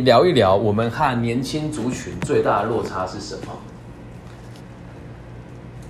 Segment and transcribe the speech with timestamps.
[0.00, 3.48] 聊一聊我们和年轻族群最大的落差是什么？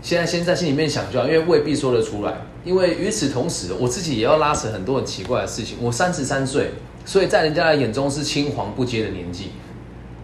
[0.00, 2.32] 现在先在心里面想就好，因为未必说得出来。
[2.64, 5.76] 因为与此同时，我自己也要拉扯很多很奇怪的事情。
[5.78, 6.70] 我三十三岁，
[7.04, 9.50] 所以在人家的眼中是青黄不接的年纪。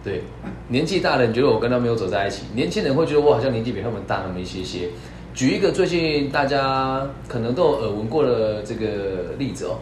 [0.03, 0.23] 对，
[0.69, 4.89] 年纪大的人觉得我跟他没有走在一起，年轻人会觉得我好像年纪比他们大那么一些些。
[5.35, 9.77] 举一个最近大家可能都有耳闻过的这个例子哦，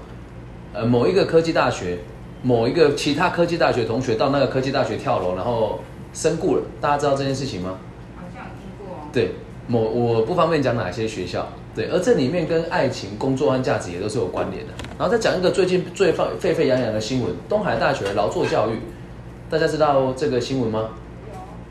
[0.73, 1.98] 呃，某一个科技大学，
[2.43, 5.80] 某一个其他科技大学同学到那个科技大学跳楼，然后
[6.13, 6.62] 身故了。
[6.81, 7.79] 大家知道这件事情吗？
[8.17, 9.09] 好像有听过。
[9.12, 9.32] 对，
[9.67, 11.49] 某我不方便讲哪些学校。
[11.75, 14.72] 对，而这里面跟爱情、工作和价值也都是有关联的。
[14.99, 18.81] 然后再讲一个最近最放沸沸扬扬的新闻：东海大学的劳作教育，
[19.50, 20.89] 大家知道这个新闻吗？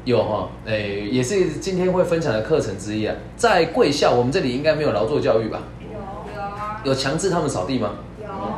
[0.03, 3.15] 有哈，诶，也是今天会分享的课程之一啊。
[3.35, 5.63] 在贵校，我们这里应该没有劳作教育吧？
[5.81, 6.81] 有有啊。
[6.83, 7.95] 有强制他们扫地吗？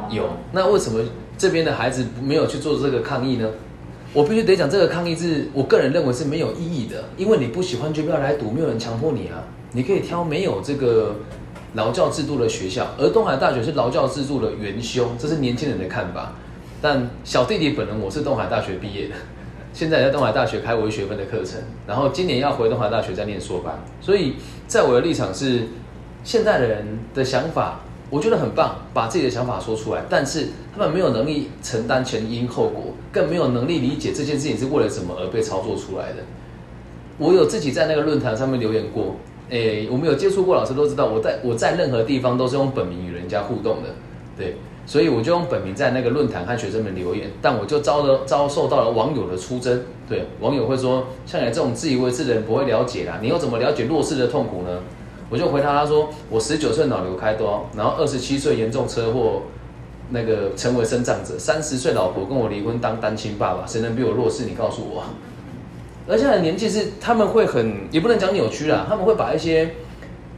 [0.10, 0.24] 有。
[0.24, 0.30] 有。
[0.52, 1.00] 那为什么
[1.38, 3.50] 这边的孩子没有去做这个抗议呢？
[4.14, 9.44] 我必须得讲，这个抗议是我个人认为是没有意义的，因为你不喜欢就不要来读，没有人强迫你啊。
[9.74, 11.18] 你可以挑没有这个
[11.74, 16.34] 劳教制度的学校，而东海大学是劳教制度的元凶，这是年轻人的看法。
[16.82, 19.16] 但小弟弟本人我是东海大学毕业的。
[19.74, 24.36] 现在在东海大学开微学分的课程，然后今年要回东海大学再念硕班，所以
[24.68, 25.68] 在我的立场是，
[26.24, 36.18] 现在的人的想法，我觉得很棒，把自己的想法说出来，但是他们没有能力承担前因后果，更没有能力理解这件事情是为了什么而被操作出来的。
[37.18, 39.16] 我有自己在那个论坛上面留言过，
[39.50, 43.90] 诶，我们有接触过老师都知道，我在我在任何地方都是用本名与人家互动的，
[44.38, 44.56] 对。
[44.86, 49.82] 所以我就用本名在那个论坛和学生们留言，但我就遭了遭受到了网友的出征。
[50.08, 54.80] 对，网友会说，像你这种自以为是的人不会了解啦，你又怎么了解弱势的痛苦呢？
[55.30, 59.44] 我就回答他说，我十九岁脑瘤开刀，然后二十七岁严重车祸，
[60.10, 64.46] 那个成为生障者，三十岁老婆跟我离婚当单亲爸爸，谁能比我弱势？
[64.46, 65.04] 你告诉我。
[66.08, 69.70] 而且的年纪是他们会很，也不能讲扭曲啦，他们会把一些。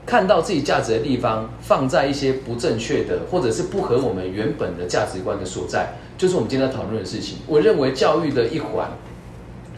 [0.05, 7.37] 看到自己价值的地方，放在一些不正确的，或者是不合我们原本的价值观的所在，就是我们今天讨论的事情。
[7.45, 8.89] 我认为教育的一环，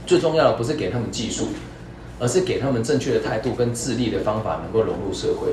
[0.06, 1.48] 最重要的不是给他们技术，
[2.22, 5.50] 而是给他们正确的态度跟自立的方法，能够融入社会。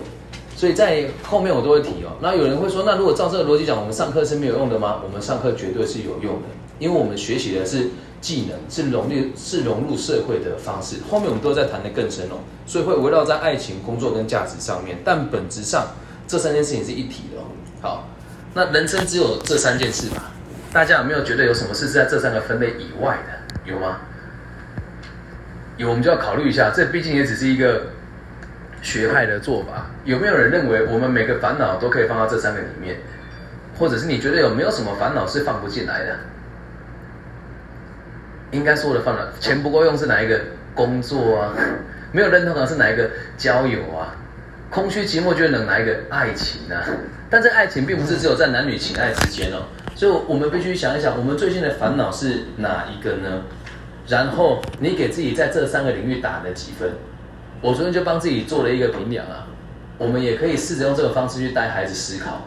[0.55, 2.13] 所以在后面我都会提哦。
[2.21, 5.01] 那有人会说，那如果照这个逻辑讲，我们上课是没有用的吗？
[5.03, 6.49] 我们上课绝对是有用的，
[6.79, 7.89] 因为我们学习的是。
[8.21, 15.87] 技能是融入是融入社会的方式，后面我们都在谈的更深哦，所以会围绕在爱情、工作跟价值上面，但本质上
[16.27, 17.45] 这三件事情是一体的哦。
[17.81, 18.09] 好，
[18.55, 20.25] 那人生只有这三件事嘛？
[20.73, 23.73] 大家有没有觉得有什么事是在这三个分类以外的？
[23.73, 24.01] 有吗？
[25.79, 27.87] 有，我们就要考虑一下，这毕竟也只是一个
[28.83, 29.87] 学派的做法。
[30.05, 32.97] 有没有人认为我们每个烦恼都可以放到这三个里面？
[33.79, 36.17] 或者是你觉得有没有什么烦恼是放不进来的？
[38.51, 40.41] 应该说的放了，钱不够用是哪一个
[40.75, 41.55] 工作啊？
[42.11, 44.17] 没有认同感是哪一个交友啊？
[44.71, 46.83] 空虚寂寞觉得能哪一个爱情啊？
[47.31, 53.43] 但这爱情并不是只有在男女情爱之间哦，所以我们必须想一想，我们最近的烦恼是哪一个呢？
[54.09, 56.93] 然后你给自己在这三个领域打了几分？
[57.61, 59.47] 我昨天就帮自己做了一个评量啊，
[59.99, 62.43] 我们也可以试着用这个方式去带孩子思考。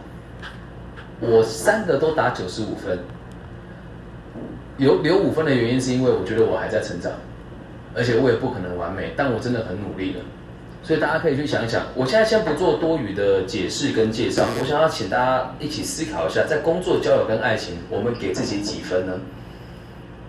[1.19, 2.99] 我三个都打九十五分。
[4.77, 7.11] 留留五分的原因是因为我觉得我还在成长，
[7.93, 10.19] 而且我也不可能完美，但我真的很努力了。
[10.81, 19.13] 所以大家可以去想一想，我现在先不做多余的解释跟介绍，我想要请大家一起思考一下，在工作、交友跟爱情，我们给自己几分呢？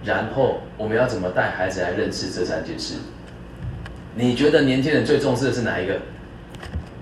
[0.05, 2.97] 然后我们要怎么带孩子来认识这三件事？
[4.15, 5.95] 你觉得年轻人最重视的是哪一个？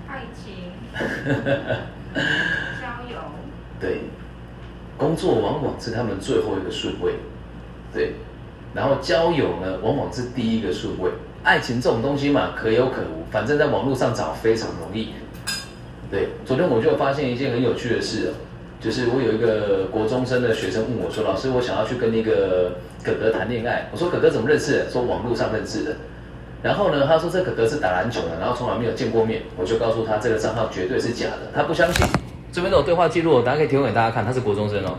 [0.06, 0.72] 爱情。
[2.80, 3.18] 交友。
[3.80, 4.02] 对。
[4.96, 7.14] 工作往往是他们最后一个顺位。
[7.90, 8.12] 对，
[8.74, 11.10] 然后交友呢，往往是第一个顺位。
[11.42, 15.14] 爱情这种东西嘛，可有可无，反正在网络上找非常容易。
[16.10, 18.32] 对，昨天我就发现一件很有趣的事哦，
[18.80, 22.72] 就是我有一个国中生的学生问我说：“老师，我想要去跟那个
[23.04, 25.96] 哥哥谈恋爱。”我说：“哥哥怎么认识的？”说网络上认识的。
[26.62, 29.42] 然后呢，他说这哥哥是打篮球的，然后从来没有见过面。
[29.56, 32.06] 我就告诉他这个账号绝对是假的，他不相信。
[32.52, 34.98] 这边都有对话记录，大家可以提供给大家看，他是国中生哦。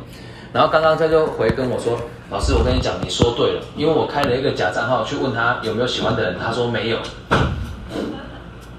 [0.54, 2.00] 然后刚刚他就回跟我说
[2.30, 6.98] ：“老师，我跟你讲，你说对了，因为我开了一个假账号去问他有没有喜欢的人，他说没有。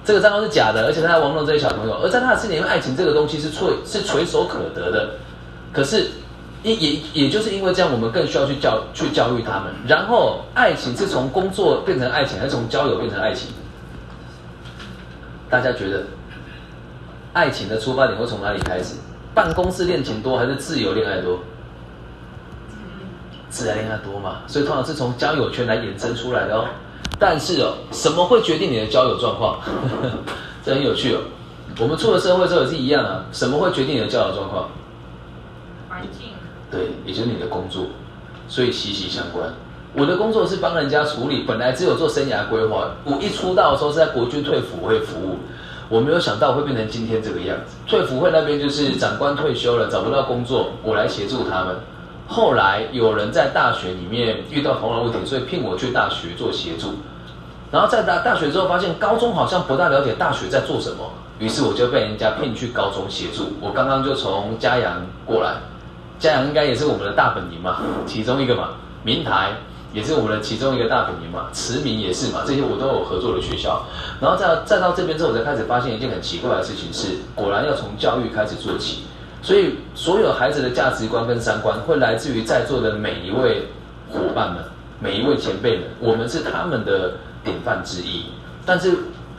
[0.04, 1.94] 这个账号是假的，而且他在玩弄这些小朋友。
[2.02, 5.10] 而在他的心里面，爱情这个东西是垂是垂手可得的。
[5.72, 6.08] 可是，
[6.62, 9.72] 也也也就是因为这样，我们更需要去教去教育他们。
[9.86, 13.50] 然后，爱情是从工作变成爱情，还是从交友变成爱情？
[15.48, 16.04] 大家觉得，
[17.32, 18.96] 爱情的出发点会从哪里开始？
[19.34, 21.38] 办公室恋情多，还是自由恋爱多？
[23.48, 26.66] 自然恋爱多嘛，所以通常是从交友圈来衍生出来的哦。
[27.18, 29.60] 但是哦，什么会决定你的交友状况？
[30.64, 31.20] 这很有趣哦。
[31.80, 34.68] 我们出了社会之后也是一样啊，什么会决定你的交友状况？
[35.88, 36.28] 环境。
[36.70, 37.84] 对，也就是你的工作，
[38.48, 39.52] 所以息息相关。
[39.94, 42.90] 我的工作是帮人家处理，本来只有做生涯规划。
[43.04, 45.36] 我一出道的时候是在国军退辅会服务，
[45.88, 47.76] 我没有想到会变成今天这个样子。
[47.86, 51.76] 退辅会那边就是长官退休了，找不到工作，我来协助他们。
[52.32, 56.94] 后来有人在大学里面遇到同样的问题，所以聘我去大学做协助。
[57.70, 63.52] 然后在大大学之后，发现高中好像不大了解大学在做什么，于是我就被人家聘去高中协助。
[63.60, 65.56] 我刚刚就从嘉阳过来，
[66.18, 68.70] 嘉阳应该也是我们的大本营嘛，其中一个嘛。
[69.04, 69.50] 明台
[69.92, 73.84] 也是我们的其中一个大本营嘛，慈明也是嘛，这些我都有合作的学校。
[74.20, 79.02] 然后再再到这边之后，我才开始发现一件很奇怪的事情是，果然要从教育开始做起。
[79.42, 83.66] 所以所有孩子的价值观跟三观，会来自于在座的每一位
[84.10, 84.64] 伙伴们，
[85.00, 87.14] 每一位前辈们，我们是他们的。
[87.44, 88.26] 典范之一，
[88.64, 88.96] 但是，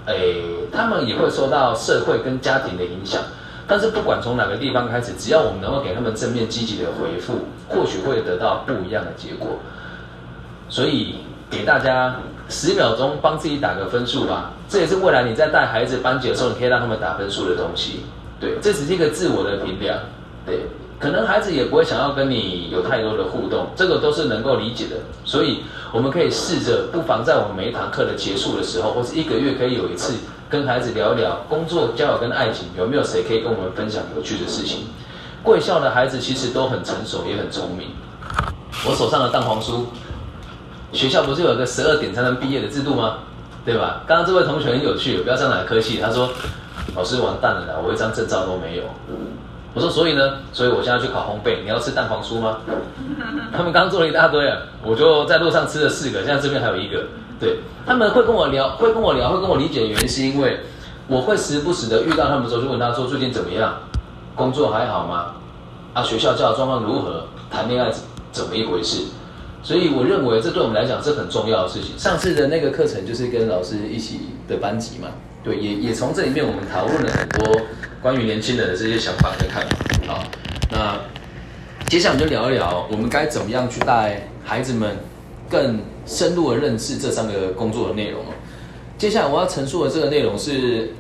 [0.08, 3.22] 诶，他们也会受到社会跟家庭的影响。
[3.66, 9.52] 但是不管从哪个地方开始，只要我们能够给他们正面积极的回复，或许会得到不一样的结果。
[10.68, 11.20] 所以
[11.50, 12.18] 给大家
[12.50, 18.04] 十秒钟帮自己打个分数吧，这也是未来你在带孩子班级的时候，你可以让他们打分数的东西。
[18.44, 19.98] 对，这只是一个自我的评量。
[20.46, 20.68] 对。
[21.00, 24.96] 可能孩子也不会想要跟你有太多的互动，这个都是能够理解的。
[25.26, 30.14] 所以我们可以试着，不妨在我们每一堂课的结束的时候，或是一个月可以有一次，
[30.50, 34.88] 跟孩子聊一聊工作、交友跟爱情，有没有谁可以跟我们分享有趣的事情？
[35.42, 37.90] 贵校的孩子其实都很成熟，也很聪明。
[38.88, 39.84] 我手上的蛋黄酥，
[40.94, 43.16] 学校不是有个十二点才能毕业的制度吗？
[43.66, 44.04] 对吧？
[44.08, 46.00] 刚刚这位同学很有趣，不要这样来客气。
[46.02, 46.30] 他说
[46.96, 48.84] ：“老师完蛋了啦，我一张证照都没有。”
[49.76, 51.64] 我说，所以呢，所以我现在去考烘焙。
[51.64, 52.58] 你要吃蛋黄酥吗？
[53.52, 57.06] 他们刚做了一大堆啊，我就在路上吃了四个，现在这边还有一个。
[57.40, 60.60] 对，他们会跟我聊，会跟我聊，会跟我理解的原因是因为
[61.08, 63.80] 我会时不时的遇到他们的时候，就问他说最近怎么样，
[64.36, 65.34] 工作还好吗？
[65.94, 67.26] 啊，学校教的状况如何？
[67.50, 67.92] 谈恋爱
[68.32, 69.06] 怎么一回事？
[69.64, 71.98] 所以我认为这对我们来讲是很重要的事情。
[71.98, 75.08] 上次的那个课程就是跟老师一起的班级嘛，
[75.44, 77.62] 对，也也从这里面我们讨论了很多。
[78.02, 79.66] 关于年轻人的这些想法跟看
[80.06, 80.24] 法，好，
[80.70, 81.00] 那
[81.88, 84.98] 接下来我们就聊一聊，我们该怎么样去带孩子们
[85.50, 88.26] 更深入的认识这三个工作的内容
[88.98, 90.92] 接下来我要陈述的这个内容是，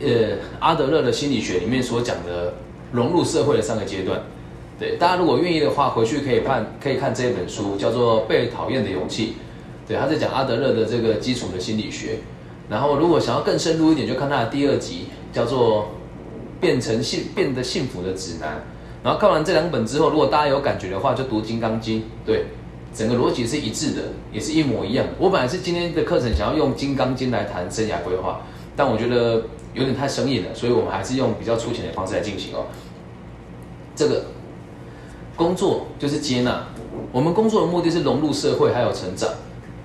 [0.00, 2.54] 呃，阿德勒的心理学里面所讲的
[2.92, 4.18] 融入社会的三个阶段。
[4.80, 9.26] 对，大家如果愿意的话，回去可以看，可以看这本书，叫做《被讨厌的勇气》。
[9.86, 12.20] 对，他在讲阿德勒的这个基础的心理学。
[12.68, 15.88] 然后，如果想要更深入一点，就看他的第二集，叫做。
[16.60, 18.60] 变成幸变得幸福的指南，
[19.00, 22.00] 然后看完这两本之后，如果大家有感觉的话，就读《金刚经》。
[22.26, 22.46] 对，
[22.92, 25.06] 整个逻辑是一致的，也是一模一样。
[25.20, 28.40] 我本来是今天的课程想要用《金刚经》来谈生涯规划，
[28.74, 32.66] 但我觉得有点太生硬了，所以我们还是用比较粗浅的方式来进行哦。
[33.94, 34.24] 这个
[35.36, 36.66] 工作就是接纳，
[37.12, 39.30] 我们工作的目的是融入社会还有成长，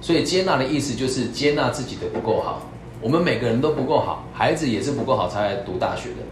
[0.01, 2.67] 所以接纳的意思就是接纳自己的不够好。
[3.03, 6.23] 我们每个人都不够好，孩子也是不够好才来读大学的。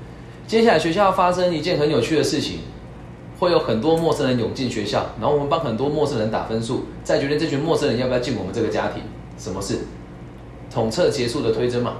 [0.47, 2.59] 接下来学校发生一件很有趣的事情，
[3.37, 9.03] 会有很多陌生人涌进学校，然后我们帮很多陌生人打分数，再决定这群陌生人要不要进我们这个家庭。
[9.37, 9.79] 什么事？
[10.73, 11.97] 统测结束的推甄嘛。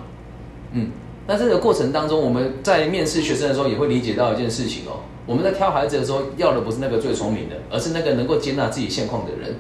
[0.72, 0.92] 嗯，
[1.28, 5.02] 那这个过程当中，我们在面试学生的时候也会理解到一件事情哦。
[5.26, 9.56] 我们在挑孩子的时候，要的不是那个最聪明的，而是那个能够接纳自己现况的人。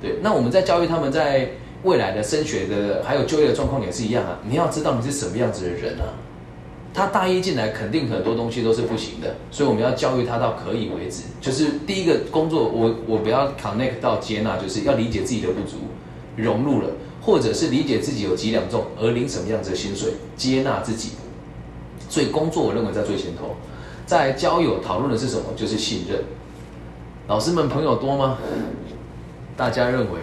[0.00, 4.38] 对，那我们在教育他们在未来的升学的还有就业的状况也是一样啊。
[4.48, 6.06] 你要知道你是什么样子的人啊。
[6.94, 11.22] 他大一进来，肯定很多东西都是不行的，所以我们要教育他到可以为止。
[11.40, 15.76] 就是第一个工作，我我不要 connect 到接纳，就是要理解自己的不足，
[16.36, 16.90] 融入了，
[17.22, 21.12] 或者是理解自己有几两重，而领什么样子的薪水，接纳自己。
[22.10, 23.56] 所以工作，我认为在最前头。
[24.04, 25.44] 在交友讨论的是什么？
[25.56, 26.22] 就是信任。
[27.26, 28.36] 老师们朋友多吗？
[29.56, 30.20] 大家认为？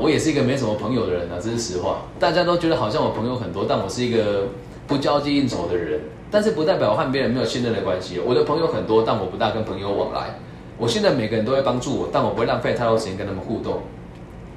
[0.00, 2.02] 我也是一个没什么朋友的人啊，这是实话。
[2.18, 4.48] 大家都觉得好像我朋友很多，但我是一个。
[4.84, 8.18] 不交际应酬的人，但是不代表我和别人没有信任的关系。
[8.18, 10.34] 我的朋友很多，但我不大跟朋友往来。
[10.76, 13.80] 我现在每个人都会帮助我，但我不会浪费太多时间跟他们互动。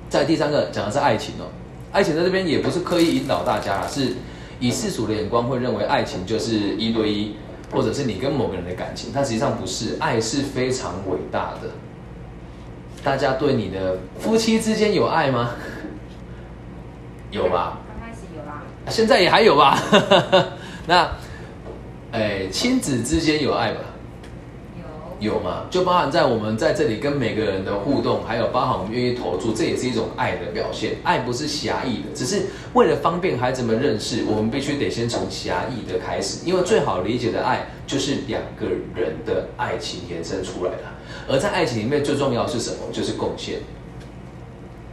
[0.09, 1.45] 在第三个讲的是爱情哦，
[1.91, 4.13] 爱情在这边也不是刻意引导大家，是
[4.59, 7.35] 以世俗的眼光会认为爱情就是一对一，
[7.71, 11.69] 或者是你跟某个人的感情，但实际上不是，爱是非常伟大的。
[13.05, 15.51] 大家对你的夫妻之间有爱吗？
[17.29, 17.77] 有吧？
[17.87, 19.79] 刚开始有啦现在也还有吧，
[20.87, 21.11] 那，
[22.11, 23.81] 哎，亲子之间有爱吧？
[25.21, 25.67] 有有吗？
[25.69, 30.93] 就包含在我们在这里跟每个人的互动，还有包含我们愿意投注，这也是一种爱的表现。
[31.03, 40.94] 爱不是狭义的，只是为了方便孩子们认识，我们必须得先从狭义的开始，因为最好理解的爱就是两个人的爱情延伸出来的。
[41.27, 42.77] 而在爱情里面最重要是什么？
[42.91, 43.59] 就是贡献。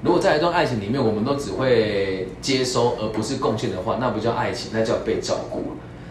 [0.02, 5.62] 如果在一段爱情里面，我们都只会接收而不是贡献的话，那不叫爱情，那叫被照顾。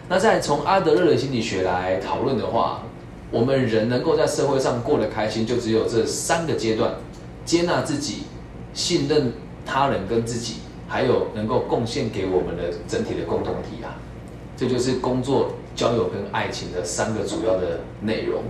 [0.07, 2.83] 那在从阿德勒的心理学来讨论的话，
[3.31, 6.95] 我们人能够在社会上过得开心，就只有这三个阶段：
[7.43, 8.23] 接纳自己、
[8.73, 9.33] 信任
[9.65, 10.55] 他人跟自己，
[10.87, 13.99] 还有能够贡献给我们的整体的共同体啊。
[14.55, 18.43] 这就是工作、交友跟爱情的三个主要的内容。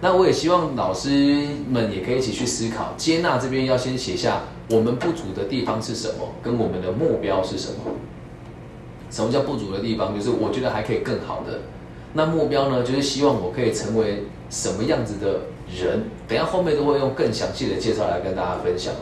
[0.00, 7.92] 那我也希望老师们也可以一起去思考，接纳这边要先写下我们不足的地方是什么，跟我们的目标是什么。
[9.10, 10.14] 什么叫不足的地方？
[10.14, 11.60] 就是我觉得还可以更好的。
[12.12, 12.82] 那目标呢？
[12.82, 16.04] 就是希望我可以成为什么样子的人？
[16.28, 18.92] 等下后面都会用更详细的介绍来跟大家分享。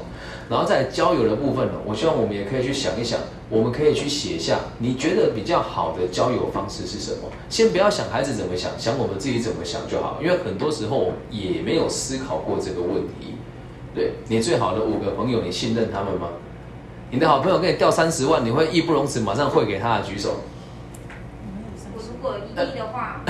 [0.49, 3.19] 然后在交友的部分呢，我希望我们也可以去想一想，
[3.53, 7.29] 我们可以去写下你觉得比较好的交友方式是什么。
[7.51, 10.19] 先不要想孩子怎么想，想我们自己怎么想就好。
[10.23, 13.35] 因为很多时候也没有思考过这个问题。
[13.95, 16.29] 对你最好的五个朋友，你信任他们吗？
[17.11, 20.41] 你的好朋友给你掉三十万，你会义不容辞马上汇给他的举手。
[21.95, 23.23] 我如果一亿的话，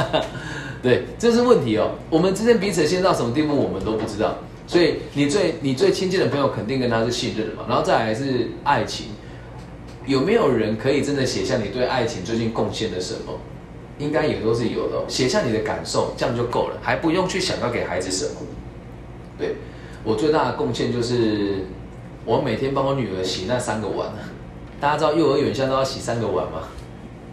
[0.82, 1.90] 对，这是问题哦。
[2.08, 4.36] 我们之间彼此信任到什么地步，我们都不知道。
[4.66, 9.08] 所以你最你最亲近的朋友肯定跟他是信任的嘛，然后再来是爱情，
[10.06, 13.38] 有没有人可以真的写下你对爱情最近贡献的什么？
[13.98, 18.40] 应该也都是有的，写下你的感受，这样就够了，还不用去想要给孩子什么。
[19.38, 19.56] 对
[20.02, 21.66] 我最大的贡献就是
[22.24, 24.08] 我每天帮我女儿洗那三个碗，
[24.80, 26.68] 大家知道幼儿园现在都要洗三个碗吗？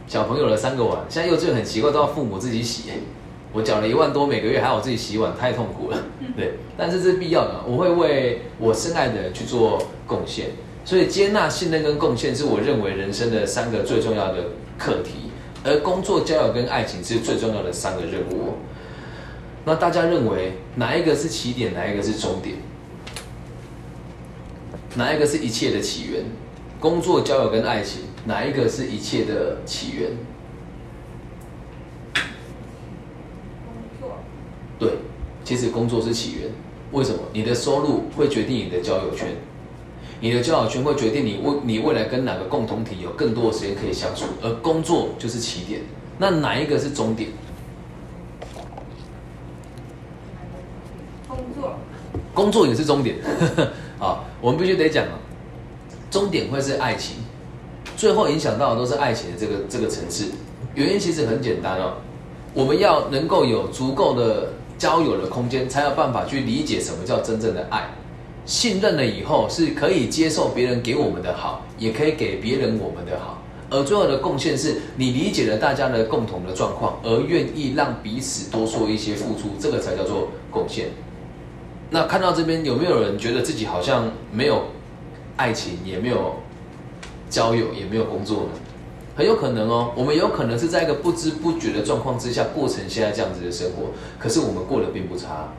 [0.06, 2.84] 小朋友的三个碗，现在幼稚园很奇怪，都要父母自己洗。
[3.52, 5.98] 我缴了一万多每个月，还要我自己洗碗，太痛苦了。
[6.38, 10.50] 对，但是这是必要的，我会为我深爱的人去做贡献。
[10.90, 15.30] 所以接纳、信任跟贡献是我认为人生的三个最重要的课题，
[15.64, 18.56] 而工作、交友跟爱情是最重要的三个任务。
[19.66, 22.56] 那大家认为哪一个是起点，哪一个是终点？
[24.96, 26.24] 哪一个是一切的起源？
[26.80, 30.10] 工作、交友跟爱情，哪一个是一切的起源？
[34.80, 34.94] 对，
[35.44, 36.50] 其实工作是起源。
[36.94, 37.20] 为什么？
[37.32, 39.36] 你的收入会决定你的交友圈，
[40.22, 45.82] 你的交友圈会决定你未你未来跟哪个共同体有更多的时间可以相处，而工作就是起点。
[46.18, 47.30] 那哪一个是终点？
[51.28, 51.74] 工作。
[52.34, 53.18] 工作也是终点。
[54.00, 55.20] 啊，我们必须得讲啊，
[56.12, 57.18] 终点会是爱情，
[57.96, 60.32] 最后影响到的都是爱情的这个这个层次。
[60.76, 61.94] 原因其实很简单哦，
[62.54, 64.50] 我们要能够有足够的。
[64.80, 67.90] 交友的空间，才有办法去理解什么叫真正的爱。
[68.50, 73.44] 信任了以后，是可以接受别人给我们的好，也可以给别人我们的好。
[73.70, 80.88] 而最后的贡献是，你理解了大家的共同的状况，而愿意让彼此多做一些付出，这个才叫做贡献。
[81.92, 84.64] 那看到这边，有没有人觉得自己好像没有
[85.36, 86.38] 爱情，也没有
[87.30, 88.50] 交友，也没有工作呢？
[89.16, 95.54] 很有可能哦，我们有可能是在一个不知不觉的状况之下过成现在这样子的生活，可是我们过得并不差。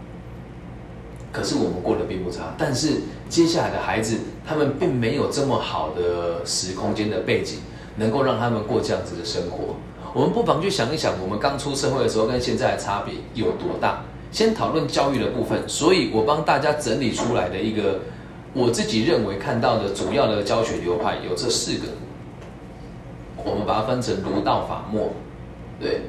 [1.32, 7.58] 可是我们过得并不差，但是接下来的孩子，他们并没有这么好的时空间的背景，
[7.96, 9.76] 能够让他们过这样子的生活。
[10.12, 14.02] 我们不妨去想一想，我们刚出社会的时候跟现在的差别有多大。
[14.32, 18.00] 先讨论教育的部分，所以我帮大家整理出来的一个
[18.52, 21.86] 我自己认为看到的主要的教学流派有这四个。
[23.44, 25.10] 我们把它分成儒道法墨，
[25.80, 26.02] 对，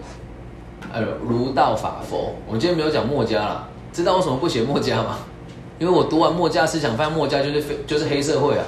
[0.92, 2.36] 呃，儒道法佛。
[2.46, 5.20] 我们今天没有讲墨家了，知道为什么不写墨家吗？
[5.80, 8.66] 因为我读完墨家思想，发现墨家就是非就是黑社会啊，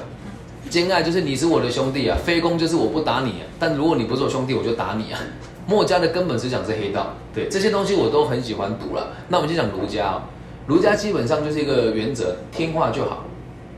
[0.70, 5.20] 兼爱就是你是我的兄弟啊，非攻就是我不打你啊，但如果你不是我兄弟，我就打你啊。
[5.66, 9.14] 墨家的根本思想是黑道，对这些东西我都很喜欢读了。
[9.30, 10.22] 那我们就讲儒家，
[10.68, 13.24] 儒家基本上就是一个原则，听话就好，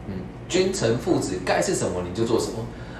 [0.07, 0.13] 嗯，
[0.49, 2.53] 君臣父子该是什么你就做什么。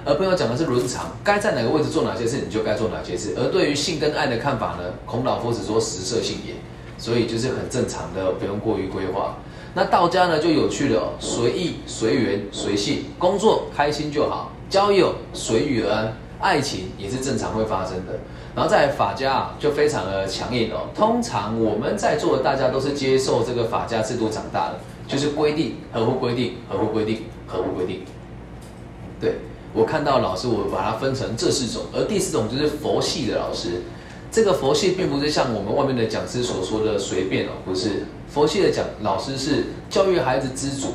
[0.04, 3.34] 而朋友讲的是伦常，该在哪个位置做哪些事，你就该做哪些事。
[3.36, 4.84] 而对于性跟爱的看法呢？
[5.04, 6.54] 孔老夫子说食色性也，
[6.98, 9.36] 所以就是很正常的，不用过于规划。
[9.74, 18.18] 那道家呢就有趣了，随意随缘随性，工作开心就好，交友随遇而安，爱情也是正常会发生的。
[18.54, 28.00] 然后在法家啊就非常的强硬哦，通常我们在座的大家都是接受这个法家制度长大的，就是规定合乎规定，合乎规定，合乎规定，
[29.20, 29.34] 对。
[29.74, 33.82] 我看到老师，我把它分成这四种，而第四种就是佛系的老师，
[34.36, 38.04] 这个佛系并不是像我们外面的讲师所说的随便哦，不是。
[38.28, 40.88] 佛系的讲老师是教育孩子知足，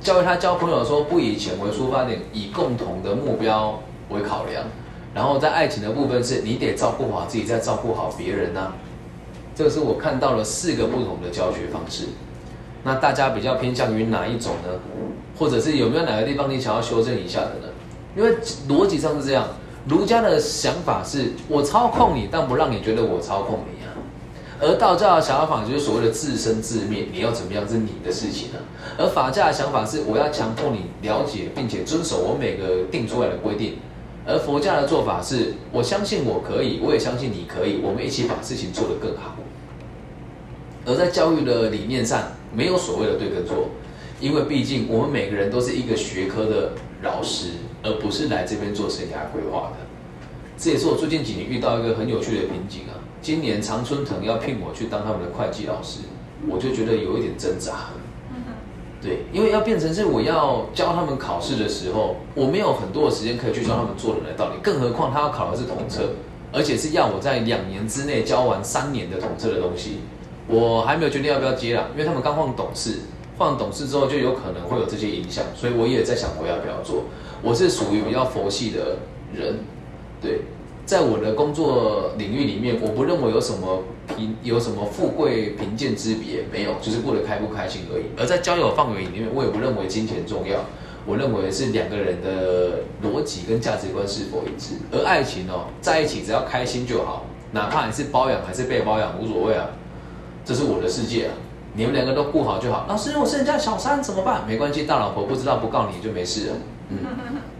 [0.00, 3.78] 教育他交朋友说不以钱为出发点，以共同的目标
[4.08, 4.64] 为考量。
[5.12, 8.72] 然后在爱情的部分是，你得照顾好自己，再照顾好别人呐。
[9.54, 12.06] 这个是我看到了四个不同的教学方式。
[12.84, 14.80] 那大家比较偏向于哪一种呢？
[15.38, 17.68] 或者是有没有哪个地方你想要修正一下的呢？
[18.16, 18.34] 因为
[18.66, 19.46] 逻辑上是这样，
[19.88, 23.88] 儒家的想法是我操控你，但不让你觉得我操控你啊。
[24.60, 28.60] 而道教的想法就是所谓的自生自灭，你要怎么样是你的事情啊。
[28.98, 33.78] 而法家的想法是我要强迫你了解并且遵守我每个定出来的规定。
[34.26, 39.36] 而佛家的做法是我相信我可以，我也相信你可以，我们一起把事情做得更好。
[40.84, 43.70] 而在教育的理念上，没有所谓的对跟错，
[44.20, 49.76] 因为毕竟我们每个人都是一个学科的老师，而不是来这边做生涯规划的。
[50.56, 52.98] 这也是我最近几年遇到一个很有趣的瓶颈啊。
[53.20, 56.00] 今年常春藤要聘我去当他们的会计老师，
[56.48, 57.90] 我就觉得有一点挣扎。
[59.00, 66.10] 对，因为要变成是我要教他们考试的时候，我没有很多的时间可以去教他们做人的道理，更何况他要考的是统测，
[66.52, 69.98] 而且是要我在两年之内教完三年的统测的东西。
[70.48, 73.00] 我还没有决定要不要接啦，因为他们刚换董事，
[73.38, 77.04] 换董事之后就有可能会有这些影响，所以我也在想我要不要做。
[77.40, 78.96] 我是属于比较佛系的
[79.32, 79.60] 人，
[80.20, 80.40] 对，
[80.84, 88.06] 在我的工作领域里面，我不认为有什么贫有什么富贵贫贱之别，没有，就是过得开不开心而已。
[88.18, 90.58] 而在交友范围里面，我也不认为金钱重要，
[91.06, 94.74] 我认为是两个人的逻辑跟价值观是否一致。
[94.90, 99.68] 而爱情哦，在一起只要开心就好，哪怕你是包养还是被包养，无所谓啊。
[100.44, 101.34] 这是我的世界啊！
[101.78, 102.86] 你们两个都顾好就好。
[102.88, 104.44] 老师，我是人家小三怎么办？
[104.44, 106.56] 没关系，大老婆不知道不告你就没事了。
[106.88, 106.98] 嗯，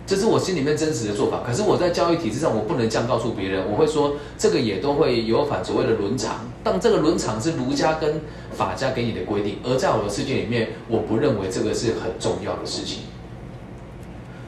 [0.04, 1.44] 这是我心里面真实的做法。
[1.46, 3.62] 可是我在教育体制上，我不能这样告诉别人。
[3.70, 6.40] 我会说，这个也都会有反所谓的伦常。
[6.64, 8.20] 但这个伦常是儒家跟
[8.50, 13.04] 法家给你的规定，而在我的世界里面，我不认为这个是很重要的事情。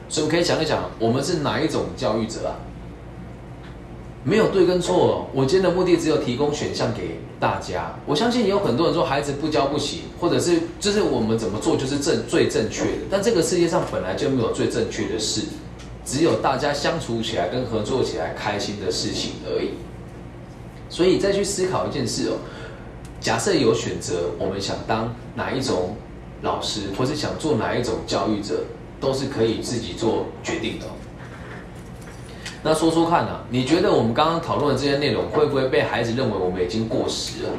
[0.09, 2.59] 所以，我可以想一想，我们是哪一种教育者啊？
[4.23, 7.95] 没有对跟错，我今天的目的只有提供选项给大家。
[8.05, 13.07] 我相信也有很多人说孩子不教不行，或者是就是我们怎么做就是正最正确的。
[13.09, 15.41] 但这个世界上本来就没有最正确的事，
[16.05, 19.69] 只有大家相处起来跟合作起来开心的事情而已。
[20.87, 22.37] 所以再去思考一件事哦，
[23.19, 25.95] 假设有选择，我们想当哪一种
[26.43, 28.65] 老师，或是想做哪一种教育者，
[28.99, 30.85] 都是可以自己做决定的。
[32.63, 33.39] 那说说看呢？
[33.49, 37.49] 你觉得我们刚刚讨论的这些内容，会不会被孩子认为我们已经过时了？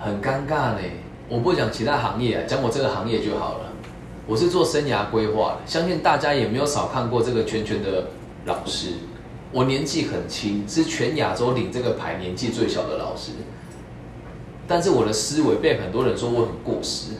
[0.00, 0.80] 很尴尬呢。
[1.28, 3.72] 我不讲其他行业，讲我这个行业就好了。
[4.26, 8.08] 我是做生涯规划的，相信大家也没有少看过这个圈圈的
[8.46, 8.94] 老师。
[9.52, 13.30] 我年纪很轻，是全亚洲领这个牌年纪最小的老师。
[14.66, 17.12] 但是我的思维被很多人说我很过时，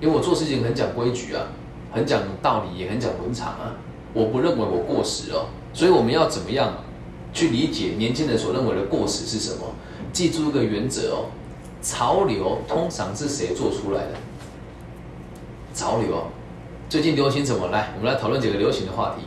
[0.00, 1.46] 因为我做事情很讲规矩啊，
[1.92, 3.74] 很讲道理，也很讲伦常啊。
[4.18, 6.74] 我不认为我过时了，所以我们要怎么样
[7.32, 9.64] 去理解年轻人所认为的过时是什么？
[10.12, 11.26] 记住一个原则哦，
[11.80, 14.14] 潮流通常是谁做出来的？
[15.72, 16.26] 潮流，
[16.88, 17.68] 最近流行什么？
[17.68, 19.24] 来，我们来讨论几个流行的话题。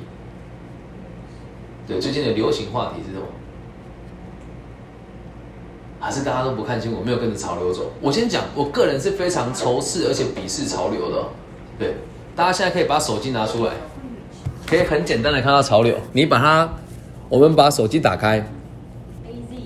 [1.88, 3.26] 对，最近的流行话题是什么？
[6.02, 6.92] 还是大家都不看清？
[6.92, 7.92] 我没有跟着潮流走。
[8.02, 11.24] 我先讲，我个人是非常仇视而且鄙视潮流的。
[11.80, 11.96] 对，
[12.36, 13.74] 大家现在可以把手机拿出来。
[14.72, 16.74] 可以很简单的看到潮流，你把它，
[17.28, 19.58] 我们把手机打开，A Z，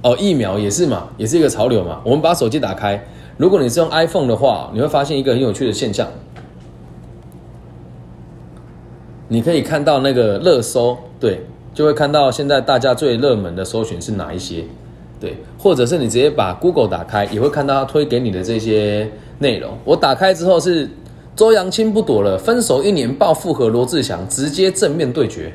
[0.00, 2.00] 哦，疫苗也是嘛，也是一个潮流嘛。
[2.02, 3.04] 我们把手机打开，
[3.36, 6.08] 如果你是用 iPhone 的话，你会发现一个很有趣的现象，
[9.28, 14.64] 你可以看到那个热搜，对，就会看到现在大家最热门的搜寻是哪一些，
[15.20, 19.76] 对，或者是你直接把 Google 打开，也会看到它推给你的这些内容。
[19.84, 20.88] 我打开之后是。
[21.36, 25.52] 周扬青不躲了，分手一年报复和罗志祥直接正面对决。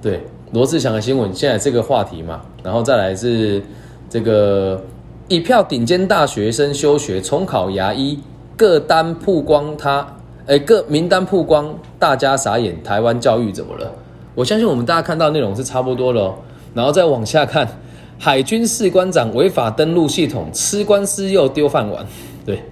[0.00, 3.62] 对罗志祥的新闻，现在这个话题嘛，然后再来是
[4.08, 4.82] 这个
[5.28, 8.18] 一票顶尖大学生休学重考牙医，
[8.56, 10.06] 各单曝光他，
[10.46, 13.92] 哎，各名单曝光，大家傻眼，台湾教育怎么了？
[14.34, 16.32] 我相信我们大家看到内容是差不多的，
[16.72, 17.68] 然后再往下看，
[18.18, 22.06] 海军士官长违法登录系统，吃官司又丢饭碗，
[22.46, 22.62] 对，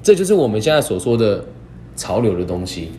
[0.00, 1.44] 这就是我们现在所说的。
[1.96, 2.92] 潮流的东西，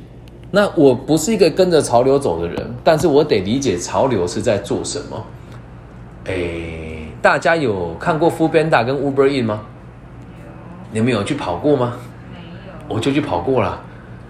[0.51, 5.25] 那我不是一个跟着潮流走的人，但是我得理解潮流是在做什么。
[6.25, 6.33] 哎，
[7.21, 9.61] 大家有看过 f u b a n d a 跟 Uber In 吗？
[10.91, 11.95] 你们有去跑过吗？
[12.31, 12.37] 没
[12.87, 13.81] 有，我就去跑过了。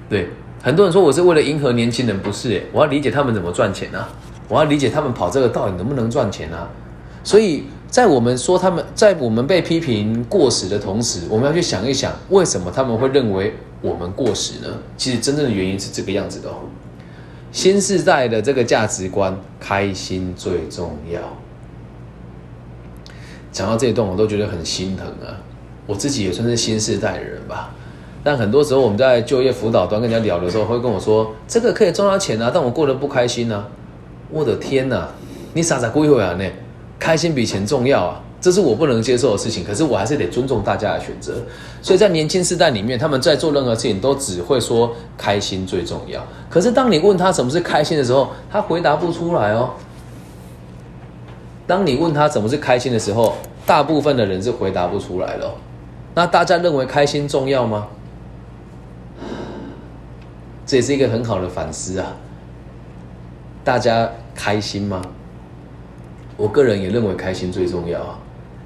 [0.09, 0.29] 对，
[0.61, 2.63] 很多人说我是为了迎合年轻人，不是？
[2.71, 4.07] 我要理解他们怎么赚钱啊。
[4.47, 6.69] 我要理解他们跑这个到底能不能赚钱啊。
[7.23, 14.67] 所以在我们说他们在我们被批评过时的同时，我们要去想一想，为什么他们会认为我们过时呢？
[14.97, 16.55] 其实真正的原因是这个样子的哦。
[17.51, 21.19] 新时代的这个价值观，开心最重要。
[23.51, 25.37] 讲到这一段，我都觉得很心疼啊。
[25.85, 27.75] 我自己也算是新时代的人吧，
[28.23, 33.67] 但很多时候我们在就业辅导端跟人家聊的时候，会跟我说这个可以赚到钱啊，但我过得不开心啊。
[34.31, 35.09] 我的天哪，
[35.53, 36.45] 你傻傻归回啊呢？
[36.97, 39.63] 开心比钱重要啊，这是我不能接受的事情。
[39.63, 41.35] 可是我还是得尊重大家的选择。
[41.81, 46.21] 所以在年轻世代里面，他们在做任何事情都只会说开心最重要。
[46.49, 49.69] 可是当你问他什么是开心的时候，他回答不出来哦。
[51.65, 55.55] 当你问他什么是开心的时候，大部分的人是回答不出来了。
[56.13, 57.87] 那大家认为开心重要吗？
[60.65, 62.13] 这也是一个很好的反思啊。
[63.63, 65.01] 大家开心吗？
[66.35, 68.19] 我个人也认为开心最重要啊。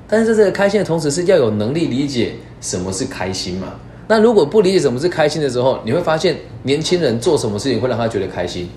[0.07, 3.73] 但是在这个开心的同时，是要有能力理解什么是开心嘛？
[4.07, 8.69] 那如果不理解什么是开心的时候，你会发现年轻人做什么事情会让他觉得开心？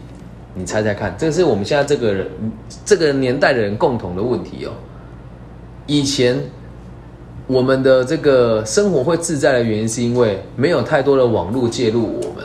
[0.54, 2.26] 你猜猜看，这个是我们现在这个人
[2.84, 4.72] 这个年代的人共同的问题哦。
[5.86, 6.36] 以前
[7.46, 12.44] 我们的这个生活会自在的原因，是因为没有太多的网络介入我们。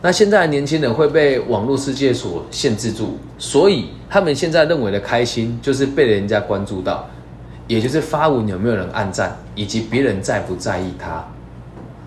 [0.00, 7.06] 那现在年轻人会被网络世界所限制住，所以他们现在认为的开心，就是被人家关注到，
[7.70, 11.24] 也就是发文有没有人按赞，以及别人在不在意他。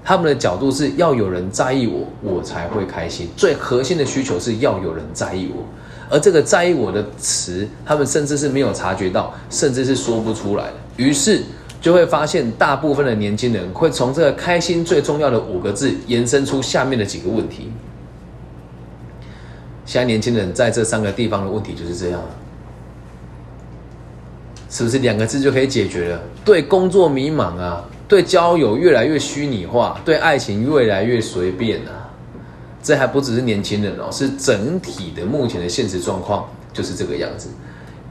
[0.03, 3.29] 他们的角度是要有人在意我，我才会开心。
[3.37, 5.63] 最核心的需求是要有人在意我，
[6.09, 10.73] 而这个在意我的词，他们甚至是没有察觉到，甚至是说不出来的。
[10.97, 11.41] 于是
[11.79, 17.71] 就会发现，大部分的年轻人会从这个“开心最重要的”五个字延伸出下面的几个问题。
[19.85, 22.21] 现在年轻人在这三个地方的问题就是这样，
[24.73, 26.19] 是不是两个字就可以解决了？
[26.43, 27.87] 对工作迷茫啊。
[28.07, 32.09] 对交友越来越虚拟化，对爱情越来越随便啊！
[32.81, 37.49] 这还不只是年轻人哦，是整体的目前的现实状况就是这个样子。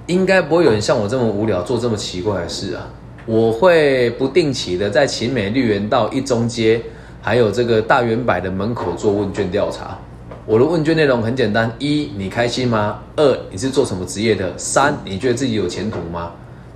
[0.07, 2.88] 应该不会有人像我这么无聊做这么奇怪的事啊！
[3.27, 6.81] 我会不定期的在奇美绿园道一中街，
[7.20, 9.98] 还有这个大圆柏的门口做问卷调查。
[10.46, 13.01] 我的问卷内容很简单：一，你开心吗？
[13.16, 14.57] 二，你是做什么职业的？
[14.57, 16.33] 三，你觉得自己有前途吗？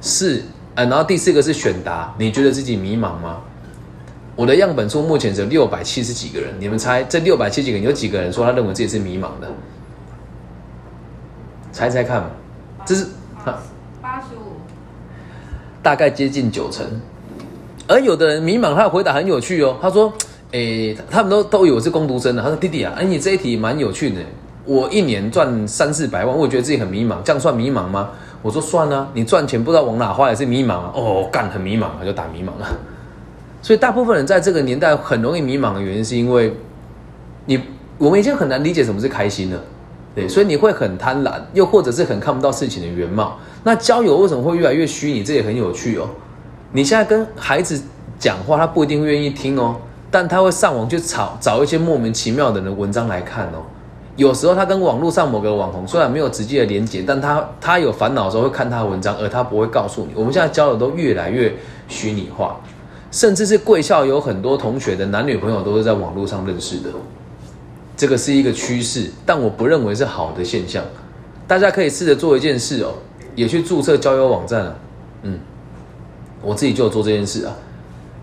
[0.06, 0.42] 四。
[0.76, 3.38] 呃，然后第四个是选答，你觉得自己迷茫吗？
[4.36, 9.50] 我的样本数目前只有六百七十几个人，你们猜这六百七十几个人有几个人说他认为自己是迷茫的？
[11.72, 12.30] 猜猜看，
[12.84, 13.06] 这是
[14.02, 14.60] 八十五，
[15.82, 16.84] 大概接近九成。
[17.88, 20.12] 而有的人迷茫，他的回答很有趣哦，他说
[20.52, 24.20] ：“诶，他们都都以为是攻读生的。”他说：“弟弟啊，哎，你这一题蛮有趣的，
[24.66, 28.10] 我一年赚三四百万，我觉得自己很迷茫，这样算迷茫吗？”
[28.46, 30.74] 我说算了，你赚钱不知道往哪花也是迷茫。
[30.94, 32.68] 哦，干很迷茫，就打迷茫了。
[33.60, 36.56] 所以大部分人在这个年代很容易迷茫的原因，是因为
[37.46, 37.60] 你
[37.98, 39.60] 我们已经很难理解什么是开心了，
[40.14, 43.36] 对，所以你会很贪婪，又或者是很看不到事情的原貌。
[43.64, 45.24] 那交友为什么会越来越虚拟？
[45.24, 46.08] 这也很有趣哦。
[46.70, 47.82] 你现在跟孩子
[48.16, 49.74] 讲话，他不一定愿意听哦，
[50.08, 53.58] 但他会上网去找找一些莫名其妙的文章来看哦。
[54.16, 60.08] 有时候他跟网络上某个网红虽然没有直接的连接，但他他有烦恼的时候会看他的文章，而他不会告诉你。
[60.14, 61.54] 我们现在交友都越来越
[61.86, 62.58] 虚拟化，
[63.12, 66.88] 甚至是贵校有很多同学的男女朋友都是在网络上认识的，
[67.94, 70.82] 这个是一个趋势，但我不认为是好的现象。
[71.46, 72.94] 大家可以试着做一件事哦，
[73.34, 74.74] 也去注册交友网站啊。
[75.22, 75.38] 嗯，
[76.42, 77.54] 我自己就有做这件事啊。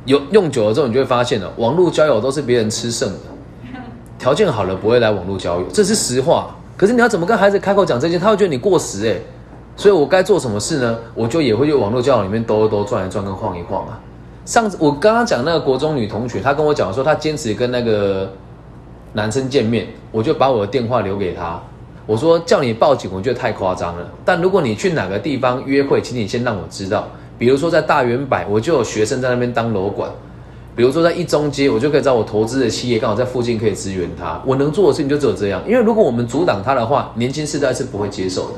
[0.06, 3.20] 有用久了之后，你就会发现了，网络交友都是别人吃剩的。
[4.24, 6.56] 条件好了不会来网络交友，这是实话。
[6.78, 9.20] 可是你要怎么跟孩子开口讲这些，他会觉得你过时哎。
[9.76, 10.98] 所以我该做什么事呢？
[11.14, 14.00] 我就也会去网络交友里面兜一兜、转一转、跟晃一晃啊。
[14.46, 18.32] 上次我刚刚讲那个国中女同学，她跟我讲说，她坚持跟那个
[19.12, 21.62] 男生见面，我就把我的电话留给她。
[22.06, 24.08] 我说叫你报警，我觉得太夸张了。
[24.24, 27.10] 但如果你去哪个地方约会，请你先让我知道。
[27.38, 30.10] 比如说在大圆柏，我就有学生在那边当楼管。
[30.76, 34.42] 比如说在一中街，我就可以找我投资的企业刚好在附近可以支援他。
[34.46, 38.56] 我能做的事情就只有这样，因为如果我们阻挡他的话，年轻世代是不会接受的。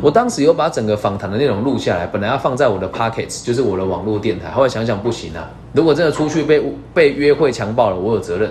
[0.00, 4.50] 我当时有把整个访谈的内容录下来，本来要放在我的 Pockets，就是我的网络电台。
[4.50, 6.62] 后来想想不行啊，如果真的出去被
[6.94, 8.50] 被约会强暴了，我有责任。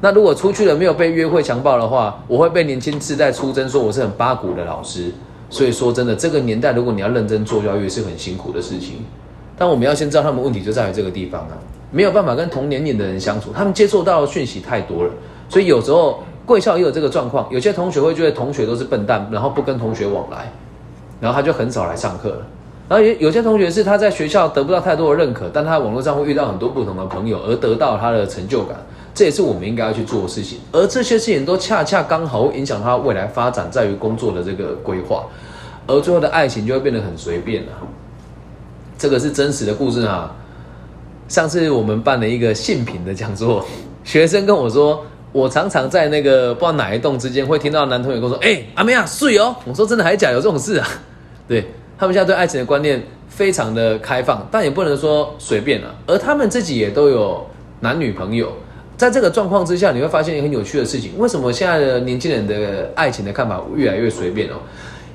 [0.00, 5.10] 那如果出去了没有被约会强暴的话，我会被年轻世代出征说我是很八股的老师。
[5.50, 9.04] 所以说真的，这个年代如果你要认真做教育是很辛苦的事情。
[9.56, 11.54] 但我们要先知道他们问题就在于这个地方啊。
[11.94, 15.10] 没有办法跟同年龄的人相处，他们接受到的讯息太多了，
[15.48, 20.50] 所以有时候贵校也有这个状况，有些同学会觉得同学都是笨蛋，然后不跟同学往来，
[21.20, 22.46] 然后他就很少来上课了。
[22.88, 28.76] 然后有有些同学是他在学校得不到太多的认可，但他网络上会遇到很多不同的朋友，而得到他的成就感。
[29.14, 30.58] 这也是我们应该要去做的事情。
[30.72, 35.24] 而这些事情都恰恰刚好会影响他未来发展，在于工作的这个规划，
[35.86, 37.72] 而最后的爱情就会变得很随便了。
[38.98, 40.34] 这个是真实的故事啊。
[41.28, 43.64] 上次我们办了一个性品的讲座，
[44.04, 50.30] 学生跟我说，我常常在那个不知道哪一栋之间会听到男同学跟我说：“哎，阿妹啊，睡哦。”我说：“真的还是假？
[50.30, 50.86] 有这种事啊？”
[51.48, 51.66] 对
[51.98, 55.94] 他们现在对爱情的观念非常的开放，但也不能说随便了。
[56.06, 57.44] 而他们自己也都有
[57.80, 58.52] 男女朋友，
[58.96, 61.12] 在这个状况之下，你会发现一个很有趣的事情。
[61.18, 64.54] 为什么现在的年轻人的爱情的看法越来越随便哦？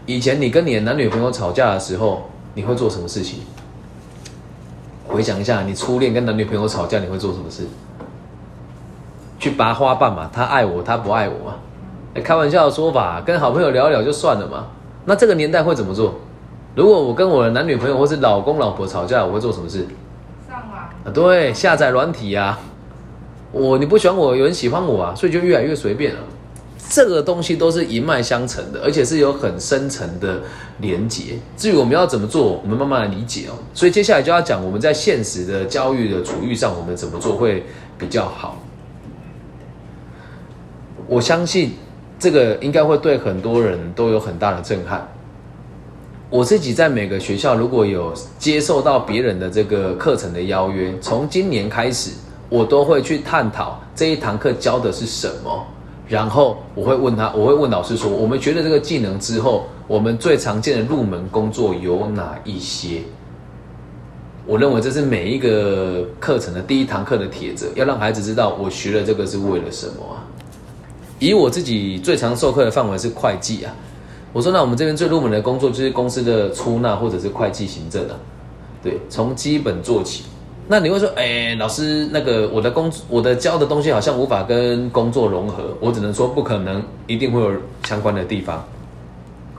[0.05, 3.39] 以前你跟你的男女朋友吵架的时候，你会做什么事情？
[5.09, 7.63] 回想一下，你初恋跟男女朋友吵架，你会做什么事？
[9.39, 10.29] 去拔花瓣嘛？
[10.31, 11.55] 他爱我，他不爱我嘛？
[12.23, 14.67] 开玩笑的说法，跟好朋友聊一聊就算了嘛。
[15.05, 16.13] 那这个年代会怎么做？
[16.75, 19.87] 如果我跟我的男女朋友或是老公老婆吵架，我会做什么事？
[20.47, 22.59] 上网啊，对，下载软体啊。
[23.51, 26.19] 我你不喜欢我，有人喜欢我啊，所以就越来越随便了。
[26.89, 30.41] 这个东西都是一脉相承的，而且是有很深层的
[30.79, 31.35] 连结。
[31.55, 33.53] 至于我们要怎么做，我们慢慢来理解哦。
[33.75, 37.63] 所以接下来就要讲我们在现实的教育的处遇上，我们怎么做会
[37.97, 38.57] 比较好。
[41.07, 41.73] 我相信
[42.17, 45.07] 这个应该会对很多人都有很大的震撼。
[46.31, 52.11] 我自己在每个学校如果有接受到别人的这个课程的邀约，从今年开始，
[52.49, 55.67] 我都会去探讨这一堂课教的是什么。
[56.09, 63.03] 然后我会问他，我会问老师说，我们学了这个技能之后，我们最常见的入门工作有哪一些？
[64.47, 70.25] 我认为这是每一个课程的第一堂课的帖子，要让孩子知道我学了这个是为了什么啊。
[71.19, 73.75] 以我自己最常授课的范围是会计啊，
[74.33, 78.15] 我说那我们这边最入门的工作就是公司的出纳或者是会计行政啊，
[78.81, 80.23] 对，从基本做起。
[80.71, 87.51] 那你会说，哎，老师，那个我的工我的教的东西好像无法跟工作融合，我只能说不可能，一定会有
[87.85, 88.63] 相关的地方。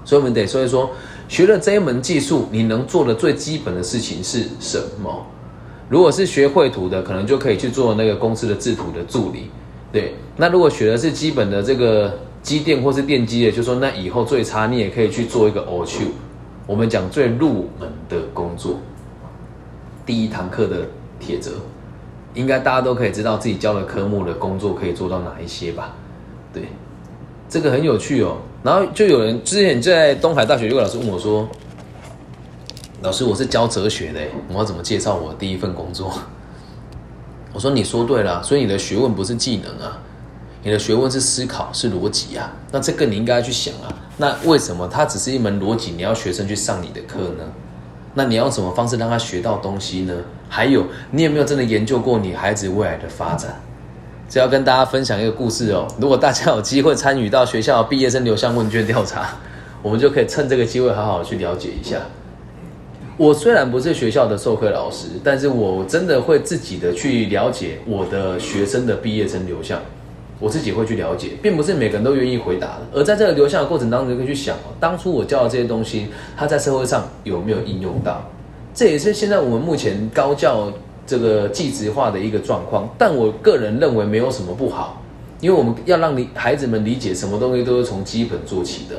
[0.05, 0.89] 所以我们得所以说，
[1.29, 5.27] 学了这一门技术，你能做的最基本的事情是什么？
[5.89, 9.51] 如果是学绘图的，可能就可以去做那个公司的制图的助理。
[9.91, 16.05] 对，那如果学的是基本的这个机电或是电机的，就说那以后最差你也可以去做一个 O 修。
[16.69, 18.77] 我们讲最入门的工作，
[20.07, 20.77] 第一堂课的。
[21.21, 21.53] 铁则，
[22.35, 25.95] 应该大家都可以知道自己教的科目的工作可以做到哪一些吧？
[26.53, 26.65] 对，
[27.49, 28.39] 这个很有趣哦。
[28.63, 31.49] 然后就有人之前在东海大学有个老师问我说
[33.03, 36.13] ：“老师，我是教哲学的，我要怎么介绍我第一份工作？”
[37.55, 39.99] 我说：“你说对了，所以你的学问不是技能啊，
[40.63, 42.53] 你的学问是思考，是逻辑啊。
[42.71, 43.93] 那这个你应该去想啊。
[44.17, 45.93] 那为什么它只是一门逻辑？
[45.93, 47.45] 你要学生去上你的课呢？”
[48.15, 50.15] 那你要用什么方式让他学到东西呢？
[50.49, 53.61] 还有，你有没有真的研究过你孩子未来的发展？
[54.29, 55.87] 这要跟大家分享一个故事哦。
[56.01, 59.29] 如果大家有机会参与到学校毕业生流向问卷调查，
[59.83, 61.99] 我们就可以趁这个机会好好去了解一下。
[63.17, 69.81] 我虽然不是学校的授课老师，但是我真的会自己的去了解我的学生的毕业生流向。
[70.41, 72.81] 我自己会去了解，并不是每个人都愿意回答的。
[72.95, 78.29] 而在这个留下的过程当中，可以去想哦，当初我教的这些东西，它在社会上有没有应用到？
[78.73, 80.73] 这也是现在我们目前高教
[81.07, 82.89] 这个技职化的一个状况。
[82.97, 85.03] 但我个人认为没有什么不好，
[85.41, 88.97] 因为我们要让你孩子们理解，什么东西都是从基本做起的。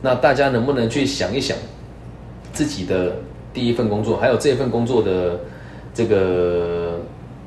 [0.00, 1.54] 那大家能不能去想一想
[2.52, 3.16] 自己的
[3.52, 5.38] 第一份工作，还有这份工作的
[5.92, 7.00] 这个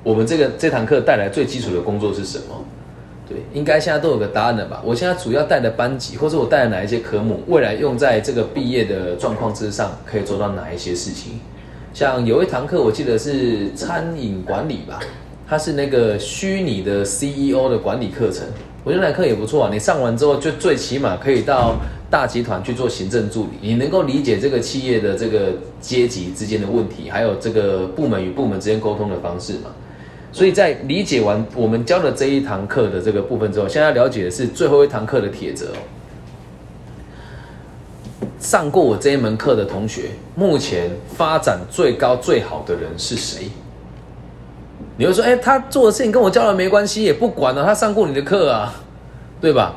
[0.04, 2.61] 我们这个这堂课带来最基础的工作是什么？
[3.54, 4.82] 应该现在都有个答案了吧？
[4.86, 11.40] 我现在主要带的班级，或者我带的哪一些科目，未来用在这个毕业的状况之上，可以做到哪一些事情？
[11.94, 15.00] 像有一堂课，我记得是餐饮管理吧，
[15.48, 18.46] 它是那个虚拟的 CEO 的管理课程。
[18.84, 21.76] 我觉得那课也不错啊，你上完之后，就最起码可以到
[22.10, 29.70] 大集团去做行政助理，你能够理解这个企业的这个阶级之间的问题，还有这个部门与部门之间沟通的方式嘛。
[30.32, 35.68] 所以在理解完我们教的这一堂课的这个部分之后，现在了解的是最后一堂课的铁则。
[38.40, 43.50] 上过我这一门课的同学，目前发展最高最好的人是谁？
[44.98, 48.74] 你会说，哎，他做的事情跟我教的没关系，也不管了，他上过你的课啊，
[49.42, 49.76] 对吧？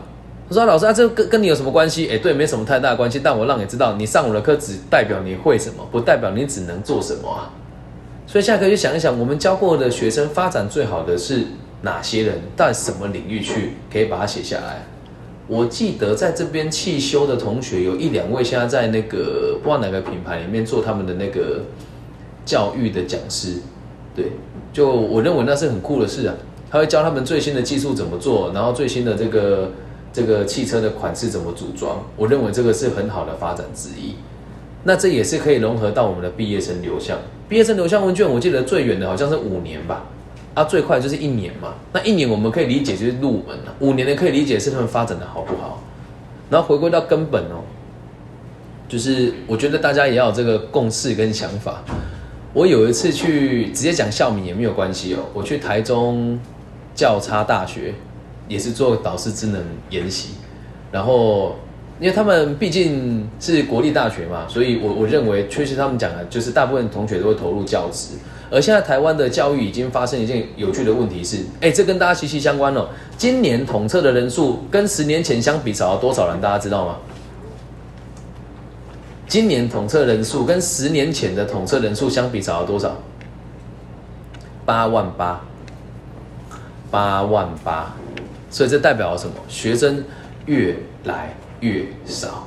[0.48, 2.08] 我说老师，啊，这跟跟你有什么关系？
[2.08, 7.50] 哎，对，没什么太大关系，但我让你知道，你上我的课只代表你会什么，不代表你只能做什么啊。
[8.34, 11.44] 所以现在可以想一想，我们教过的学生发展最好的是
[11.82, 14.84] 哪些人，到什么领域去，可以把它写下来。
[15.46, 21.62] 我记得在这边汽修的同学有一两位，现在在那个不知道哪个品牌里面做他们的那个
[22.44, 23.58] 教育的讲师，
[24.16, 24.32] 对，
[24.72, 26.34] 就我认为那是很酷的事啊。
[26.68, 29.70] 他会教他们最新的技术怎么做，然后最新的这个
[30.12, 32.04] 这个汽车的款式怎么组装。
[32.16, 34.16] 我认为这个是很好的发展之一。
[34.82, 37.16] 那这也是可以融合到我们的毕业生流向。
[37.48, 40.04] 毕业生留校问卷，我记得最远的好像是五年吧。
[40.54, 41.74] 啊，最快就是一年嘛。
[41.92, 45.83] 那一年我们可以理解就是入门了，五年的可以理解是他们发展的好不好。
[46.48, 47.64] 然后回归到根本哦，
[48.88, 51.83] 就是我觉得大家也要有这个共识跟想法。
[52.52, 56.38] 我有一次去直接讲校名也没有关系哦，我去台中
[56.94, 57.92] 教差大学，
[58.46, 60.35] 也是做导师智能研习，
[60.92, 61.57] 然后
[62.04, 68.16] 因为他们毕竟是国立大学嘛，所以我我认为确实他们讲的就是大部分同学都会投入教职。
[68.50, 72.88] 而现在台湾的教育已经发生一件有趣的问题是，哎，这跟大家息息相关哦。
[73.16, 76.38] 今年统测的人数跟十年前相比少了多少人？
[76.42, 76.96] 大家知道吗？
[79.26, 82.94] 今年统测人数跟十年前的统测人数相比少了多少？
[84.66, 85.40] 八万八，
[86.90, 87.96] 八万八。
[88.50, 89.32] 所以这代表了什么？
[89.48, 90.04] 学生
[90.44, 91.34] 越来
[91.64, 92.46] 越少。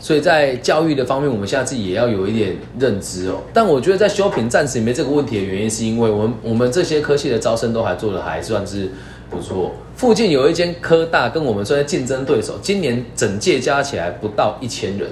[0.00, 3.42] 所以在教育的方面，我们现在自己也要有一点认知哦。
[3.52, 8.92] 但我觉得在修平暂时没这个问题的原因，是因为我们我们这些科系的招生都还做的还算是
[9.28, 9.74] 不错。
[9.96, 15.08] 附近有一间科大跟我们算是竞争对手，今年整届加起来不到一千人。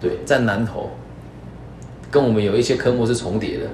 [0.00, 0.88] 对，在南投，
[2.10, 3.64] 跟我们有一些科目是重叠的。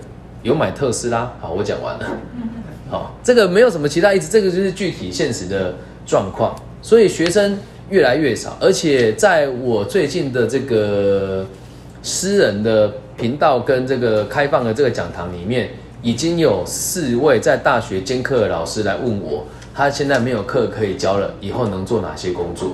[0.43, 2.07] 有买特斯拉，好，我讲完了。
[2.91, 6.53] 好，这个没有什么其他意思，这个就是具体现实的状况。
[6.83, 7.57] 所以学生。
[7.89, 11.47] 越来越少，而且在我最近的这个
[12.03, 15.71] 私人的频道跟这个开放的这个讲堂里面，
[16.03, 22.73] 已经有四位在大学兼课的老师来问我，他现在没有课可以教了，以后能做哪些工作？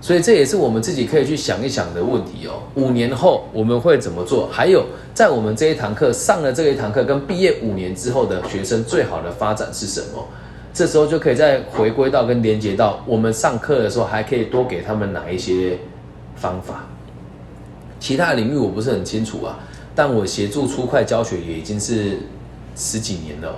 [0.00, 2.62] 所以这也是我们自己可以去想一想的问题哦。
[2.74, 4.48] 五年后我们会怎么做？
[4.52, 10.22] 还有在我们这一堂课上了这一堂课，跟毕业五年之后的学生最好的发展是什么？
[10.74, 15.78] 这时候就可以再回归到跟连接到我们上课的时候，还可以多给他们哪一些
[16.34, 16.86] 方法？
[18.00, 19.60] 其他领域我不是很清楚啊，
[19.94, 22.18] 但我协助初快教学也已经是
[22.74, 23.54] 十几年了。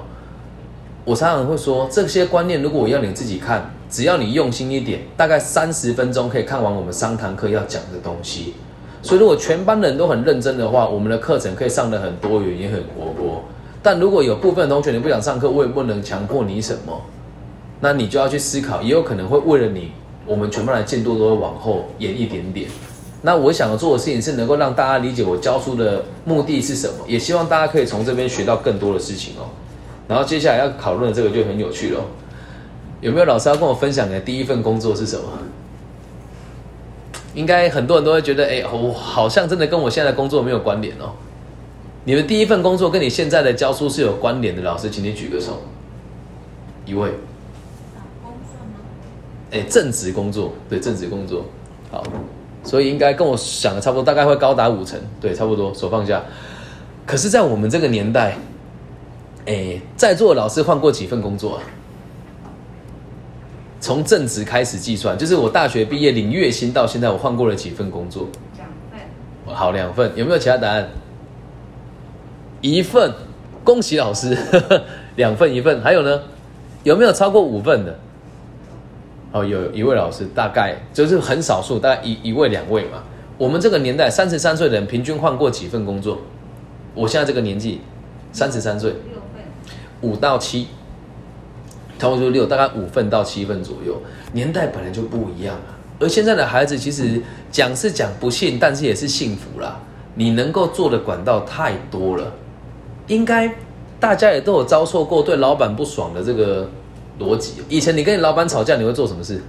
[1.07, 8.53] 我常常会说，这些观念如果我要你自己看，只要你用心一点，大概三十分钟可以看完我们三堂课要讲的东西。
[9.01, 13.43] 所以如果全班人都很认真的话，我们的课程可以上的很多元，也很活泼。
[13.87, 17.01] 但如果有部分同学你不想上课，我也不能强迫你什么，
[17.79, 19.93] 那你就要去思考，也有可能会为了你，
[20.27, 22.69] 我们全班的进度都会往后延一点点。
[23.23, 29.47] 那我想要做的事情是能够让大家理解我教书的目的是什么，也希望大家可以从这边学到更多的事情哦。
[30.09, 32.01] 然后接下来要讨论的这个就很有趣了，
[33.01, 35.23] 有没有老师要跟我分享的第一份工作是什么？
[37.35, 41.13] 应该很多人都会觉得，哎，我好像真的跟我现在的工作没有关联哦。
[42.07, 45.61] 你的第一份工作跟你现在的教书是有关联的，老师，请你举个手。
[46.85, 47.11] 一位。
[48.23, 48.79] 工作吗？
[49.51, 51.45] 哎，正职工作，对，正职工作。
[51.91, 52.05] 好，
[52.63, 55.75] 所以应该跟我想的差不多，大概会高达五成，对，差不多。
[55.75, 56.23] 手放下。
[57.05, 58.39] 可是，在我们这个年代，
[59.47, 61.63] 哎，在座的老师换过几份工作啊？
[63.81, 68.29] 从正职开始计算，就是我大学毕业领月薪到现在，我换过了几份工作？
[68.57, 69.57] 两份。
[69.57, 70.13] 好，两份。
[70.15, 70.89] 有没有其他答案？
[72.73, 73.13] 一份，
[73.63, 74.37] 恭喜老师，
[75.17, 76.21] 两份一份，还有呢？
[76.83, 77.99] 有没有超过五份的？
[79.33, 83.03] 哦，有一位老师，大概就是很少数，大概一一位两位嘛。
[83.39, 86.19] 我们这个年代，三十三岁的人平均换过几份工作？
[86.95, 87.81] 我现在这个年纪，
[88.33, 90.69] 三十三岁，六份，五到七，
[91.99, 94.01] 差不多六，大概五份到七份左右。
[94.33, 95.77] 年代本来就不一样啊。
[95.99, 99.81] 而现在的孩子，其实讲是讲不幸，但是也是幸福啦。
[100.15, 102.33] 你能够做的管道太多了。
[103.09, 103.51] 应该
[103.99, 106.69] 大家也都有遭受过对老板不爽的这个
[107.19, 107.63] 逻辑。
[107.69, 109.41] 以前你跟你老板吵架，你会做什么事？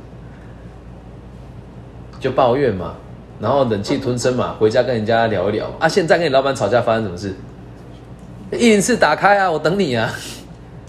[2.19, 2.95] 就抱怨嘛，
[3.39, 5.71] 然后忍气吞声嘛，回家跟人家聊一聊。
[5.79, 7.35] 啊，现在跟你老板吵架发生什么事？
[8.51, 10.12] 一零四打开啊，我等你啊。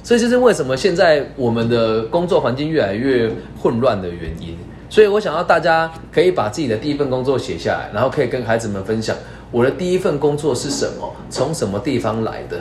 [0.02, 4.56] 所以这是为什么现在我们的工作环境越来越混乱的原因。
[4.88, 9.14] 所以我想要大家可以把自己的第一份工作写下来，然后可以跟孩子们分享。
[9.50, 11.14] 我的第一份工作是什么？
[11.30, 12.60] 从什么地方来的？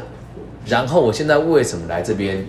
[0.65, 2.45] 然后我现在为什么来这边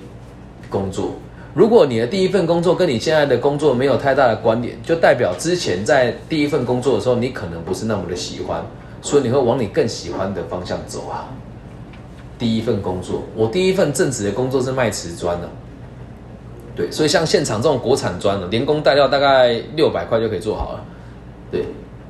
[0.68, 1.12] 工作？
[1.54, 8.64] 如果你的第一份工作跟你现在的工作没有太大的关联，就代表之前在第一份工作的时候，你可能不是那么的喜欢，
[9.02, 11.28] 所以你会往你更喜欢的方向走啊。
[12.38, 15.48] 第一份工作，我第一份正职的工作是卖瓷砖的。
[16.76, 20.84] 对，所以像现场这种国产砖的，连工带料大概六百块就可以做好了。
[21.50, 21.64] 对，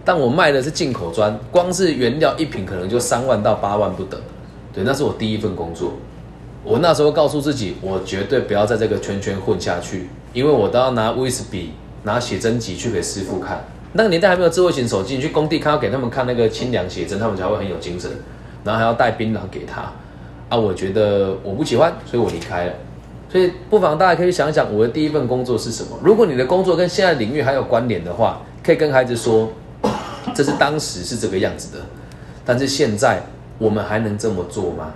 [0.09, 4.19] 但我卖的是进口砖，光是原料一瓶可能就三万到八万不等。
[4.73, 5.93] 对，那是我第一份工作。
[6.65, 13.63] 我那时候告诉自己，我绝对不要在这个圈圈混下去，因为我都要拿威士笔、拿写真集去给师傅看。
[13.93, 18.11] 那个年代还没有智慧型手机，你去工地看要给他们看那个清凉写真，他们才会很有精神。
[18.65, 19.93] 然后还要带槟榔给他。
[20.49, 22.73] 啊，我觉得我不喜欢，所以我离开了。
[23.29, 25.99] 所以不妨大家可以想想，我的第一份工作是什么？
[26.03, 29.51] 如果你的工作跟现在领域还有关联的话，可以跟孩子说，
[30.35, 31.85] 这是当时是这个样子的，
[32.45, 33.23] 但是现在
[33.59, 34.93] 我们还能这么做吗？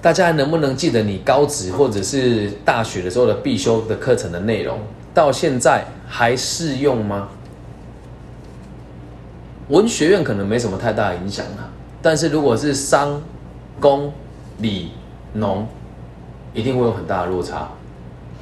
[0.00, 4.78] 大家还能不能记得你高职或者是大学的时候的必修的课程的内容？
[5.14, 7.28] 到现在还适用吗？
[9.68, 11.70] 文学院可能没什么太大影响了，
[12.02, 13.22] 但是如果是商、
[13.78, 14.12] 工、
[14.58, 14.90] 理、
[15.34, 15.66] 农，
[16.52, 17.68] 一定会有很大的落差，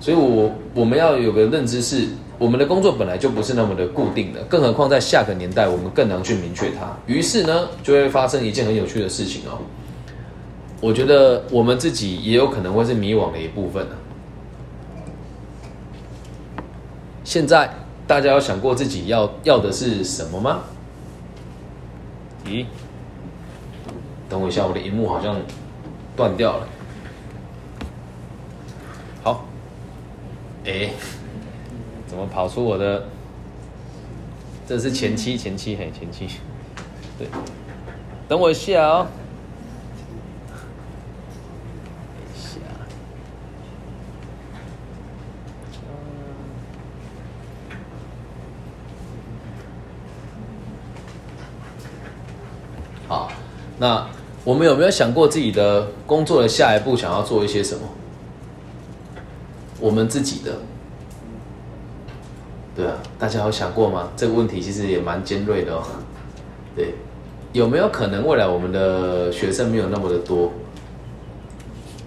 [0.00, 2.08] 所以，我我们要有个认知是，
[2.40, 6.96] 我们的工作本来就不是那么的固定的，更何况在下个年代，我们更难去明确它。
[7.04, 9.58] 于是呢，就会发生一件很有趣的事情哦。
[10.80, 13.94] 我觉得我们自己也有可能会是迷惘的一部分呢。
[17.24, 17.68] 现在
[18.06, 20.60] 大家有想过自己要要的是什么吗？
[22.46, 22.64] 咦，
[24.30, 25.36] 等我一下，我的荧幕好像
[26.16, 26.66] 断掉了。
[29.22, 29.44] 好，
[30.64, 30.88] 哎，
[32.10, 33.04] 怎么跑出我的？
[34.66, 36.26] 这是前期，前期，嘿，前期，
[37.16, 37.28] 对，
[38.28, 39.06] 等我一下哦。
[42.34, 42.58] 一下，
[53.06, 53.30] 好，
[53.78, 54.08] 那
[54.42, 57.82] 我们有没有想过自己的工作的下一步想要做一些什么？
[59.80, 60.58] 我们自己的，
[62.80, 64.08] 对啊，大家有想过吗？
[64.16, 65.82] 这个问题其实也蛮尖锐的哦。
[66.74, 66.94] 对，
[67.52, 70.50] 有没有可能未来我们的学生没有那么的多？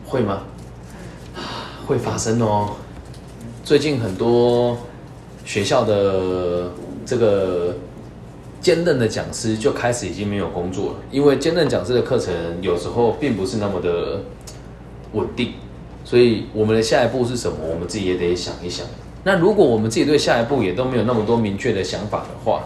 [0.03, 0.41] 会吗？
[1.85, 2.71] 会发生哦。
[3.63, 4.75] 最近很多
[5.45, 6.71] 学校的
[7.05, 7.75] 这个
[8.59, 14.21] 兼任的讲师就开始已经没有工作了，因为兼任讲师的课程有时候并不是那么的
[15.11, 15.53] 稳定。
[16.03, 17.57] 所以我们的下一步是什么？
[17.61, 18.87] 我们自己也得想一想。
[19.23, 22.65] 那如果我们自己对下一步也都没有那么多明确的想法的话，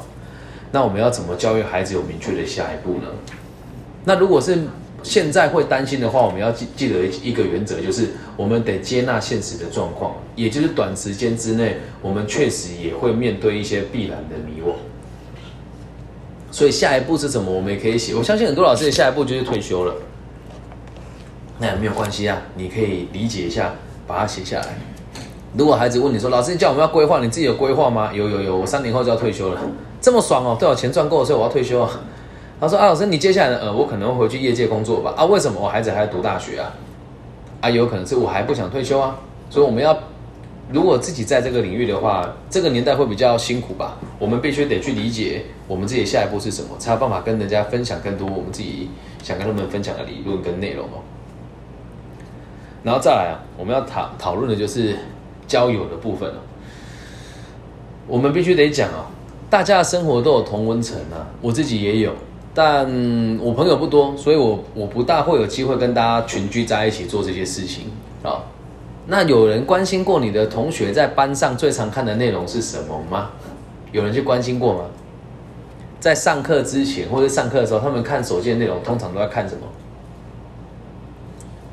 [0.71, 3.07] 那我们要怎么教育孩子有明确的下一步呢？
[4.05, 4.57] 那如果是
[5.03, 14.73] 现在会担心的话，我们要记记得一个原则，就是我们得接纳现实的状况，也就是短时间之内，我们确实也会面对一些必然的迷惘。
[16.51, 17.51] 所以下一步是什么？
[17.51, 18.15] 我们也可以写。
[18.15, 19.93] 我相信很多老师的下一步就是退休了。
[21.59, 23.75] 那也没有关系啊，你可以理解一下，
[24.07, 24.77] 把它写下来。
[25.57, 29.59] 如果孩子问你说：“老师，你叫我们要规划，你自己有规划吗？”有有有，我三年后就要退休了，
[29.99, 30.55] 这么爽哦！
[30.59, 31.89] 对我钱赚够了，所以我要退休啊。
[32.61, 33.59] 他说：“啊，老师，你接下来呢？
[33.61, 35.15] 呃，我可能会回去业界工作吧。
[35.17, 35.59] 啊，为什么？
[35.59, 36.71] 我孩子还在读大学啊。
[37.61, 39.17] 啊，有可能是我还不想退休啊。
[39.49, 39.97] 所以我们要，
[40.71, 43.97] 如果自己在这个领域的话，这个年代会比较辛苦吧。
[44.19, 48.91] 我们必须得去理解我们自己下一步是什么，才有办法跟人家分享更多我们自己
[49.23, 51.01] 想跟他们分享的理论跟内容哦。”
[52.83, 54.95] 然后再来啊，我们要讨讨论的就是
[55.47, 56.31] 交友的部分。
[58.07, 59.09] 我们必须得讲啊，
[59.49, 62.13] 大家的生活都有同温层啊，我自己也有，
[62.53, 62.85] 但
[63.41, 67.91] 我朋友不多，所以我我不大会有机会跟大家群聚在一起做这些事情
[68.23, 68.43] 啊。
[69.07, 73.31] 那有人关心过你的同学在班上最常看的内容是什么吗？
[73.91, 74.81] 有人去关心过吗？
[75.99, 79.61] 在上课之前或者上课的时候，他们看手机的内容通常都在看什么？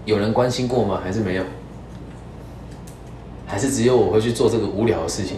[0.04, 1.00] 有人关心过吗？
[1.02, 1.42] 还是没有？
[3.54, 5.36] 还是只有我会去做这个无聊的事情？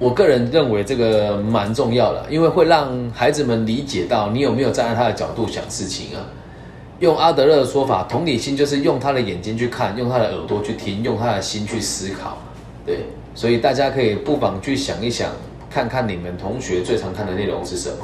[0.00, 6.26] 我个人认为这个蛮重要的，因为会让孩子们理解到你有没有站在他的角度想事情啊。
[6.98, 12.36] 用阿德勒的说法，同理心就是用他的眼睛去看，用他的耳朵去听，用他的心去思考。
[12.84, 15.30] 对，所以大家可以不妨去想一想，
[15.70, 17.98] 看看你们同学最常看的内容是什么。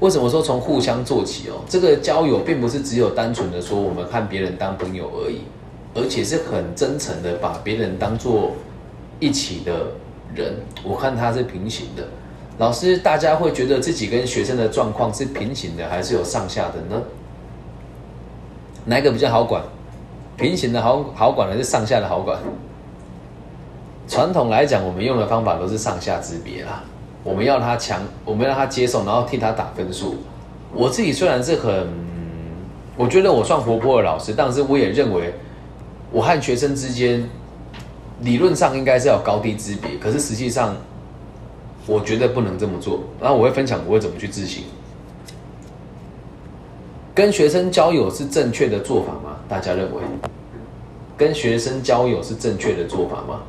[0.00, 1.64] 为什么说从互相做起哦？
[1.66, 5.38] 这个交友并不是只有单纯的说我们看别人当朋友而已，
[5.94, 8.52] 而且是很真诚的把别人当做
[9.20, 9.72] 一起的
[10.34, 10.54] 人。
[10.82, 12.04] 我看他是平行的。
[12.58, 17.02] 老师，大家会觉得自己跟学生的状况是平行的，还是有上下的呢？
[18.84, 19.62] 哪一个比较好管？
[20.36, 22.38] 平行的好好管，还是上下的好管？
[24.06, 26.82] 传统来讲，我们用的方法都是上下之别啦。
[27.24, 30.16] 我们要他强，我们让他接受，然后替他打分数。
[30.74, 31.88] 我自己虽然是很，
[32.96, 35.32] 我觉得我算活泼的老师，但是我也认为，
[36.12, 37.28] 我和学生之间
[38.20, 40.76] 理论上应该是要高低之别，可是实际上，
[41.86, 43.00] 我觉得不能这么做。
[43.20, 44.64] 然后我会分享我会怎么去执行。
[47.14, 49.36] 跟学生交友是正确的做法吗？
[49.48, 50.00] 大家认为？
[51.16, 53.42] 跟学生交友是正确的做法吗？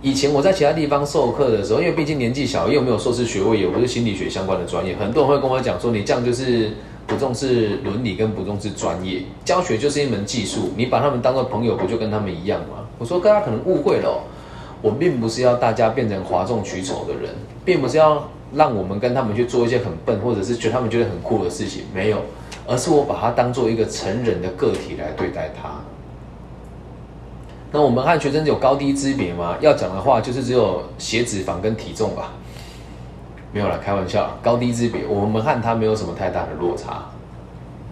[0.00, 6.70] 以前我在其他地方授课的时候，因为毕竟年纪小，又没有硕士学位，也不是心理学相关的专业，很多人会跟我讲说，你这样就是
[7.08, 9.22] 不重视伦理跟不重视专业。
[9.44, 12.86] 教学就是一门技术，你把他们当做朋友，不就跟他们一样吗？
[12.98, 14.22] 我说大家可能误会了，
[14.82, 17.34] 我并不是要大家变成哗众取宠的人，
[17.64, 22.18] 并不是要让我们跟他们去做一些很笨，或者是觉得他们觉得很酷的事情，没有，
[22.66, 25.70] 而是我把他当做一个成人的个体来对待他。
[27.72, 29.56] 那我们和学生有高低之别吗？
[29.60, 32.32] 要讲的话，就是只有血脂肪跟体重吧。
[33.58, 37.04] 没有了，开玩笑，高低之别，我们和他没有什么太大的落差。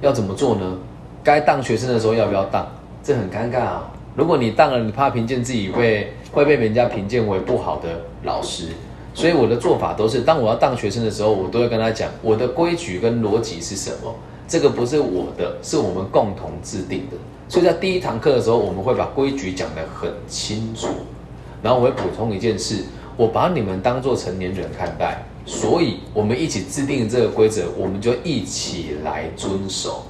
[0.00, 0.78] 要怎么做呢？
[1.24, 2.64] 该当学生的时候要不要当？
[3.02, 3.90] 这很尴尬啊。
[4.14, 7.88] 如果你当了，你怕评鉴自己会会被人家评鉴为不好的
[8.22, 8.68] 老师，
[9.12, 14.14] 所以我的做法都是，当我要当学生的时候，我都会跟他讲我的规矩跟逻辑是什么。
[14.46, 17.16] 这个不是我的，是我们共同制定的。
[17.48, 20.86] 所以在第一堂课的时候，我们会把规矩讲得很清楚，
[21.60, 22.84] 然后我会补充一件事：
[23.16, 30.05] 我把你们当做成年人看待，所以我们一起制定这个规则，我们就一起来遵守。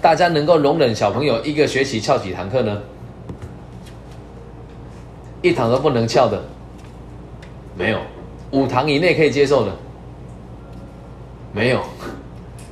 [0.00, 2.80] 大家能够容忍小朋友一个学期翘几堂课呢？
[5.42, 6.42] 一堂都不能翘的，
[7.76, 7.98] 没有；
[8.52, 9.72] 五堂以内可以接受的，
[11.52, 11.80] 没有；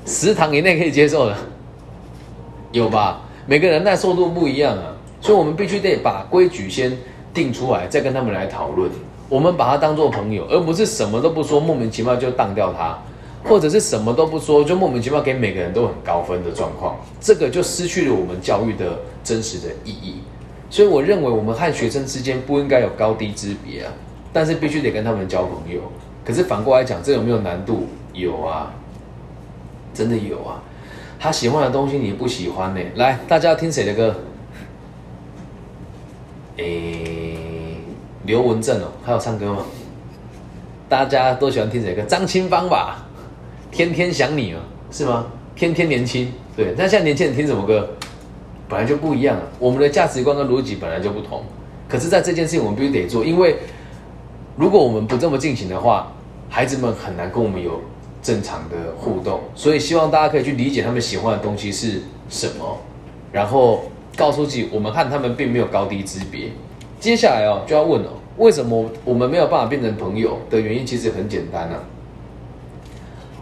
[0.07, 1.37] 十堂以内可以接受的，
[2.73, 3.23] 有吧？
[3.47, 6.97] 每个人耐受度不一样啊，所以我们必须得把规矩先
[7.35, 8.91] 定出来，再跟他们来讨论。
[9.29, 12.99] 我们把他当做朋友，而不是什么都不说，莫名其妙就当掉他，
[13.45, 20.23] 或者是什么都不说，就莫名其妙给每个人都很高分的状况，这个就失去了我们教育的真实的意义。
[20.71, 23.93] 所以我认为我们和学生之间不应该有高低之别啊，
[24.33, 25.81] 但是必须得跟他们交朋友。
[26.25, 27.87] 可是反过来讲，这有没有难度？
[28.13, 28.75] 有啊，
[29.95, 30.63] 真的有啊。
[31.19, 32.81] 他喜欢的东西你不喜欢呢？
[32.97, 34.15] 来，大家要听谁的歌？
[36.59, 37.37] 诶，
[38.29, 39.65] 刘文正哦，还有唱歌吗？
[40.87, 42.03] 大家都喜欢听谁歌？
[42.03, 43.09] 张清芳吧，
[43.75, 44.59] 《天天想你》哦，
[44.91, 45.25] 是吗？
[45.57, 46.75] 天天年轻，对。
[46.77, 47.89] 那现在年轻人听什么歌？
[48.69, 51.43] 本来就不一样了，我们的价值观跟逻辑本来就不同。
[51.89, 53.57] 可是，在这件事情我们必须得做，因为
[54.59, 56.13] 如果我们不这么进行的话，
[56.51, 57.81] 孩子们很难跟我们有。
[58.21, 62.79] 正常的互动，所以希望大家可以去理解他们喜欢的东西是什么，
[63.31, 63.85] 然后
[64.17, 66.51] 告诉自己，我们和他们并没有高低之别。
[67.01, 71.85] 接下来哦，就要问哦，为什么我们没有办法变成朋友的原因，其实很简单啊。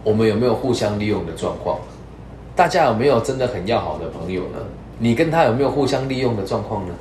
[0.05, 1.79] 我们有没有互相利用的状况？
[2.55, 4.59] 大家有没有真的很要好的朋友呢？
[4.99, 6.95] 你跟他有没有互相利用的状况呢？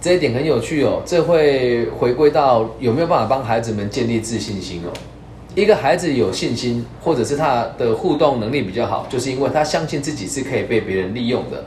[0.00, 4.92] 这一点很有趣哦，这会回归到有没有办法帮孩子们建立自信心哦。
[5.54, 11.64] 一个孩子有信心，或者是他的互动能力比较好，就是因为他相信自己是可以被别人利用的，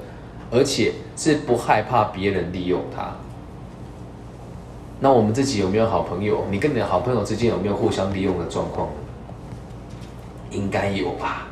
[0.51, 3.15] 而且是不害怕别人利用他。
[4.99, 6.45] 那我们自己有没有好朋友？
[6.49, 8.89] 你跟你的好朋友之间有没有互相利用的状况？
[10.49, 11.47] 应该有吧。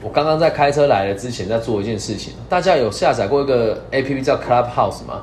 [0.00, 2.32] 我刚刚在开车来了之前，在做一件事情。
[2.48, 5.22] 大家有下载过一个 A P P 叫 Clubhouse 吗？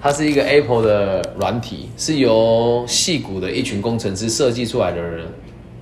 [0.00, 5.00] 它是一个 Apple 的软体，是由戏骨的一群工程师设计出来的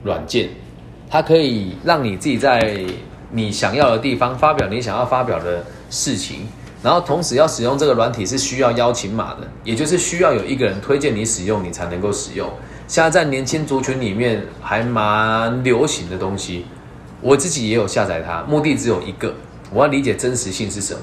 [0.02, 0.50] 软件。
[1.08, 2.84] 它可以让你自己在
[3.30, 6.48] 你想要的地方发表你想要发表的事情，
[6.82, 12.48] 然后同时要使用这个软体是需要邀请码的，也就是需要有一个人推荐你使用，你才能够使用。
[12.88, 16.66] 现在在年轻族群里面还蛮流行的东西，
[17.20, 19.32] 我自己也有下载它，目的只有一个，
[19.72, 21.00] 我要理解真实性是什么。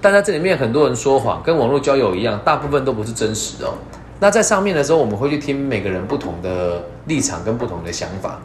[0.00, 3.72] 但在这里面，很多人说谎，跟网络交友一样，大部分都不是真实的。
[4.20, 8.38] 那在上面的时候，我们会去听每个人不同的立场跟不同的想法。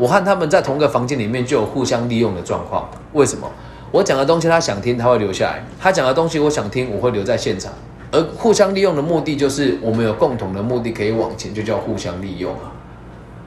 [0.00, 2.88] 我和他们在同一个房间里面就有互相利用的状况。
[3.12, 3.46] 为什么？
[3.92, 7.70] 我讲的东西他想听，他会留下来；他讲的东西我想听，我会留在现场。
[8.10, 12.72] 而互相利用的目的，就是我们有共同的目的可以往前，就叫互相利用啊。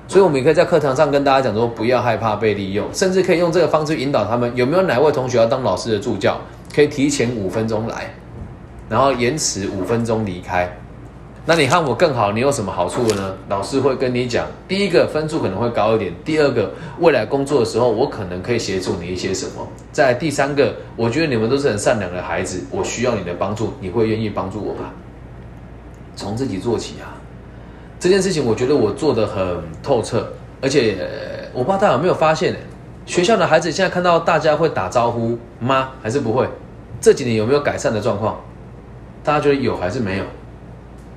[0.07, 4.51] 所以，我们也可以在课堂上跟大家讲说，不要害怕被利用，甚至可以用这个方式引导他们。
[4.53, 6.39] 有没有哪位同学要当老师的助教？
[6.75, 8.13] 可以提前五分钟来，
[8.87, 10.69] 然后延迟五分钟离开。
[11.45, 13.35] 那你和我更好，你有什么好处呢？
[13.49, 19.67] 老师会跟你讲，第一个分数可能会高一点，第二个未来工作的时候，我可能可以协助你一些什么。
[19.91, 24.89] 在第三个，我觉得你们都是很善良的孩子，我需要你的帮助，你会愿意帮助我吗？
[26.15, 27.11] 从自己做起啊！
[27.99, 30.25] 这件事情我觉得我做的很透彻，
[30.61, 30.97] 而且
[31.51, 32.55] 我不知道大家有没有发现。
[33.05, 35.89] 学校的孩子现在看到大家会打招呼吗？
[36.01, 36.47] 还是不会？
[37.01, 38.39] 这几年有没有改善的状况？
[39.25, 40.23] 大家觉得有还是没有？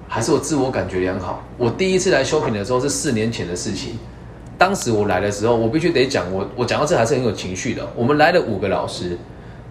[0.08, 1.42] 还是我自我感觉良好？
[1.58, 3.98] 我第一次来修品的时候是四年前的事情，
[4.56, 7.86] 当时我来的时候，我必须得讲，我我讲到这还是很有情绪的。
[7.94, 9.18] 我们来了五个老师，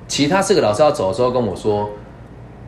[0.08, 1.90] 其他四个老师要走的时候跟我说，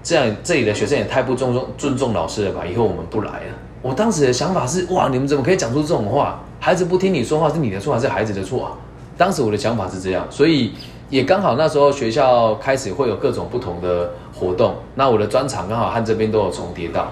[0.01, 2.65] 这样这里的学生也太不尊重尊重老师了吧？
[2.65, 3.53] 以后我们不来了。
[3.81, 6.39] 我当时的想法是，哇，你们怎么可以讲出这种话？
[6.59, 8.71] 孩子不听你说话是你的错还是孩子的错啊？
[9.15, 10.71] 当时我的想法是这样，所以
[11.09, 17.11] 也刚好那时候学校开始会有各种不同的活动，那我的专场刚好和这边都有重叠到。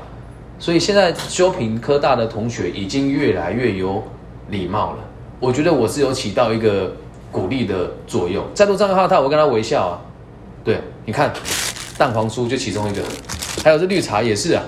[0.57, 4.01] 所以现在修平科大的同学已经越来越有
[4.49, 4.97] 礼貌了，
[5.39, 6.91] 我觉得我是有起到一个
[7.31, 8.43] 鼓励的作用。
[8.53, 10.01] 在路上看到他，我跟他微笑啊。
[10.63, 11.31] 对，你看，
[11.97, 13.01] 蛋黄酥就其中一个，
[13.63, 14.63] 还有这绿茶也是啊。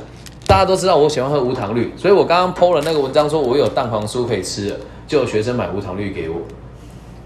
[0.45, 4.73] 大家都知道我喜欢喝无糖绿，所以我刚刚 PO 了那个文章，说我有蛋黄酥可以吃，
[5.05, 6.37] 就有学生买无糖绿给我。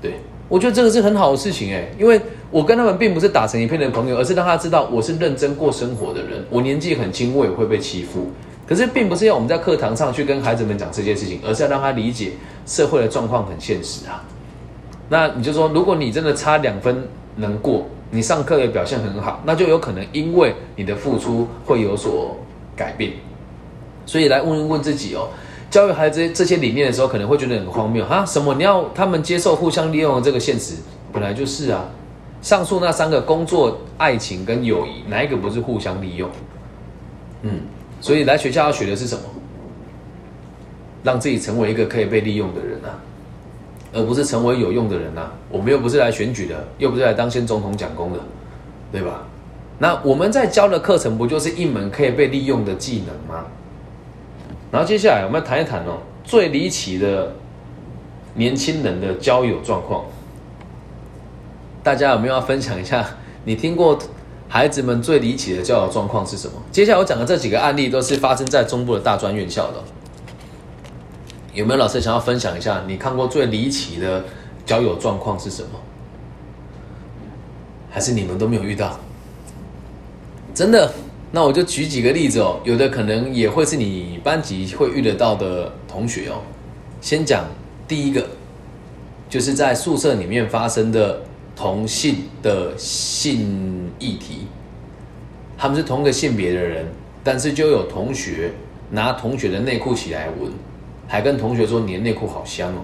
[0.01, 0.13] 对，
[0.49, 6.43] 我觉得这个是很好的事情哎，因为我跟他们并不是打成一片的朋友，而是让他知道我是认真过生活的人。
[6.49, 8.31] 我年纪很轻，我也会被欺负。
[8.71, 12.31] 可是，并不是要我们在课堂上去跟孩子们讲这件事情，而是要让他理解
[12.65, 14.23] 社会的状况很现实啊。
[15.09, 17.05] 那你就说，如果你真的差两分
[17.35, 22.37] 能过，你上课的表现很好，那就有可能因为你的付出会有所
[22.73, 23.11] 改变。
[24.05, 25.27] 所以来问一问自己哦，
[25.69, 28.25] 教育孩子这些理念的时候，可能会觉得很荒谬哈？
[28.25, 28.53] 什么？
[28.53, 30.75] 你要他们接受互相利用的这个现实？
[31.11, 31.83] 本来就是啊。
[32.41, 36.29] 上述那三个工作、爱情跟友谊，哪一个不是互相利用？
[37.41, 37.59] 嗯。
[38.01, 39.21] 所以来学校要学的是什么？
[41.03, 42.99] 让自己成为一个可以被利用的人啊，
[43.93, 45.31] 而不是成为有用的人啊。
[45.49, 48.19] 我们又不是来选举的，又不是来当选总统讲功的，
[48.91, 49.23] 对吧？
[49.79, 53.45] 那我们在教的课程不就是一门可以被利用的技能吗？
[54.71, 57.33] 然后接下来我们要谈一谈哦，最离奇的
[58.35, 60.05] 年轻人的交友状况。
[61.81, 63.05] 大家有没有要分享一下？
[63.43, 63.97] 你听过？
[64.53, 66.55] 孩子们最离奇的交友状况是什么？
[66.73, 69.81] 接下来我讲的这几个案例都是发生在中部的大专院校的。
[71.53, 74.25] 有没有老师想要分享一下你看过最离奇的
[74.65, 75.69] 交友状况是什么？
[77.89, 78.99] 还是你们都没有遇到？
[80.53, 80.91] 真的？
[81.31, 86.41] 那我就举几个例子哦，有的可能也会是你班级会遇得到的同学哦。
[86.99, 87.45] 先讲
[87.87, 88.27] 第一个，
[89.29, 91.21] 就是在宿舍里面发生的。
[91.55, 94.47] 同性的性议题，
[95.57, 96.87] 他们是同个性别的人，
[97.23, 98.51] 但是就有同学
[98.89, 100.51] 拿同学的内裤起来闻，
[101.07, 102.81] 还跟同学说你的内裤好香哦，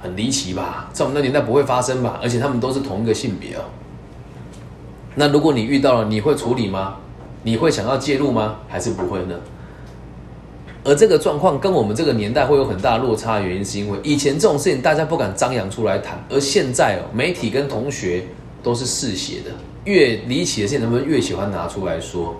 [0.00, 0.88] 很离奇吧？
[0.92, 2.18] 在我们那年代不会发生吧？
[2.22, 3.64] 而且他们都是同一个性别哦。
[5.16, 6.96] 那如果你遇到了，你会处理吗？
[7.42, 8.56] 你会想要介入吗？
[8.68, 9.34] 还是不会呢？
[10.84, 18.22] 而这个状况跟我们这个年代会有很大落差原因，是因为以前这种事情大家不敢张扬出来谈，而现在哦，媒体跟同学
[18.62, 19.50] 都是嗜血的，
[19.84, 22.36] 越离奇的事情，他们越喜欢拿出来说。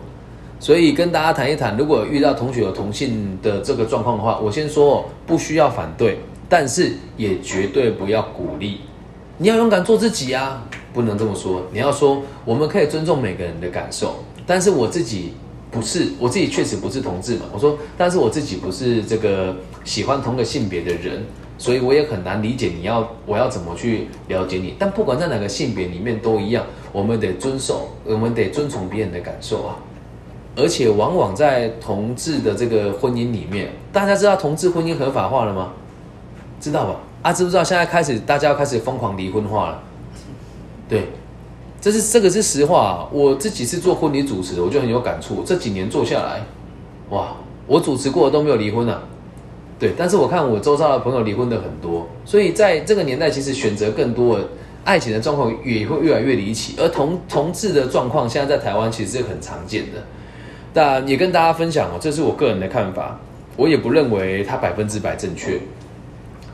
[0.61, 6.19] 所以跟大家谈一谈，如果遇到同学有同性的这个状况的话，我先说不需要反对，
[6.49, 8.81] 但是也绝对不要鼓励。
[9.37, 10.65] 你要勇敢做自己啊，
[10.95, 11.63] 不能这么说。
[11.73, 15.35] 你要说我们可以尊重每个人的感受，但是我自己。
[15.71, 17.43] 不是我自己确实不是同志嘛？
[17.53, 19.55] 我说，但是我自己不是这个
[19.85, 21.23] 喜欢同个性别的人，
[21.59, 24.75] 所以我也很难理解你要我要怎么去了解你。
[24.79, 29.77] 但不管在哪个性别里面都一样，我们得遵守，我们得遵从别人的感受啊。
[30.57, 35.73] 而且往往在同志的这个婚姻里面，大家知道同志婚姻合法化了吗？
[36.61, 36.97] 知道吧？
[37.23, 39.83] 啊，知不知道现在开始大家要开始疯狂离婚化了？
[40.89, 41.09] 对。
[41.91, 45.43] 这是这个是实话，我自己是做婚礼主持的，我就很有感触。
[45.43, 46.43] 这几年做下来，
[47.09, 47.35] 哇，
[47.67, 49.03] 我主持过的都没有离婚啊，
[49.79, 49.95] 对。
[49.97, 54.39] 但是我看我周遭的朋友离婚的很多，所以在这个年代，其实选择更多，
[54.85, 56.75] 爱情的状况也会越来越离奇。
[56.77, 60.05] 而同同志的状况，现在在台湾其实是很常见的。
[60.75, 63.19] 但也跟大家分享哦，这是我个人的看法，
[63.57, 65.59] 我也不认为它百分之百正确。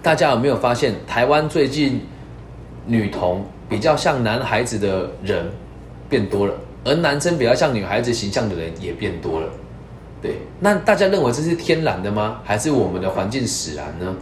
[0.00, 2.02] 大家有没有发现，台湾最近
[2.86, 3.44] 女同？
[3.68, 5.50] 比较像男孩子的人
[6.08, 6.54] 变多了，
[6.84, 9.48] 而男生比较像女孩子形象的人也变多了。
[10.22, 12.40] 对，那大家认为这是天然的吗？
[12.44, 14.14] 还是我们的环境使然呢？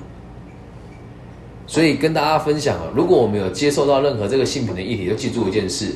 [1.66, 5.92] 所以跟大家分享啊，如果我们有接受到任何这个性品的议题，就记住一件事：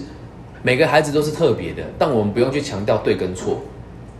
[0.62, 3.60] 每个孩子都是特别的，但我们不用去强调对跟错。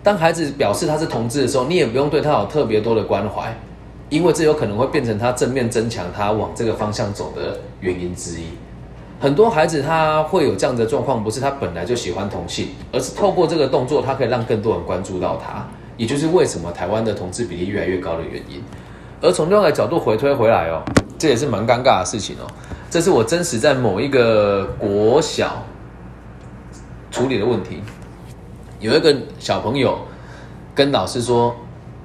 [0.03, 3.57] 当孩子表示他是同志的时候，你也不用对他有特别多的关怀，
[4.09, 8.45] 因为这有可能会变成他正面增强他往这个方向走的原因之一。
[9.19, 18.63] 很多孩子他会有这样的状况，不是他本来就喜欢同性，而是透过这个动作，他可以让更多人关注到他，也就是为什么台湾的同志比例越来越高的原因。
[19.23, 20.83] 而从另外一个角度回推回来哦，
[21.19, 22.47] 这也是蛮尴尬的事情哦。
[22.91, 25.65] 这是我真实在某一个国小
[27.11, 27.81] 处理的问题。
[28.79, 29.99] 有一个小朋友
[30.75, 31.57] 跟老师说，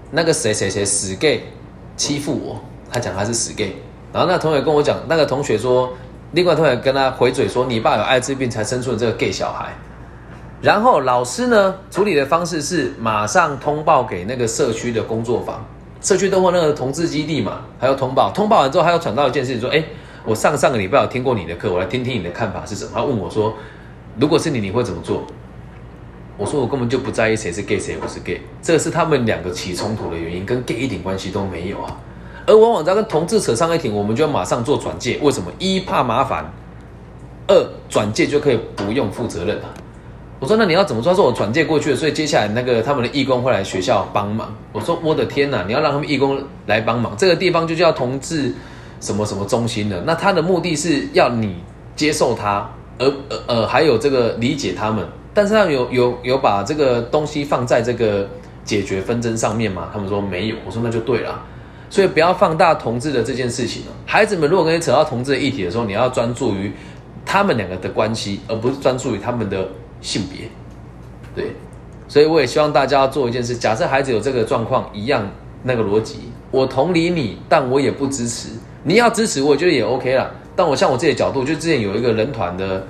[0.10, 1.44] 那个谁谁谁死 gay
[1.98, 2.60] 欺负我，
[2.90, 3.76] 他讲他是死 gay，
[4.14, 5.92] 然后那同学跟我讲，那个同学说，
[6.34, 9.74] 另外同学跟他回嘴说，你爸有艾滋病才生出了这个 gay 小孩。
[10.62, 15.66] 然后老师呢处理的方式是马上通报给那个社区的工作坊，
[16.02, 19.84] 社区都会那个同志基地嘛，还要通报，通报完之后还要传到一件事情说，哎，
[20.24, 22.92] 我上上个礼拜有听过你的课，我来听听你的看法是什么。
[22.94, 23.54] 他问我说，
[24.20, 25.24] 如果是你，你会怎么做？
[26.38, 31.98] 我说我根本就不在意谁是 gay 谁不是 gay，这是他们两个起冲突的原因，跟 gay 一点关系都没有啊。
[32.52, 35.50] 而往往只要跟同志扯上一点，我们就要马上做转介，为什么？
[35.58, 36.44] 一怕麻烦，
[37.48, 39.64] 二转介就可以不用负责任了。
[40.38, 41.16] 我说那你要怎么说？
[41.16, 44.54] 说我转介过去了，所以接下来那个他们的义工会来学校帮忙。
[44.74, 48.54] 我说我的天哪，你要让他们义工来帮忙，这个地方就叫同志
[49.00, 50.02] 什么什么中心了。
[50.06, 51.56] 那他的目的是要你
[51.96, 58.28] 接受他，而呃呃还有这个理解他们，但是他有有有把这个东西放在这个
[58.66, 59.90] 解决纷争上面吗？
[59.94, 60.56] 他们说没有。
[60.66, 61.40] 我说那就对了，
[61.92, 63.84] 所以不要放大同志的这件事情。
[64.08, 66.72] 孩子们如果跟你扯到同志的议题的时候，你要专注于
[67.24, 69.68] 他们两个的关系，而不是专注于他们的。
[70.04, 70.50] 性别，
[71.36, 71.56] 对，
[72.08, 73.56] 所以我也希望大家要做一件事。
[73.56, 75.30] 假设孩子有这个状况，一样
[75.62, 78.50] 那个逻辑，我同理你，但我也不支持。
[78.84, 80.32] 你要支持，我觉得也 OK 啦。
[80.56, 82.84] 但我像我自己的角度，就之前有一个人团的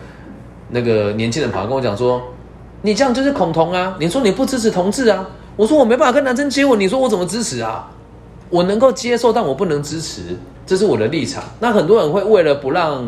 [0.69, 2.23] 那个年轻人朋友跟我讲说
[2.81, 3.97] ：“你这样就是恐同啊！
[3.99, 5.27] 你说你不支持同志啊？”
[5.57, 7.91] 我说：“我没办法跟男生接吻，你说我怎么支持啊？
[8.51, 10.37] 我能够接受，但我不能支持，
[10.67, 13.03] 这是我的立场。”那很多人会为了不让。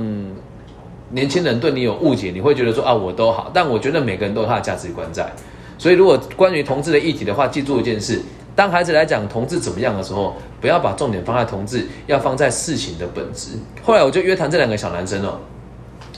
[1.09, 5.31] 年轻人对你有误解，你会觉得说啊，我都好，但我觉得每个人都有他的价值观在。
[5.77, 8.19] 所以，如果关于同志的议题的话，记住一件事：
[8.55, 13.49] 当孩子来讲同志怎么样的时候，不要把重点放在同志，要放在事情的本质。
[13.83, 15.37] 后来我就约谈这两个小男生哦，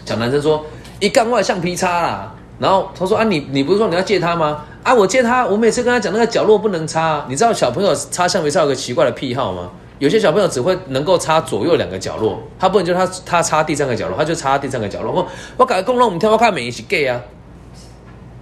[0.05, 0.65] 小男生说
[1.01, 4.65] 一干外橡皮擦啦，然后他说啊，你你不是说你要借他吗？
[4.83, 9.71] 啊，我借他，我每次跟他讲那个角落不能擦，你知道小朋友擦橡皮擦有个奇怪的癖好吗？
[9.97, 15.11] 有些小朋友只会能够擦左右两个角落，他不能就他他擦第三个角落，他就擦第三个角落。
[15.11, 15.27] 我
[15.57, 17.21] 我改工人，我们跳我看美一起 gay 啊。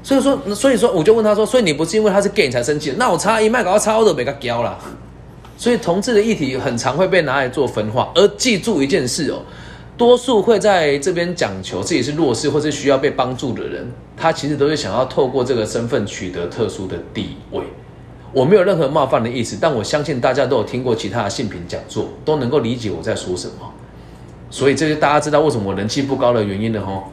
[0.01, 2.93] 所以说所以说我就问他说，所以你不是因为他是 gay 才生气？
[2.97, 4.78] 那我擦一麦搞到擦我都没个胶了。
[5.55, 9.38] 所以同志的议题很常会被拿来做分化，而记住一件事哦，
[9.95, 13.89] 多数会在这边讲求自己是弱势或是需要被帮助的人，
[14.24, 17.61] 他其实都是想要透过这个身份取得特殊的地位。
[18.32, 23.69] 我没有任何冒犯的意思，但我相信大家都有听过其他的性品讲座，都能够理解我在说什么。
[24.49, 27.03] 所以这些大家知道为什么我人气不高的原因了吼。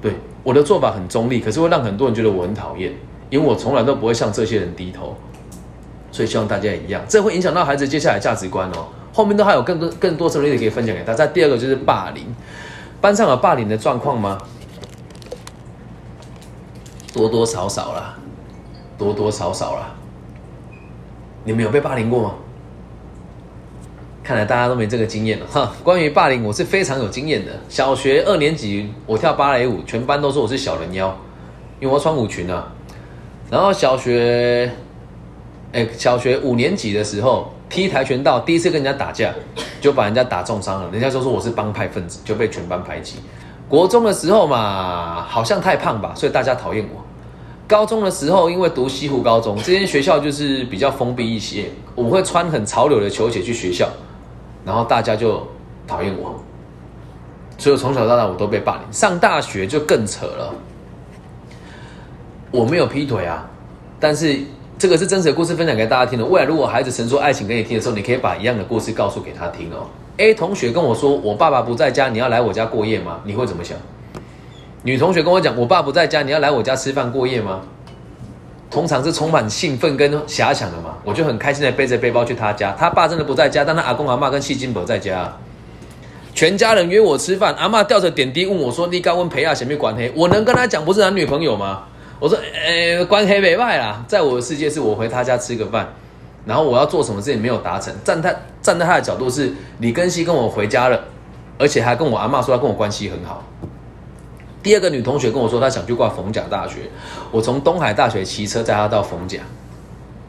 [0.00, 0.12] 对，
[0.44, 2.92] 我的做法很中立，可是会让很多人觉得我很讨厌，
[3.30, 5.16] 因为我从来都不会向这些人低头。
[6.12, 8.86] 所以希望大家也一样，这会影响到孩子接下来价值观哦。
[9.12, 11.26] 后面都还有更多更多什么例子可以分享给大家。
[11.26, 12.24] 第二个就是霸凌，
[13.00, 14.38] 班上有霸凌的状况吗？
[17.14, 18.16] 多多少少啦，
[18.98, 19.94] 多多少少啦。
[21.44, 22.34] 你们有被霸凌过吗？
[24.24, 25.72] 看来大家都没这个经验了哈。
[25.84, 27.52] 关于霸凌，我是非常有经验的。
[27.68, 31.16] 小学二年级，我跳芭蕾舞，全班都说我是小人妖，
[31.78, 32.72] 因为我穿舞裙啊。
[33.48, 34.72] 然后小学，
[35.72, 39.32] 哎，小学五年级的时候踢跆拳道，第一次跟人家打架，
[39.80, 43.18] 就把人家打重伤了，人家就说我是帮派分子，就被全班排挤。
[43.68, 47.03] 国中的时候嘛，好像太胖吧，所以大家讨厌我。
[47.66, 53.88] 高中的时候，因为读西湖高中，这间学校就是比较封闭一些，我会穿很潮流的球鞋去学校，
[54.64, 55.42] 然后大家就
[55.86, 56.38] 讨厌我，
[57.56, 58.92] 所以从小到大我都被霸凌。
[58.92, 60.54] 上大学就更扯了，
[62.50, 63.48] 我没有劈腿啊，
[63.98, 64.38] 但是
[64.78, 66.24] 这个是真实的故事分享给大家听的。
[66.24, 69.86] 未来如果孩子曾说爱情给你听的时候，你可以把一样的故事告诉给他听哦。
[70.18, 73.20] A 同学跟我说，我爸爸不在家，你要来我家过夜吗？
[73.24, 73.76] 你会怎么想？
[74.84, 77.62] 女同学跟我讲，我爸不在家，你要来我家吃饭过夜吗？
[78.70, 82.74] 通常是充满兴奋跟遐想的嘛，我就很开心的背着背包去他家。
[82.78, 85.32] 他爸真的不在家，但他阿公阿妈跟谢金伯在家，
[86.34, 87.54] 全家人约我吃饭。
[87.54, 91.84] 阿妈吊着点滴问我说：“你刚问培亚前面关黑，我能跟他讲不是男女朋友吗？”
[92.20, 95.88] 我说：“呃，关黑没外啦，在我的世界是我回他家吃个饭，
[96.44, 101.00] 然后我要做什么事情没有达成，站他站在他的角度是李根熙跟我回家了，
[101.58, 103.42] 而且还跟我阿妈说他跟我关系很好。”
[104.64, 106.90] 第二个女同学跟我说，她想去挂逢甲大学。
[107.30, 109.38] 我从东海大学骑车载她到逢甲。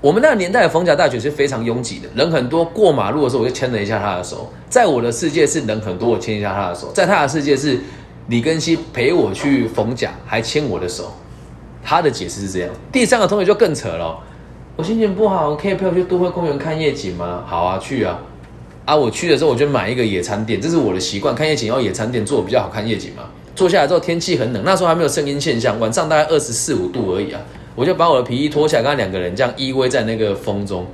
[0.01, 2.65] 我们那个年代的逢甲大学是非常拥挤的，人很多。
[2.65, 4.51] 过马路的时候，我就牵了一下她的手。
[4.69, 7.79] 在我的世界是人很多，我牵一下她的手；在她的世界是
[8.27, 11.13] 李根熙陪我去逢甲，还牵我的手。
[11.81, 12.69] 她的解释是这样。
[12.91, 14.19] 第三个同学就更扯了，
[14.75, 17.45] 我心情不好，可以陪我去都会公园看夜景吗？
[17.47, 18.19] 好啊，去啊！
[18.83, 23.23] 啊，我去的时候我就买一个野餐垫，这是我的习惯，看夜景要野餐垫做比较好看夜景嘛。
[23.55, 27.39] 坐下来之后，天气很冷，那时候还没有声音现象，晚上大概二十四五度而已啊。
[27.73, 30.85] 我就把我的皮衣脱下来，跟他两个人这样依偎在那个风中。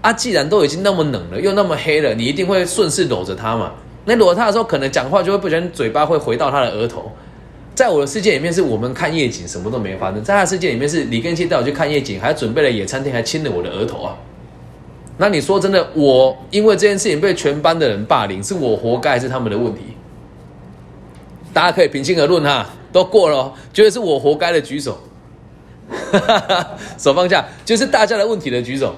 [0.00, 3.72] 啊，既然都已经那么冷了，又那么黑了，你一定会顺势搂着他嘛。
[4.06, 7.12] 那搂他的时候，可能讲话就会不小心嘴巴会回到他的额头。
[7.74, 14.16] 在我的世界里面，是我们看夜景，什么都没发生；在他的世界里面，是李根熙带我去看夜景，还准备了野餐厅，还亲了我的额头啊。
[15.18, 19.80] 那你说真的，我因为这件事情被全班的人霸凌，是我活该，还是他们的问题？
[21.52, 24.98] 大家可以平心而论哈，都过了，觉得是我活该的举手，
[26.98, 28.94] 手放下，就是大家的问题的举手，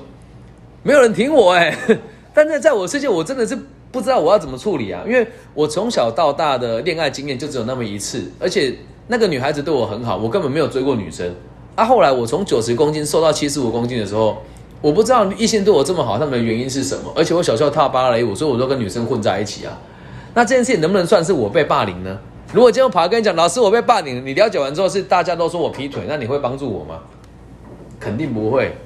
[0.82, 1.76] 没有人挺我哎。
[2.34, 3.56] 但是在我世界，我真的是
[3.90, 8.74] 不知道我要怎么处理啊，因为我从小到大的恋爱经验就只有那么一次，而且
[9.08, 11.34] 那个女孩子对我很好，我根本没有追过女生。
[11.74, 14.42] 啊，后来我从九十公斤瘦到七十五公斤的时候。
[14.80, 17.12] 我不知道异性对我这么好，他们的原因是什么？
[17.14, 19.78] 而且我小时候跳芭蕾舞，所以我都跟女生混在一起啊。
[20.34, 22.18] 那这件事情能不能算是我被霸凌呢？
[22.52, 27.00] 如果今天我跑来跟你讲，老师我被霸凌，你了解完之后是大家都说我劈腿，那你会帮助我吗？
[27.98, 28.76] 肯定不会。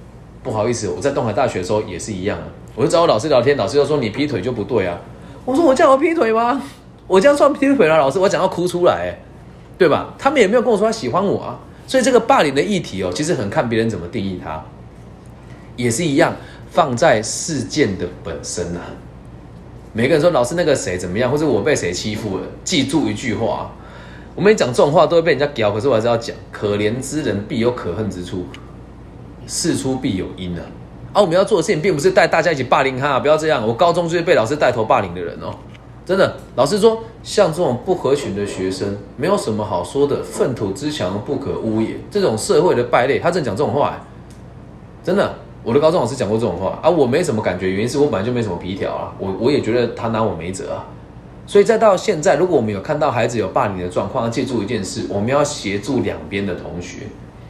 [0.44, 2.38] 不好意思，我在东海大学的时候也是一样。
[2.76, 4.96] 我就找我老师聊天，老师就说你劈腿就不对啊。
[5.44, 6.62] 我说我这样劈腿吗？
[7.08, 9.18] 我这样算劈腿了，老师我讲要哭出来，
[9.76, 10.14] 对吧？
[10.16, 11.58] 他们也没有跟我说他喜欢我啊。
[11.88, 14.62] 所以这个霸凌的议题哦，其实很看别人怎么定义它。
[15.74, 16.36] 也是一样，
[16.70, 18.80] 放在事件的本身呐。
[19.97, 23.72] 每个人说老师那个谁怎么样，或者我被谁欺负了，记住一句话：
[24.34, 28.44] 我们讲这种话都会被人家屌，可是我还是要讲，可怜之人必有可恨之处，
[29.47, 30.61] 事出必有因啊。
[31.14, 33.66] 啊，我们要做的事情并不是带大家一起霸凌他，不要这样。
[33.66, 35.49] 我高中就是被老师带头霸凌的人哦，
[36.05, 36.36] 真的。
[36.57, 41.99] 老师说，像这种不合群的学生，没有什么好说的，粪土之强不可污也。
[42.11, 44.07] 这种社会的败类，他正讲这种话，
[45.03, 45.36] 真的。
[45.66, 50.86] 我的高中老师讲过这种话啊，我没什么感觉，原因是我本来就没什么皮条啊，我我也觉得他拿我没辙啊，
[51.44, 56.98] 所以再到现在，如果我们有看到孩子有霸凌的状况，要记住一件事，我们要协助两边的同学，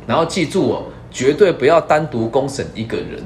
[0.07, 3.23] 然后记住哦，绝对不要单独公审一个人。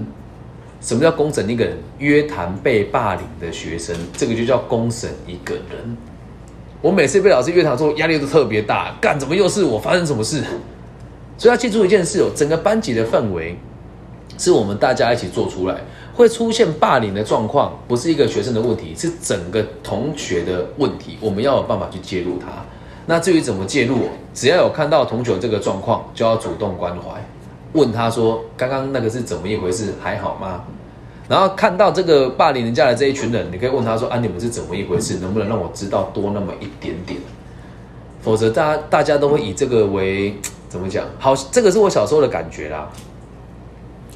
[0.80, 1.76] 什么叫公审一个人？
[1.98, 5.96] 约谈被霸凌的学生，这个就叫公审一个人。
[6.82, 9.78] 我每次被老师约谈之后，压力都特别大，干怎么又是我？
[9.78, 10.42] 发生什么事？
[11.38, 13.56] 所以要记住一件事哦，整个班级的氛围。
[14.40, 15.76] 是我们大家一起做出来，
[16.14, 21.18] 会出现霸凌的状况，不是一个学生的问题，是整个同学的问题。
[21.20, 22.46] 我们要有办法去介入他。
[23.04, 23.98] 那至于怎么介入，
[24.32, 27.22] 只要有看到同学这个状况，就要主动关怀，
[27.74, 29.92] 问他说：“刚刚那个是怎么一回事？
[30.02, 30.64] 还好吗？”
[31.28, 35.18] 然后看到这个霸凌人家的这一群人，你可以问他说：“啊，你们是怎么一回事？
[35.18, 37.20] 能不能让我知道多那么一点点？
[38.22, 40.34] 否则，大家大家都会以这个为
[40.70, 41.04] 怎么讲？
[41.18, 42.90] 好，这个是我小时候的感觉啦。”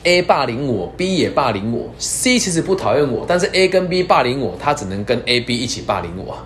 [0.04, 6.36] A 霸凌我，B 也霸凌我，C 其实不讨厌我，但是 A 跟 B 霸凌我，他只能跟 A、B 一起霸凌我。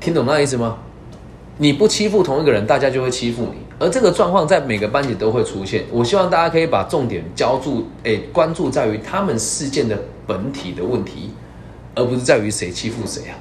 [0.00, 0.78] 听懂那意思吗？
[1.56, 5.84] 你不欺负同一个人，大家就会欺负你，而这个状况在每个班级都会出现。
[5.90, 11.32] 我希望大家可以把重点交注，诶，关注在于他们事件的本体的问题，
[11.96, 13.34] 而不是在于谁欺负谁啊。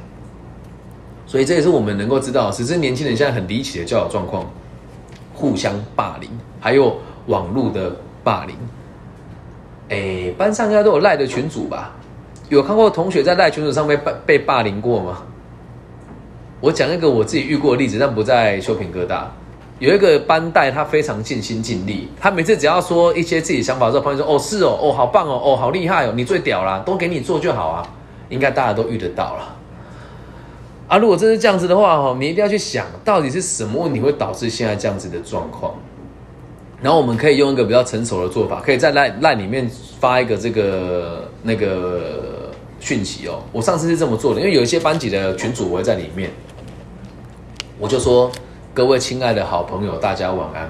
[1.27, 4.51] 所以这也是我们能够知道，只是年轻人现在很离奇的交友状况，
[5.35, 6.27] 互相霸凌，
[6.59, 8.55] 还有网络的霸凌。
[9.89, 11.93] 哎，班上应该都有赖的群主吧？
[12.49, 15.23] 有看过同学在赖群主上被被霸凌过吗？
[16.59, 19.31] 我讲一个我自己遇过的例子，但不在修平哥大。
[19.79, 27.87] 有一个班带，他非常尽心尽力，他每次只要说一些自己想法之后，朋友说：“哦，是哦，哦，好棒哦，哦，好厉害哦，你最屌啦，都给你做就好啊。”
[28.29, 29.55] 应该大家都遇得到了。
[30.87, 35.73] 啊，如果真是这样子的话，哦，你一定要去想到底是什么问题会导致现在这样子的状况。
[36.81, 39.69] 然后我们可以用一个比较成熟的做法，可以在赖赖里面
[39.99, 43.41] 发一个这个那个讯息哦。
[43.51, 46.29] 我上次是这么做的，因为有一些班级的群主我会在里面，
[47.79, 48.31] 我就说
[48.75, 50.69] 各位亲爱的好朋友，大家晚安。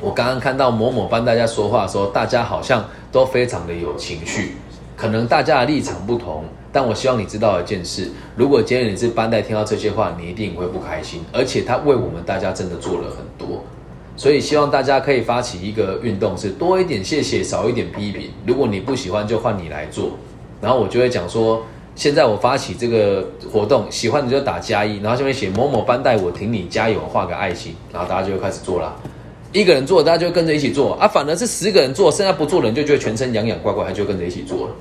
[0.00, 4.56] 我刚刚看到某某班大家说话的时候，大家好像都非常的有情绪，
[4.94, 13.64] 可能大家的立场不同，但我希望你知道一件事：如果今天你是班代，听到这些话，你一定会不开心，而且他为我们大家真的做了很多。
[14.16, 18.30] 所以希望大家可以发起一个运动，是多一点谢谢，少一点批评。
[18.46, 20.10] 如果你不喜欢，就换你来做。
[20.60, 21.62] 然后我就会讲说，
[21.96, 28.94] 现在我发起这个活动，喜欢的就打加一，然后下面写某某班带我挺你，加油，画个爱心，然后大家就会开始做啦。
[29.52, 31.08] 一个人做，大家就跟着一起做啊。
[31.08, 34.74] 反而是十个人做，剩下不做的人就觉得全身痒痒，怪怪，他就跟着一起做了。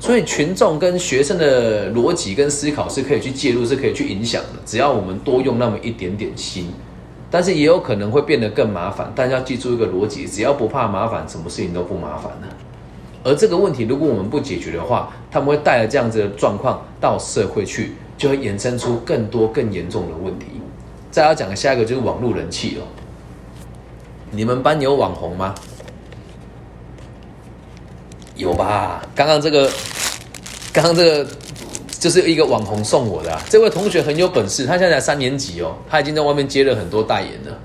[0.00, 4.60] 所以群众跟学生的逻辑跟思考是可以去介入，是可以去影响的。
[4.66, 6.66] 只要我们多用那么一点点心。
[7.32, 12.48] 但是也有可能会变得更麻烦，但要记住一个逻辑：只要不怕麻烦，什么事情都不麻烦了。
[13.24, 20.46] 而这个问题，如果我们不解决的话，他们会带着这样子的状况到社会去，就会衍生出更多更严重的问题。
[21.10, 22.84] 再要讲的下一个就是网络人气了。
[24.30, 25.54] 你们班有网红吗？
[28.34, 29.02] 有吧？
[29.14, 29.70] 刚刚这个，
[30.72, 31.26] 刚刚这个
[32.02, 33.40] 就是一个网红送我的、啊。
[33.48, 37.56] 这位同学很有本事，他现在才三年级哦，他已经在外面接了很多代言了。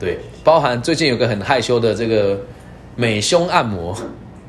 [0.00, 2.36] 对，包含最近有个很害羞的这个
[2.96, 3.96] 美胸按摩，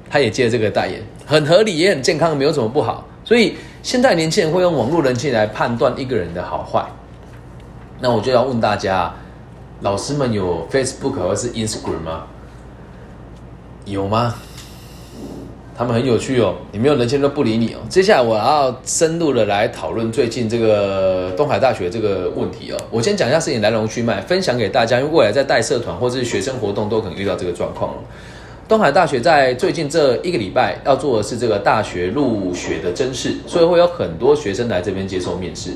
[0.10, 3.08] 他也接了这个代言，很合理，也很健康，没有什么不好。
[3.24, 6.84] 所以现在年轻人会用网络人气来判断一个人的好坏。
[8.00, 9.14] 那我就要问大家，
[9.82, 12.24] 老师们有 Facebook 或是 Instagram 吗？
[13.86, 14.34] 有吗？
[15.78, 17.80] 他们很有趣哦，你没有人气都不理你哦。
[17.90, 22.78] 接下来我要深入的来讨论最近这个东海大学这个问题哦。
[22.90, 27.94] 我先讲一下事情来龙去脉，分享给大家，因为未来在带社团或者是学生活动都可能遇到这个状况。
[28.70, 35.72] 东海大学在最近这一个礼拜要做的是这个大学入学的甄试，所以会有很多学生来这边接受面试。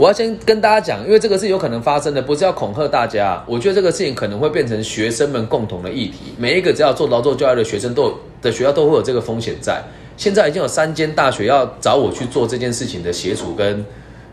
[0.00, 3.44] 我要先跟大家讲，因为这个是有可能发生的，不是要恐吓大家。
[3.46, 6.32] 我觉得这个事情可能会变成学生们共同的议题。
[6.38, 9.84] 每一个只要做劳作教育的学生都有的学校都会有这个风险在。
[10.16, 13.84] 现在已经有三间大学要找我去做这件事情的协助跟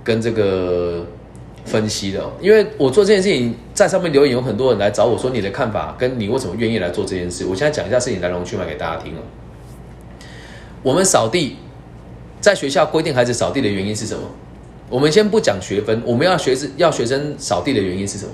[0.05, 1.05] 跟这个
[1.65, 7.45] 分析的，因为我做这件事情在上面留言有很多人来找我说你的看法跟你为什么愿意来做这件事。
[7.45, 9.19] 我现在讲一下事情来龙去脉给大家听哦。
[10.81, 11.57] 我们扫地
[12.39, 14.21] 在学校规定孩子扫地的原因是什么？
[14.89, 18.31] 我们先不讲学分，我们要学生要学生扫地的原因是什么？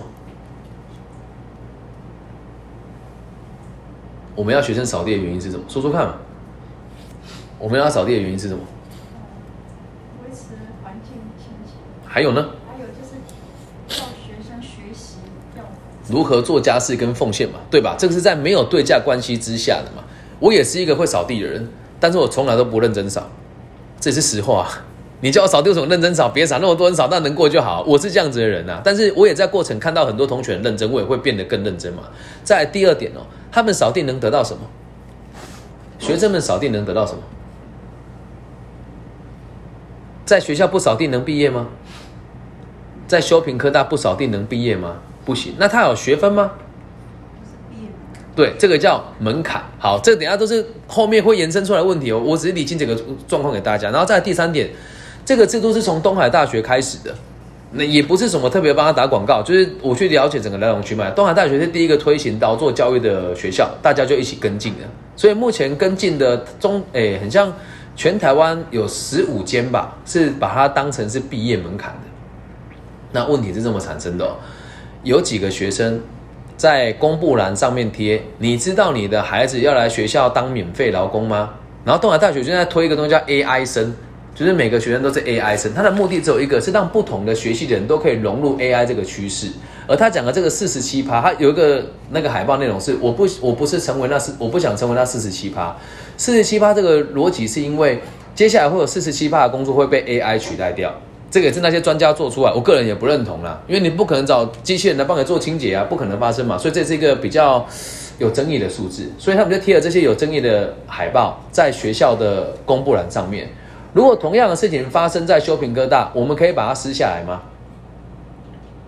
[4.35, 5.63] 我们要学生扫地的原因是什么？
[5.67, 6.15] 说说看嘛。
[7.59, 8.61] 我们要扫地的原因是什么？
[10.23, 11.71] 维持环境清洁，
[12.05, 12.49] 还有呢？
[12.67, 13.15] 还有就是
[13.89, 15.17] 让学生学习
[15.57, 15.63] 要
[16.07, 17.95] 如何做家事跟奉献嘛，对吧？
[17.97, 20.03] 这个是在没有对价关系之下的嘛。
[20.39, 21.67] 我也是一个会扫地的人，
[21.99, 23.29] 但是我从来都不认真扫，
[23.99, 24.67] 这是实话。
[25.23, 26.27] 你叫我扫地，为什么认真扫？
[26.27, 27.81] 别扫那么多人扫，那能过就好。
[27.87, 32.03] 我是这样子的人呐、但是我也在过程看到很多同学很认真，我也会变得更认真嘛。
[32.43, 34.59] 在第二点哦，他们扫地能得到什么？
[35.97, 37.19] 学生们扫地能得到什么？
[40.25, 41.69] 在学校不扫地能毕业吗？
[43.07, 44.97] 在修平科大不扫地能毕业吗？
[45.23, 45.53] 不行。
[45.57, 46.51] 那他有学分吗？
[47.39, 48.23] 就是毕业门槛。
[48.35, 49.63] 对，这个叫门槛。
[49.79, 52.19] 好，这等下都是后面会延伸出来的问题哦。
[52.19, 53.89] 我只是理清这个状况给大家。
[53.89, 54.69] 然后再来第三点，
[55.25, 57.13] 这个制度是从东海大学开始的，
[57.71, 61.09] 那也不是什么特别帮他打广告，就是我去了解整个来龙去脉。
[61.11, 64.79] 东海大学是第一个推行劳作教育的学校，大家就一起跟进的。
[65.15, 67.53] 所以目前跟进的中，诶，很像
[67.95, 71.99] 全台湾有十五间吧，是把它当成是毕业门槛的。
[73.11, 74.35] 那问题是这么产生的、
[75.03, 76.01] 有几个学生
[76.57, 81.51] 在公布栏上面贴，你知道你的孩子要来学校当免费劳工吗？
[81.85, 83.93] 然后东海大学现在推一个东西叫 AI 生，
[84.35, 89.47] 就是每个学生都是 AI 生，他的目的只有一个，是让不同的学习的人都可以融入 AI 这个趋势。
[89.85, 95.75] 而他讲的这个四十七趴，他有一个那个海报内容是，我不我不是成为那四，我不想成为那四十七趴。
[96.17, 98.01] 四十七趴这个逻辑是因为
[98.33, 100.93] 接下来会有四十七趴的工作会被 AI 取代掉。
[101.29, 107.67] 这个也是那些专家做出来，我个人也不认同啦，因为你不可能找机器人来帮你做清洁啊，不可能发生嘛，所以这是一个比较
[108.19, 113.49] 有争议的数字，所以他们就贴了这些有争议的海报在学校的公布栏上面。
[113.93, 117.41] 如果同样的事情发生在修平哥大，我们可以把它撕下来吗？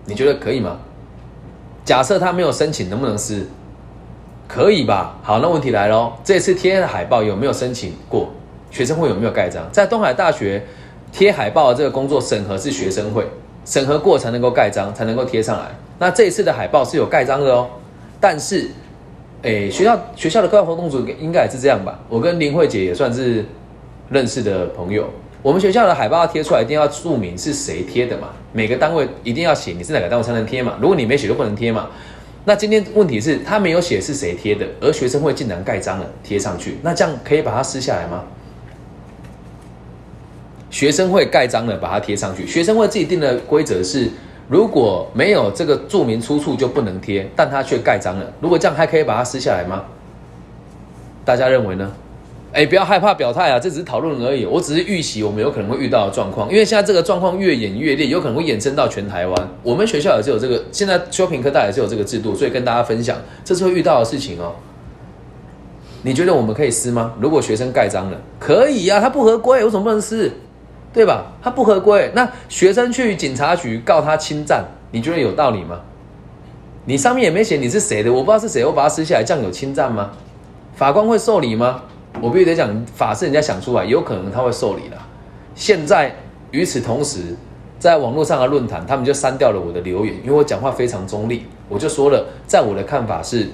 [0.04, 0.78] 你觉得可以吗？
[1.84, 3.46] 假设他没有申请，能不能撕？
[4.46, 5.16] 可以吧？
[5.22, 8.28] 好，那问题来喽，这次贴的海报有没有申请过？
[8.70, 9.64] 学生会有没有盖章？
[9.72, 10.62] 在东海大学。
[11.12, 13.26] 贴海报的这个工作审核是学生会
[13.64, 15.66] 审核过才能够盖章，才能够贴上来。
[15.98, 17.68] 那这一次的海报是有盖章的哦，
[18.20, 18.68] 但是，
[19.40, 21.98] 诶，学校学校的课外活动组应该也是这样吧？
[22.10, 23.42] 我跟林慧姐也算是
[24.08, 25.08] 认识的朋友。
[25.42, 28.28] 我们学校的海报要贴出来，一定要注明是谁贴的嘛？
[28.52, 30.76] 每个单位一定要写你是哪个单位才能贴嘛？
[30.80, 31.88] 如果你没写就不能贴嘛？
[32.44, 38.24] 那今天问题是，他没有写是谁贴的，而学生会竟然盖章了贴上去，那这样可以把它撕下来吗？
[40.70, 42.46] 学生会盖章了把它贴上去。
[42.46, 44.10] 学生会自己定的规则是，
[44.48, 48.32] 如果没有这个注明出处就不能贴，但他却盖章了。
[48.40, 49.84] 如果这样还可以把它撕下来吗？
[51.24, 51.92] 大家认为呢？
[52.56, 54.46] 哎，不要害怕表态啊，这只是讨论而已。
[54.46, 59.48] 我只是预习我们有可能会遇到的状况，因为现在这个状况越演越烈，有可能会衍生到全台湾。
[59.62, 64.54] 我们学校也是有这个，现在修平科大也是有这个制度，所以跟大家分享，这是会遇到的事情哦。
[66.00, 67.12] 你觉得我们可以撕吗？
[67.20, 70.32] 如果学生盖章了，可以啊，他不合规，为什么不能撕？
[70.94, 71.26] 对吧？
[71.42, 75.80] 他不合规，那学生去警察局告他侵占，你觉得有道理吗？
[76.86, 80.12] 你上面也没写你是谁的，我不知道是谁，我把它撕下来，这样有侵占吗？
[80.74, 81.82] 法官会受理吗？
[82.20, 84.96] 我必须得讲，法是人家想出来，有可能他会受理的。
[85.54, 86.14] 现在
[86.50, 87.36] 与此同时，
[87.78, 93.48] 在网络上的论坛，他们就删掉了我的留言，因为我讲话非常中立，我就说了，在我的看法是，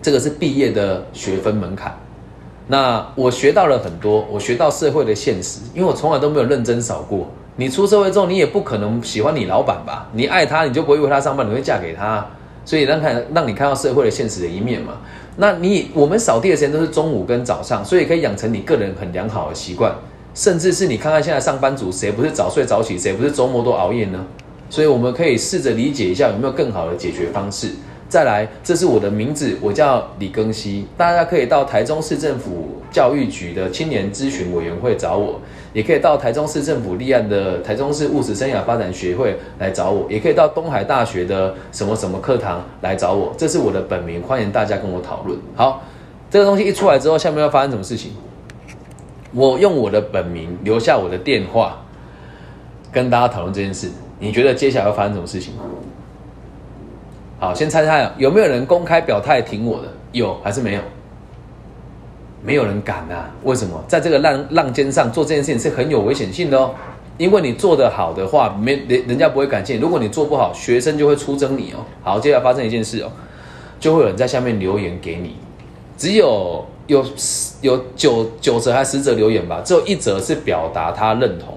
[0.00, 1.96] 这个是毕业的学分门槛。
[2.68, 7.28] 那我学到了很多，我学到社会的现实，因为我从来都没有认真扫过。
[7.56, 10.08] 你出社会之后，你也不可能喜欢你老板吧？
[10.12, 12.24] 你爱他，你就不会为他上班，你会嫁给他。
[12.64, 14.92] 所以让看让你看到社会的现实的一面嘛。
[15.36, 19.94] 那你我们扫地的时间都是中午跟早上，所以可以养成你个人很良好的习惯。
[20.34, 24.24] 甚至是你看看现在上班族，谁不是早睡早起，谁不是周末都熬夜呢？
[24.70, 27.68] 所以我们可以试着理解一下有没有更好的解决方式。
[28.08, 35.40] 再来，这是我的名字，我叫李庚希，大家可以到台中市政府教育局的青年咨询委员会找我，
[35.72, 45.38] 也可以到台中市政府立案的台中市务实生涯发展学会来找我，也可以到东海大学的什么什么课堂来找我，这是我的本名，欢迎大家跟我讨论。
[45.54, 45.82] 好，
[46.30, 48.12] 这个东西一出来之后，下面要发生什么事情？
[49.32, 51.78] 我用我的本名留下我的电话，
[52.92, 53.88] 跟大家讨论这件事。
[54.18, 55.54] 你觉得接下来要发生什么事情？
[57.40, 59.88] 好，先猜猜啊，有没有人公开表态挺我的？
[60.12, 60.80] 有还是没有？
[62.44, 63.30] 没有人敢啊！
[63.44, 63.82] 为什么？
[63.86, 66.74] 在这个浪浪尖上做这件事情是很有危险性的哦。
[67.18, 71.84] 因为你做得好的话，没人人家不会感谢；如果你做不好，学生就会出征你哦。
[72.02, 73.12] 好，接下来发生一件事哦，
[73.78, 75.36] 就会有人在下面留言给你。
[75.96, 77.04] 只有有
[77.60, 81.56] 有九九折还十折留言吧，只有一折是表达他认同。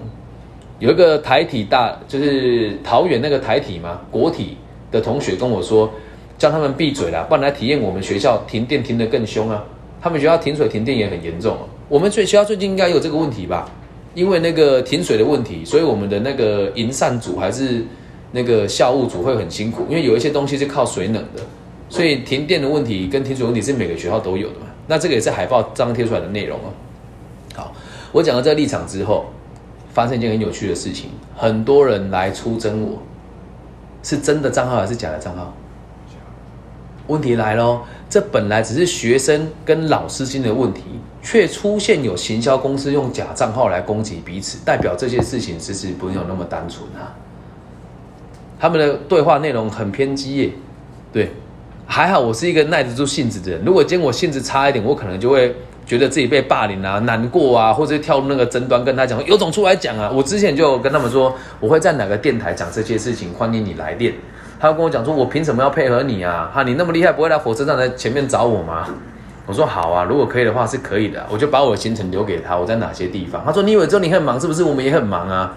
[0.78, 4.56] 有一个台体大，就是桃园那个台体嘛，国体。
[4.92, 5.90] 的同学跟我说，
[6.38, 9.62] 叫他们闭嘴啦，不然来体验我们学校停电停得更凶啊。
[10.00, 11.62] 他们学校停水停电也很严重啊。
[11.88, 13.68] 我们最学校最近应该有这个问题吧？
[14.14, 17.84] 因为那个停水的问题，所以我们的那个营善组还是
[18.32, 21.42] 那个校务组会很辛苦，因为有一些东西是靠水冷的，
[21.88, 24.66] 所以停电的问题跟停水问题是每个学校都有的嘛。
[24.86, 26.72] 那这个也是海报张贴出来的内容哦。
[27.54, 27.72] 好，
[28.12, 29.26] 我讲到这个立场之后，
[29.92, 33.02] 发生一件很有趣的事情，很多人来出征我。
[34.02, 35.52] 是真的账号还是假的账号？
[37.08, 40.82] 问题来喽，这本来只是学生跟老师间的问题，
[41.22, 47.14] 却出现有行销公司用假账号来攻击彼此，代表这些事情其实不用那么单纯啊。
[48.58, 50.50] 他们的对话内容很偏激耶，
[51.12, 51.30] 对，
[51.86, 55.54] 还好我是一个耐得住性子的人，如果今天我性子差一点，我可能就会。
[55.86, 60.10] 觉得自己被霸凌啊，难过啊，或者跳入那个争端，跟他讲，有种出来讲啊！
[60.12, 64.12] 我之前就跟他们说，我会在哪个电台讲这些事情，欢迎你来电。
[64.58, 66.50] 他跟我讲说，我凭什么要配合你啊？
[66.54, 68.88] 哈，你那么厉害，不会来火车站在前面找我吗？
[69.46, 73.42] 我说好啊，如果可以的话是可以的，我就把我的行程留给他，我在哪些地方。
[73.44, 74.62] 他说，你以为只有你很忙是不是？
[74.64, 75.56] 我们也很忙啊。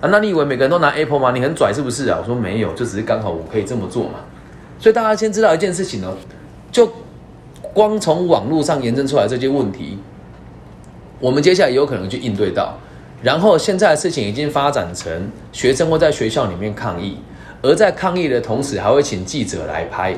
[0.00, 1.32] 啊，那你以为每个人都拿 Apple 吗？
[1.32, 2.18] 你很拽是不是啊？
[2.20, 4.20] 我说没有，就只是刚好我可以这么做嘛。
[4.78, 6.14] 所以大家先知道一件事情哦，
[6.70, 6.88] 就。
[7.72, 9.98] 光从网络上延伸出来这些问题，
[11.18, 12.78] 我们接下来有可能去应对到。
[13.20, 17.18] 然后现在的事情已经发展成学生会在学校里面抗议，
[17.64, 20.14] 而在抗议的同时还会请记者来拍。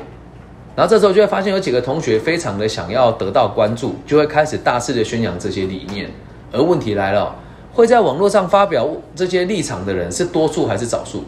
[0.75, 6.11] 然后这时候就会发现有几个同学非常的想要得到关注，就会开始大肆的宣扬这些理念。
[6.51, 7.33] 而问题来了，
[7.73, 8.85] 会在网络上发表
[9.15, 11.23] 这些立场的人是多数还是少数？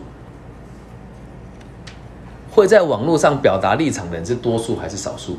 [2.51, 5.37] 会在网络上表达立场的人是多数还是少数？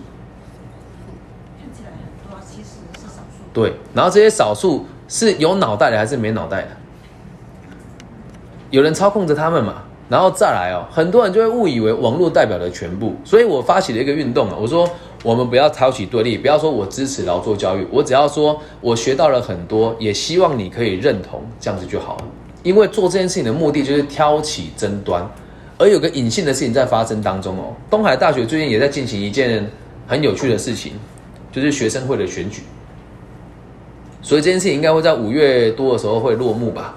[1.61, 6.69] 看起来很多，其实是少数对，然后这些少数是有脑袋的还是没脑袋的？
[8.71, 9.83] 有人操控着他们嘛？
[10.11, 14.91] 然后再来哦，很多人就会误以为网络代表了全部，所以我发起了一个运动啊，我说
[15.23, 22.25] 我们不要挑起对立，不要说我支持劳作教育，我只要说我学到了很多，也希望你可以认同，这样子就好了。
[22.65, 25.25] 因为做这件事情的目的就是挑起争端，
[25.79, 27.73] 而有个隐性的事情在发生当中哦。
[27.89, 29.65] 东海大学最近也在进行一件
[30.09, 30.95] 很有趣的事情，
[31.53, 32.63] 就是学生会的选举。
[34.23, 36.97] 所以这件事情应该会在五月多的时候会落幕吧，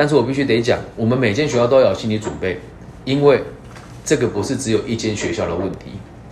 [0.00, 2.58] 但是我必须得讲，我们每间学校都要有心理准备，
[3.04, 3.38] 因为
[4.02, 5.90] 这个不是只有一间学校的问题，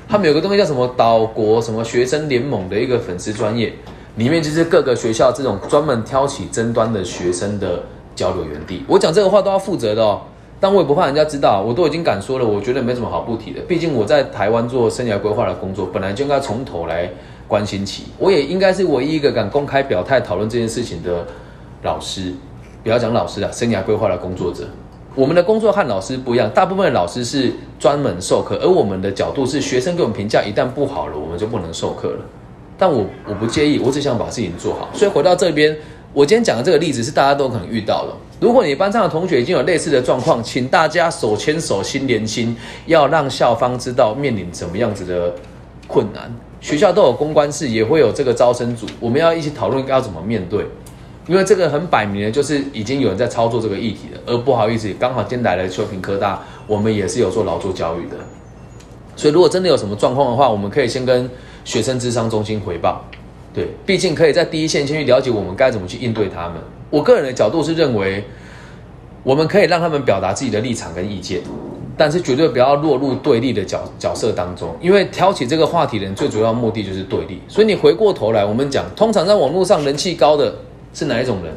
[0.08, 3.70] 他们有个东西叫什么岛国什么学生联盟的一个粉丝专业，
[4.16, 7.82] 里面就是各个学校这种专门挑起争端的学生的
[8.16, 8.82] 交流园地。
[8.88, 10.22] 我讲这个话都要负责的哦，
[10.58, 17.10] 但我也不怕人家知道，我都已经敢说了，我觉得没什么好不提的，毕竟我在台湾做生涯规划的工作，本来就应该从头来。
[17.46, 21.26] 关心起，我也应该是唯一一个敢公开表态讨论这件事情的
[21.82, 22.34] 老师。
[22.88, 24.66] 不要讲老师啊，生涯规划的工作者。
[25.14, 32.20] 我们的工作和老师不一样，大部分的老师是专门授课，而我们的角度是学生给我们评价，一旦不好了，我们就不能授课了。
[32.78, 34.88] 但我我不介意，我只想把事情做好。
[34.94, 35.76] 所以回到这边，
[36.14, 38.12] 我今天讲的这个例子是大家都可能遇到的。
[38.40, 42.56] 如果你班上的同学已经有类似的状况，请大家手牵手心连心，
[42.86, 45.34] 要让校方知道面临什么样子的
[45.86, 46.34] 困难。
[46.62, 50.64] 学校都有公关室，也会有这个招生组，我们要一起讨论该要怎么面对，
[51.28, 54.20] 因为这个很摆明的，就是已经有人在操作这个议题了。
[54.26, 58.16] 而不好意思，刚好今天来了秋平科大，我们也是有做劳作教育的，
[59.14, 61.28] 所以如果真的有什么状况的话，我们可以先跟
[61.64, 63.04] 学生智商中心回报。
[63.52, 66.56] 对，毕竟可以在第一线先去了解我们该怎么去应对他们。
[66.90, 68.24] 我个人的角度是认为，
[69.22, 71.42] 我们可以让他们表达自己的立场跟意见，
[71.96, 74.74] 但是绝对不要落入对立的角角色当中。
[74.80, 77.40] 因为挑起这个话题的人最主要目的就是对立。
[77.48, 80.54] 所以你回过头来，我们讲，通常在网络上人气高的
[80.92, 81.54] 是哪一种人？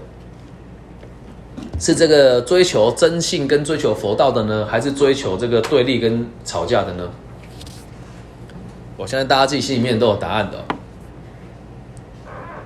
[1.79, 7.09] 是这个追求真性跟追求佛道的呢，还是追求这个对立跟吵架的呢？
[8.97, 10.63] 我相信大家自己心里面都有答案的。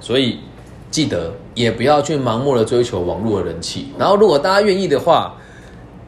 [0.01, 0.39] 所以
[0.91, 3.87] 记得也不要去盲目的追求网络的人气。
[3.97, 5.37] 然后，如果大家愿意的话，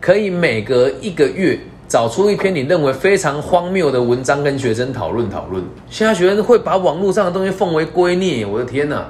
[0.02, 1.58] 可以每隔一个月
[1.88, 5.64] 找出一篇你认为非常荒谬的文章跟学生讨论讨论。
[5.90, 9.10] 现在学生会把网络上的东西奉为圭臬，我的天哪！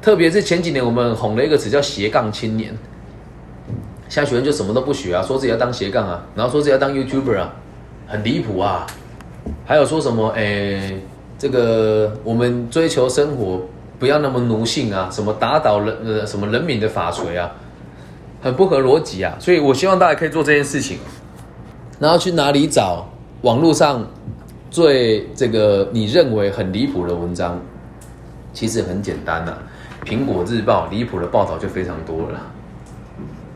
[0.00, 2.76] 特别是前几年我们哄了一个词叫斜杠青年，
[4.08, 7.54] 现在学生就什么都不学啊，说自己要当斜杠啊，然后说自己要当 YouTuber 啊，
[8.06, 8.86] 很离谱啊。
[9.66, 11.00] 还有说什么诶，
[11.38, 13.60] 这个我们追求生活。
[14.00, 15.10] 不要那么奴性啊！
[15.12, 17.52] 什么打倒人呃，什么人民的法锤啊，
[18.40, 19.36] 很不合逻辑啊！
[19.38, 20.98] 所以我希望大家可以做这件事情。
[21.98, 23.06] 然后去哪里找
[23.42, 24.02] 网络上
[24.70, 27.60] 最这个你认为很离谱的文章？
[28.54, 29.52] 其实很简单呐，
[30.04, 32.40] 《苹果日报》离谱的报道就非常多了，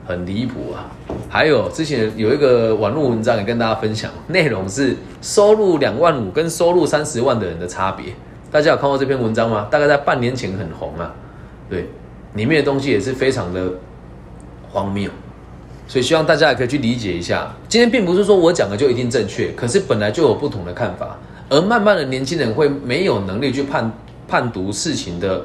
[0.07, 0.91] 很离谱啊！
[1.29, 8.13] 还有之前有一个网络文章也跟大家分享，内容是收入两万五跟收入三十万的人的差别。
[8.53, 9.67] 大家有看过这篇文章吗？
[9.71, 11.13] 大概在半年前很红啊，
[11.69, 11.89] 对，
[12.35, 13.73] 里面的东西也是非常的
[14.71, 15.11] 荒谬，
[15.89, 17.53] 所以希望大家也可以去理解一下。
[17.69, 21.19] 今天并不是说我讲的就一定正确，可是本来就有不同的看法，
[21.49, 23.91] 而慢慢的年轻人会没有能力去判
[24.29, 25.43] 判读事情的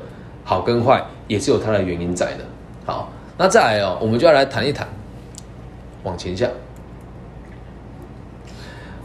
[0.49, 2.43] 好跟坏，也是有它的原因在的。
[2.83, 4.87] 好，那再来哦，我们就要来谈一谈，
[6.01, 6.49] 往前下，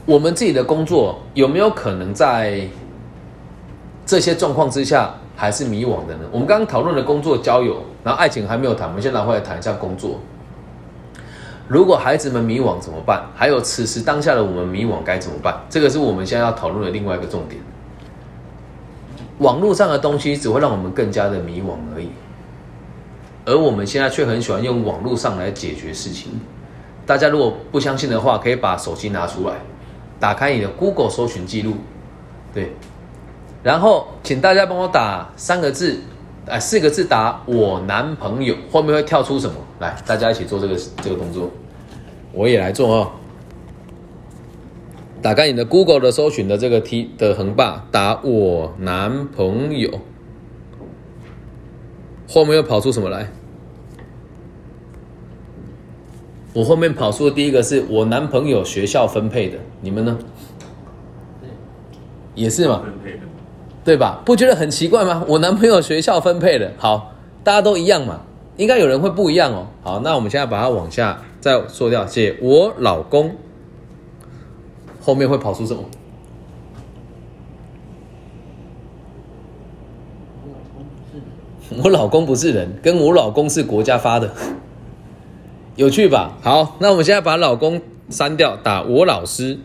[0.07, 2.67] 我们自己的工作有没有可能在？
[4.07, 6.21] 这些状况之下还是迷惘的呢。
[6.31, 10.21] 我们刚刚讨论的工作、交友，然后爱情还没有谈，我们先拿回来谈一下工作。
[11.69, 13.25] 如果孩子们迷惘怎么办？
[13.35, 15.59] 还有此时当下的我们迷惘该怎么办？
[15.71, 17.61] 这个是我们现在要讨论的另外一个重点。
[19.39, 22.09] 网络上的东西只会让我们更加的迷惘而已，
[23.45, 26.41] 而我们现在却很喜欢用网络上来解决事情。
[27.05, 29.57] 大家如果不相信的话，可以把手机拿出来，
[30.19, 31.75] 打开你的 Google 搜寻记录，
[32.53, 32.73] 对。
[33.63, 35.99] 然后，请大家帮我打三个字，
[36.47, 39.55] 哎，四个字打我男朋友，后面会跳出什么？
[39.81, 41.51] 来，大家一起做这个这个动作，
[42.33, 43.11] 我也来做哦。
[45.25, 50.01] 打开你的 Google 的搜寻的这个 T 的横霸，打我男朋友，
[52.29, 53.31] 后面又跑出什么来？
[56.53, 60.19] 我后面跑出的第一个是我男朋友学校分配的，你们呢？
[62.35, 62.83] 也是吗？
[63.83, 64.21] 对吧？
[64.27, 65.25] 不觉得很奇怪吗？
[65.27, 68.21] 我男朋友学校分配的，好，大家都一样嘛，
[68.59, 69.69] 应该有人会不一样哦。
[69.83, 73.35] 好，那我们现在把它往下再说掉，写我老公，
[75.05, 75.85] 后面会跑出什么？
[81.83, 84.33] 我老公不是人，跟我老公是国家发的，
[85.77, 86.39] 有趣吧？
[86.41, 89.59] 好，那我们现在把老公删掉，打我老师，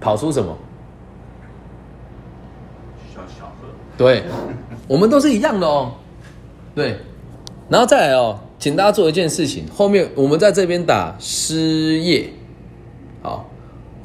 [0.00, 0.56] 跑出什么？
[3.98, 4.22] 对，
[4.86, 5.92] 我们都是一样的哦。
[6.74, 6.98] 对，
[7.68, 9.66] 然后再来哦，请大家做一件事情。
[9.74, 12.30] 后面我们在这边打失业，
[13.26, 13.44] 好，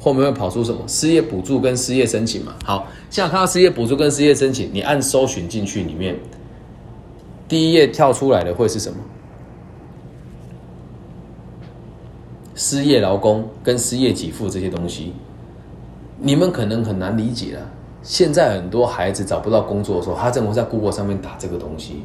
[0.00, 0.80] 后面会跑出什么？
[0.88, 2.56] 失业补助跟失业申请嘛。
[2.64, 6.16] 好，现在看到失业补助跟失业申请，你按搜寻进去里面，
[7.46, 8.98] 第一页跳出来的会是什么？
[12.56, 15.12] 失业劳工跟失业给付这些东西，
[16.18, 17.70] 你们可能很难理解了。
[18.02, 22.02] 现在很多孩子找不到工作的时候，他正会在 Google 上面打这个东西，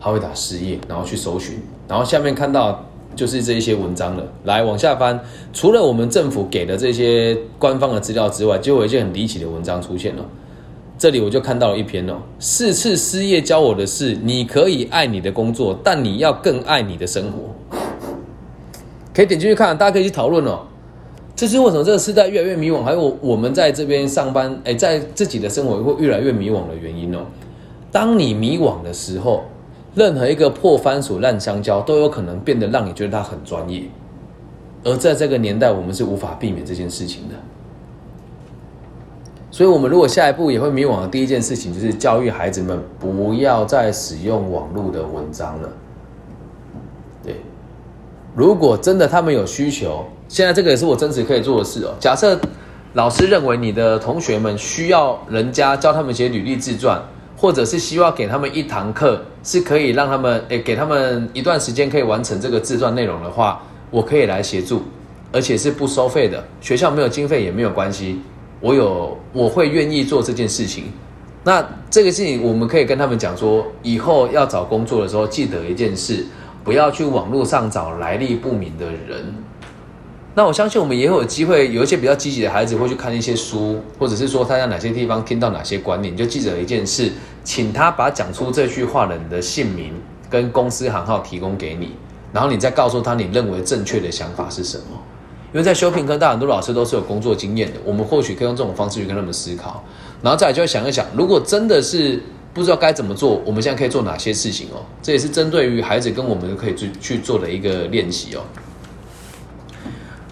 [0.00, 4.24] 他会打失业，然后去搜寻，然后下面看到就是这一些文章了。
[4.44, 5.20] 来往下翻，
[5.52, 10.24] 除了我们政府给的这些官方的资料之外，就有一件很离奇的文章出现了。
[10.98, 17.78] 这里我就看到了一篇哦，四次失业教我的是：你可以爱你的工作，但你要更爱你的生活。
[19.14, 20.60] 可以点进去看，大家可以去讨论哦。
[21.34, 27.20] 这是为什么这个时代越来越迷惘，还有我们在这边上班，哎，在自己的生活会越来越迷惘的原因哦。
[27.90, 29.44] 当你迷惘的时候，
[29.94, 33.82] 任何一个破番薯烂香蕉都有可能变得让你觉得它很专业，
[34.84, 37.34] 而在这个年代，我们是无法避免这件事情的。
[39.50, 45.68] 所以，我们如果下一步也会迷惘的第一件事情，就是教育孩子们不要再使用网络的文章了。
[47.24, 47.34] 对，
[48.36, 51.92] 如果真的他们有需求，现在这个也是我真实可以做的事哦。
[51.98, 52.38] 假设
[52.92, 57.02] 老师认为你的同学们需要人家教他们写履历自传，
[57.40, 64.82] 或者是希望给他们一堂课，是可以让他们诶给他们一段时间可以完成这个自传内容的话，我可以来协助，
[65.32, 66.44] 而且是不收费的。
[66.60, 68.20] 学校没有经费也没有关系，
[68.60, 70.84] 我有我会愿意做这件事情。
[71.42, 76.26] 那这个事情我们可以跟他们讲说，以后要找工作的时候，记得一件事，
[76.62, 79.34] 不要去网络上找来历不明的人。
[80.34, 87.10] 那我相信我们也有机会，有一些比较积极的孩子会去看一些书，或者是说他在哪些地方听到哪些观念，就记着一件事，
[87.42, 89.92] 请他把讲出这句话的人的姓名
[90.30, 91.96] 跟公司行号提供给你，
[92.32, 94.84] 然后你再告诉他你认为正确的想法是什么。
[95.52, 99.82] 因为在修平科大，很多老师都是有工作经验的，我们或许可以用这种方式去跟他们思考，
[100.22, 102.22] 然后再来就要想一想，如果真的是
[102.54, 104.86] 不知道该怎么做，我们现在可以做哪些事情哦？
[105.02, 108.42] 这也是针对于孩子跟我们可以去去做的一个练习哦。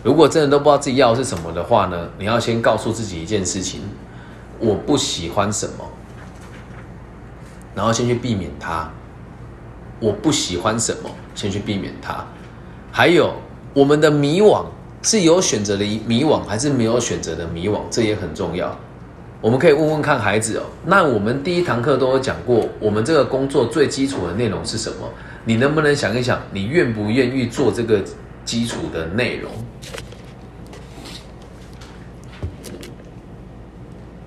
[0.03, 3.81] 如果真的都不知道自己要的是什么的话呢，你要先告诉自己一件事情：
[4.59, 5.85] 我不喜欢什么，
[7.75, 8.91] 然后先去避免它。
[10.01, 12.25] 我不喜欢什么，先去避免它。
[12.93, 13.35] 还有
[13.75, 14.65] 我们的迷惘
[15.03, 17.81] 是有选择的迷惘，还是没有选择的迷惘？
[17.91, 18.79] 这也很重要。
[19.41, 20.63] 我们可以问问看孩子哦。
[20.87, 25.09] 那我们第一堂课都有讲过，我们这个工作最基础的内容是什么？
[25.45, 28.01] 你能不能想一想，你愿不愿意做这个
[28.45, 29.51] 基础的内容？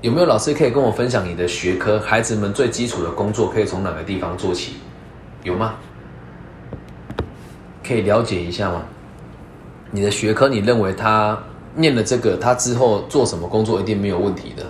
[0.02, 1.99] 有没有老师可以跟我分享你的学科？
[1.99, 4.78] 孩子们最基础的工作可以从哪个地方做起？
[5.44, 5.76] 有吗？
[7.86, 8.84] 可以了解一下吗？
[9.91, 11.38] 你的学科，你认为他
[11.76, 14.65] 念了这个，他之后做什么工作一定没有问题的？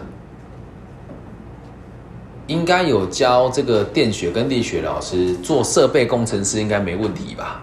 [2.48, 7.62] 应该有教这个电学跟力学老师做设备工程师，应该没问题吧？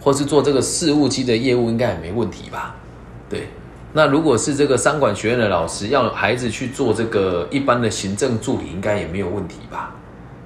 [0.00, 2.74] 或是做这个事务机的业务，应该也没问题吧？
[3.30, 3.48] 对。
[3.98, 9.92] 那如果是这个商管学院的老师要孩子去做这个一般的行政助理，应该也没有问题吧？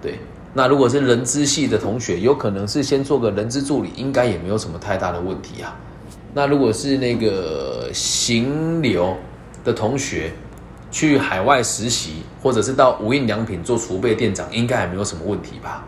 [0.01, 0.19] 对。
[0.55, 5.77] 那如果是人资系的同学，有可能是先做个人资助理，应该也没有什么太大的问题啊。
[6.33, 9.15] 那如果是那个行流
[9.63, 10.33] 的同学
[10.91, 15.87] 去海外实习，或者是到无印良品做储备店长，应该也没有什么问题吧？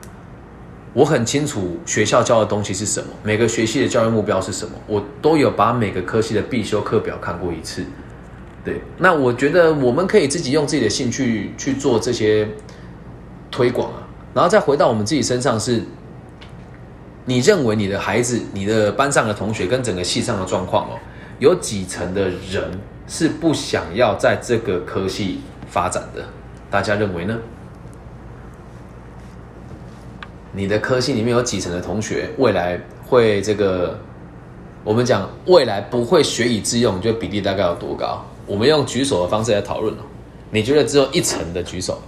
[0.95, 7.85] 我很清楚学校教的东西是什么，每个学系的教育目标是什么，我都有把每个科系的必修课表看过一次。
[8.65, 12.49] 对，那我觉得我们可以自己用自己的兴趣去做这些
[13.51, 15.83] 推广啊，然后再回到我们自己身上，是
[17.25, 20.99] 你认为你的孩子、你的班上的同学跟整个系上的状况哦，
[21.41, 22.71] 有几成的人
[23.09, 26.25] 是不想要在这个科系发展的？
[26.71, 27.37] 大家认为呢？
[30.55, 33.99] 你的科系里面有几成的同学未来会这个？
[34.85, 38.23] 我们讲未来不会学以致用，你觉得比例大概有多高？
[38.47, 40.01] 我们用举手的方式来讨论哦。
[40.51, 41.99] 你觉得只有一成的举手，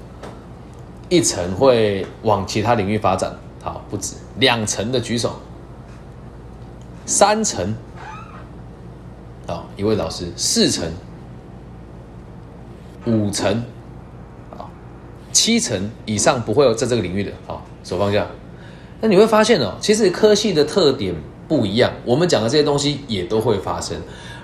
[1.09, 3.35] 一成会往其他领域发展？
[3.63, 5.37] 好，不止两成的举手，
[7.07, 7.75] 三成。
[9.47, 10.87] 好，一位老师，四成，
[13.07, 13.65] 五成，
[14.55, 14.71] 好，
[15.33, 17.33] 七成以上不会有在这个领域的。
[17.47, 17.65] 好。
[17.87, 18.27] 手放下，
[19.01, 21.15] 那你会发现哦，其实科系的特点
[21.47, 23.97] 不一样，我们讲的这些东西也都会发生。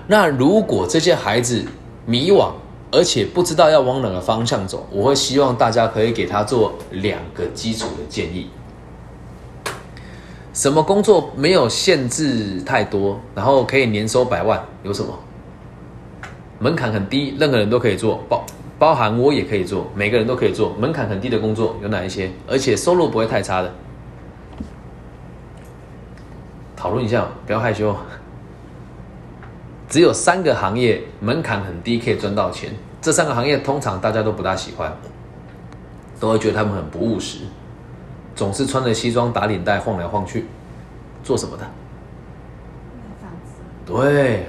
[0.07, 1.61] 那如果这些孩子
[2.05, 2.53] 迷惘，
[2.89, 8.47] 而且不知道要往哪个方向走，我会希望大家可以给他做两个基础的建议。
[10.53, 14.63] 什么工作没有限制太多，然后可以年收百万？
[14.83, 15.19] 有什么？
[16.59, 18.23] 门槛很低，任何人都可以做。
[18.29, 18.45] 报。
[18.83, 22.29] 包含我也可以做，每个人都可以做，门槛很低的工作有哪一些？
[22.45, 23.73] 而且收入不会太差的，
[26.75, 27.95] 讨论一下，不要害羞。
[29.87, 32.75] 只有三个行业门槛很低，可以赚到钱。
[33.01, 34.93] 这三个行业通常大家都不大喜欢，
[36.19, 37.37] 都会觉得他们很不务实，
[38.35, 40.45] 总是穿着西装打领带晃来晃去，
[41.23, 41.65] 做什么的？
[43.85, 44.45] 对，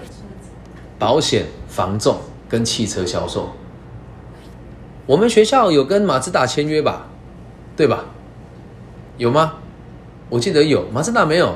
[0.99, 3.51] 保险、房仲跟汽车销售。
[5.07, 7.07] 我们学校有跟马自达签约吧，
[7.77, 8.07] 对吧？
[9.19, 9.55] 有吗？
[10.31, 11.55] 我记得有，马自达没有。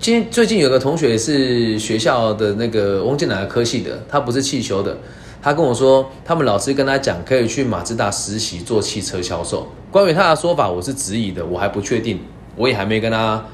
[0.00, 4.98] 今最近有个同学是学校的那个翁建哪个科系的，他不是汽修的，
[5.40, 9.68] 他跟我说，他们老师跟他讲可以去马自达实习做汽车销售。
[9.92, 12.18] 关于他的说法，我是质疑的，我还不确定，
[12.56, 13.44] 我也还没跟他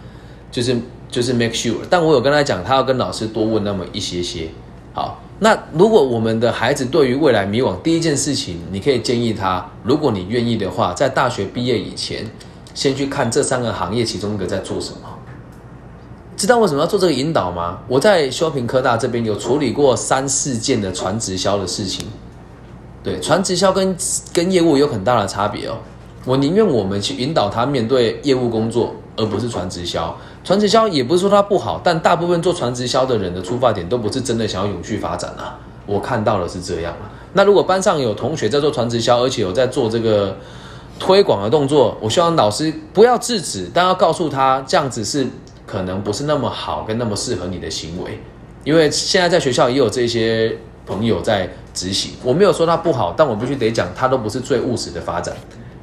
[0.51, 0.75] 就是
[1.11, 4.49] 就是 make sure，但我有跟他讲，他要跟老师多问那么一些些。
[4.95, 5.21] 好。
[5.39, 12.25] 那如果我们的孩子对于未来迷惘，第一件事情，你可以建议他，如果你愿意的话，在大学毕业以前，
[12.73, 15.01] 先去看这三个行业其中一个在做什么。
[16.37, 17.79] 知道为什么要做这个引导吗？
[17.89, 22.07] 我在修平科大这边有处理过三四件的传直销的事情。
[23.03, 23.97] 对，传直销跟
[24.33, 25.79] 跟业务有很大的差别哦。
[26.25, 30.17] 我宁愿我们去引导他面对业务工作，而不是传直销。
[30.45, 35.59] 传直销也不是说它不好，但大部分做传直销的人的出发点都不是真的想要永续发展啊。
[35.87, 36.93] 我看到的是这样
[37.33, 40.37] 那如果班上有同学在做传直销，而且有在做这个
[40.99, 45.27] 推广的动作，我希望老师不要制止，但要告诉他这样子是
[45.67, 48.21] 可能不是那么好跟那么适合你的行为。
[48.65, 50.57] 因为现在在学校也有这些
[50.87, 55.37] 朋友在执行，我没有说他不好，但我必须得讲，他都不是最务实的发展。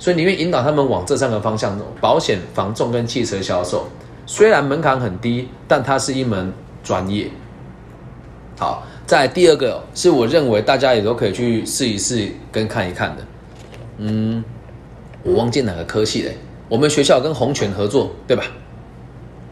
[0.03, 3.87] 所以你会引导他们往这三个方向走：保险、防重跟汽车销售。
[4.25, 6.51] 虽然门槛很低，但它是一门
[6.83, 7.27] 专业。
[8.57, 8.85] 好。
[9.05, 13.23] 在第二个是我认为大家也都可以去试一试跟看一看的，
[13.97, 14.43] 嗯，
[15.23, 16.37] 我忘记哪个科系嘞。
[16.69, 18.43] 我们学校跟洪泉合作，对吧？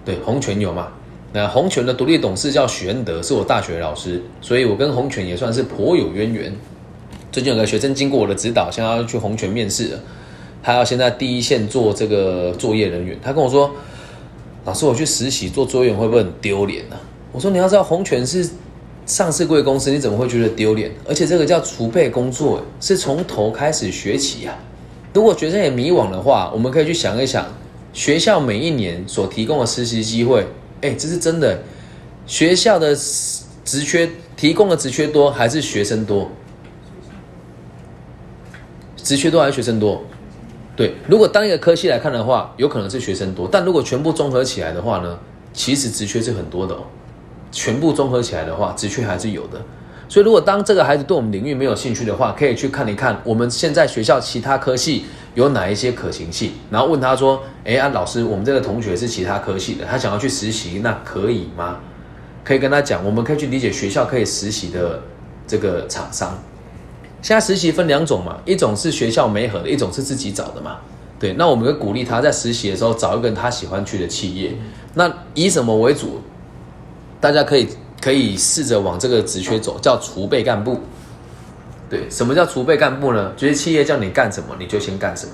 [0.05, 0.87] 对，洪泉有嘛？
[1.33, 6.55] 那洪泉的独立董事叫许恩德，是我大学老师，所以我跟洪泉也算是颇有渊源。
[7.29, 9.99] 最近有个学生经过我的指导，想要去洪泉面试了，
[10.63, 13.17] 他要先在第一线做这个作业人员。
[13.21, 13.71] 他跟我说
[14.65, 16.95] ：“老师，我去实习做作业会不会很丢脸呢？”
[17.31, 18.49] 我说：“你要知道，洪泉是。”
[19.03, 20.89] 上市贵公司，你怎么会觉得丢脸？
[21.05, 24.55] 而且这个叫储备工作，是从头开始学起呀。
[25.13, 27.45] 如果学生也迷惘的话，我们可以去想一想，
[27.91, 30.45] 学校每一年所提供的实习机会，
[30.81, 31.61] 哎，这是真的。
[32.27, 32.95] 学校的
[33.65, 36.29] 职缺提供的职缺多还是学生多？
[38.95, 40.03] 职缺多还是学生多？
[40.81, 45.19] 对，如果当一个科系来看的话，有可能是学生多，但如果全部综合起来的话呢，
[45.53, 46.81] 其实职缺是很多的哦。
[47.51, 49.61] 全部综合起来的话，职缺还是有的。
[50.09, 55.05] 所以，如果当这个孩子对我们领域没有兴趣的话，可以去看一看我们现在学校其他科系
[55.35, 61.77] 有哪一些可行性，然后问他说：“哎，啊，老师，我们这个同学是其他科系的，他想要去实习，那可以吗？”
[62.43, 64.99] 可以跟他讲，我们可以去理解学校可以实习的
[65.45, 66.35] 这个厂商。
[67.21, 70.77] 现在实习分两种嘛，一种是学校没合的，一种是自己找的嘛。
[71.19, 74.57] 对，那我们会鼓励他在实习的时候找一个他喜欢去的企业。
[74.95, 76.19] 那以什么为主？
[77.19, 77.67] 大家可以
[78.01, 80.79] 可以试着往这个职缺走，叫储备干部。
[81.87, 83.31] 对，什么叫储备干部呢？
[83.37, 85.33] 就是企业叫你干什么，你就先干什么，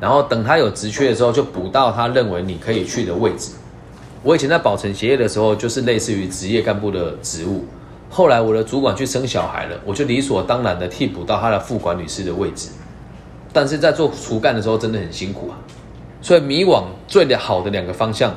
[0.00, 3.52] 然后等他有职缺的时候，就补到他认为你可以去的位置。
[4.24, 7.64] 我以前在保存协业的时候，就是类似于职业干部的职务。
[8.10, 12.68] 后来我的主管去生小孩了，我就理所当然的替补到他的副管理师的位置。
[13.52, 15.56] 但是在做厨干的时候，真的很辛苦啊。
[16.20, 18.34] 所以迷惘最好的两个方向，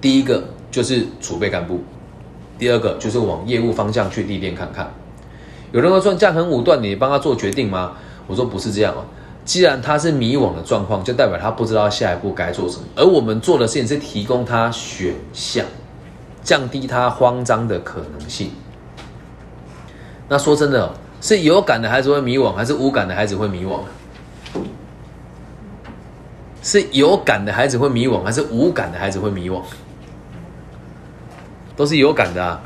[0.00, 0.42] 第一个。
[0.72, 1.80] 就是储备干部，
[2.58, 4.90] 第二个就是往业务方向去历练看看。
[5.70, 7.92] 有人会说这样很武断，你帮他做决定吗？
[8.26, 9.04] 我说不是这样哦。
[9.44, 12.84] 既然他是迷惘的状况，就代表他不知道下一步该做什么。
[12.96, 15.66] 而我们做的事情是提供他选项，
[16.42, 18.50] 降低他慌张的可能性。
[20.28, 23.80] 那说真的，是有感的孩子会迷惘，还是无感的孩子会迷惘？
[26.62, 29.60] 是有感的孩子会迷惘，还是无感的孩子会迷惘？
[31.76, 32.60] 都是有感的，啊，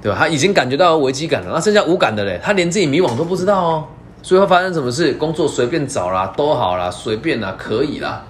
[0.00, 0.16] 对吧？
[0.18, 3.84] 他已经感觉到危机感了，那剩下无感的嘞，他连自己迷惘都不知道哦。
[4.22, 5.12] 所以会发生什么事？
[5.14, 8.24] 工作随便找啦，都好啦，随便啦，可以啦。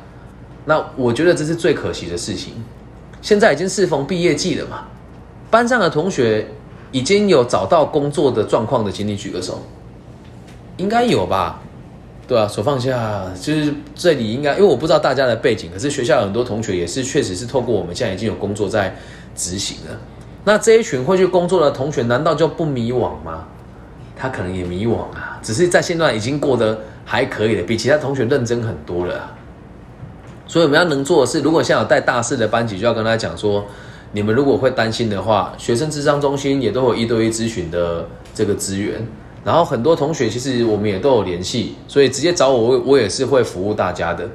[0.65, 2.53] 那我觉得这是最可惜的事情。
[3.21, 4.87] 现在已经适逢毕业季了嘛，
[5.51, 6.47] 班上的同学
[6.93, 9.61] 已经有找到工作的状况的，请你举个手，
[10.77, 11.61] 应该有吧？
[12.27, 18.95] 对啊，手放下，就是这里应该，因为我不知道大家的背景，可是学校很多同学也是，确实是透过我们现在已经有工作在。
[19.39, 19.97] 执行了，
[20.43, 23.47] 那这一群会去工作的同学，难道就不迷惘吗？
[24.17, 29.31] 他可能也迷惘啊，只是在现段已经过得还可以了，比其他同学认真很多了。
[30.49, 33.65] 所以我们要能做的是，如果现在有带大四的班级，就要跟他讲说，
[34.13, 39.07] 你们如果会担心的话，学生智商中心也都有一对一咨询的这个资源，
[39.45, 44.27] 然后很多同学其实我们也都有联系，所以直接找我，我我也是会服务大家的。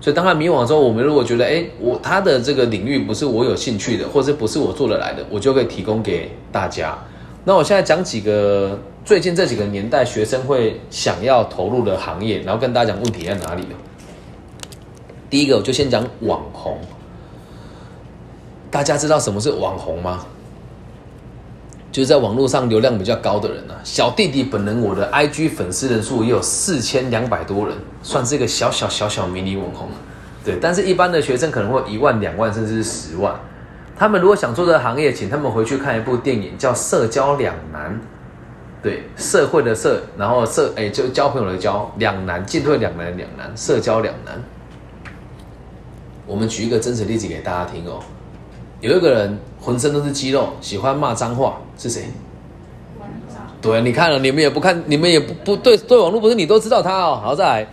[0.00, 6.96] 所以当他迷惘之后，我们如果觉得，哎，我他的这个领域不是我有兴趣的，或者不是我做得来的，我就可以提供给大家。
[7.44, 13.62] 那我现在讲几个最近这几个年代学生会想要投入的行业，然后跟大家讲问题在哪里
[15.28, 16.78] 第一个，我就先讲网红。
[18.70, 20.26] 大家知道什么是网红吗？
[21.92, 29.88] 就是在网络上流量比较高的人啊，小弟弟本人我的 IG 粉丝人数也有四千两百多人，算是一个小小小小迷你网红，
[30.44, 30.58] 对。
[30.60, 33.34] 但是，一般的学生可能会一万、两万，甚至是十万。
[33.96, 37.94] 他们如果想做这个行业，请他们回去看一部电影，叫《社交两难》。
[38.82, 44.38] 对，社会的社，然后社，哎，就交朋友的交，两难，进退两难两难，社交两难。
[46.26, 48.00] 我们举一个真实例子给大家听哦。
[48.80, 52.10] 有一个人浑身都是肌肉，喜欢骂脏话，是谁？
[53.62, 57.20] 对，你看了，你们也不看，你们也不不对对网络不是你都知道他哦。
[57.22, 57.66] 好，再来，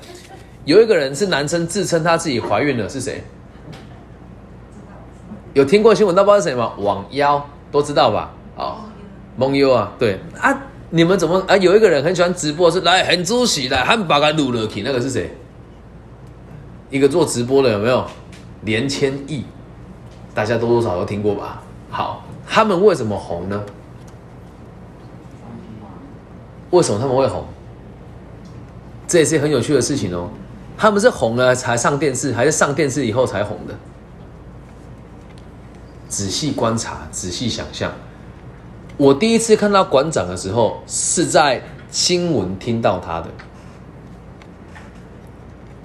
[0.65, 3.23] 有一个人是男生，自称他自己怀孕了，是谁？
[5.53, 6.73] 有听过新闻，那不知道是谁吗？
[6.77, 8.33] 网妖都知道吧？
[8.55, 8.77] 哦，
[9.35, 10.57] 蒙优啊，对啊，
[10.89, 11.57] 你们怎么啊？
[11.57, 15.35] 有一个人很喜欢直播，是来很主席来汉堡给撸了去，那个是谁？
[16.89, 18.03] 一个做直播的有没有？
[18.65, 19.45] 连千亿，
[20.33, 21.61] 大家多多少少都听过吧？
[21.89, 23.63] 好，他们为什么红呢？
[26.71, 27.45] 为什么他们会红？
[29.07, 30.29] 这也是很有趣的事情哦。
[30.75, 33.75] 他们是红了才上电视，还是上电视以后才红的？
[36.09, 37.91] 仔细观察，仔细想象。
[38.97, 41.61] 我第一次看到馆长的时候，是在
[41.91, 43.27] 新闻听到他的。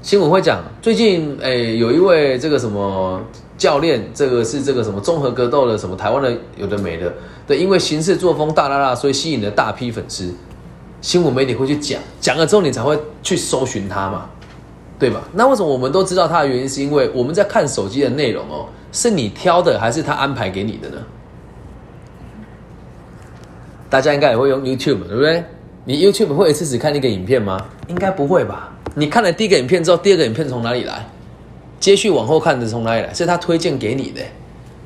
[0.01, 3.21] 新闻会讲，最近诶、有一位这个什么
[3.57, 7.13] 教练，这个是这个什么综合格斗的什么台湾的有的没的，
[7.47, 10.33] 对，因为行事作风大大大，所以吸引了大批粉丝。
[11.01, 14.31] 新闻媒体会去讲，讲了之后你才会去搜寻他嘛，
[15.01, 15.21] 对吧？
[15.33, 20.97] 那为什么我们都知道他的原因，是因为我们在看手机的内容哦，是你挑的还是他安排给你的呢？
[23.91, 25.45] 大家应该也会用 YouTube，对不对？
[25.89, 27.65] 你 YouTube 会一次只看一个影片吗？
[27.87, 28.71] 应该不会吧？
[28.95, 31.03] 你看了第一个影片之后，第二个影片从哪里来？
[31.81, 33.15] 接续往后看的从哪里来？
[33.15, 34.21] 是他推荐给你的。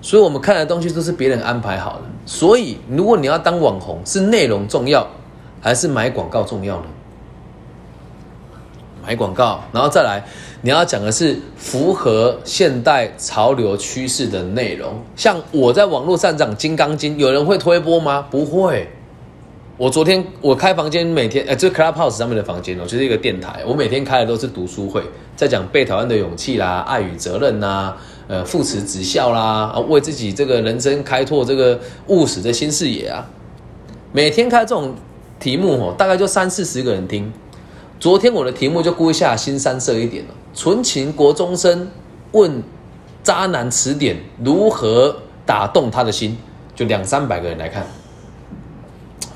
[0.01, 2.03] 所以我们看的东西都是别人安排好的。
[2.25, 5.05] 所以如果你要当网红，是内容重要，
[5.61, 6.85] 还是买广告重要呢？
[9.05, 10.23] 买广告，然后再来，
[10.61, 15.03] 你要讲的是符合现代潮流趋势的内容。
[15.17, 18.25] 像我在网络上讲《金刚经》，有人会推播吗？
[18.31, 18.89] 不会。
[19.79, 23.65] 我昨天我开房间，每天呃，这 Clubhouse 上面的房间哦，就是一个电台。
[23.67, 25.03] 我每天开的都是读书会，
[25.35, 27.97] 在讲被讨厌的勇气啦、爱与责任呐、
[28.29, 33.27] 呃，父慈子孝啦，啊，为自己这个人生开拓这个务实的新视野啊。
[34.13, 34.95] 每天开这种
[35.41, 37.33] 题目哦，大概就三四十个人听。
[37.99, 41.89] 昨天我的题目就故意下新三色一点了，纯情国中生
[42.33, 42.63] 问
[43.23, 45.17] 渣男词典如何
[45.47, 46.37] 打动他的心，
[46.77, 47.87] 就两三百个人来看。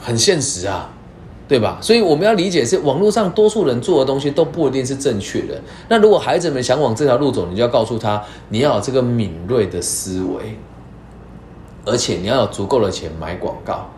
[0.07, 0.89] 很现实啊，
[1.49, 1.79] 对吧？
[1.83, 5.61] 所以我们要理解是网络上多数人做的东西都不一定是正确的。
[5.89, 10.57] 那如果孩子们想往这条路走，你就要告诉他，你要有这个敏锐的思维，
[11.85, 13.91] 而且你要有足够的钱买广告。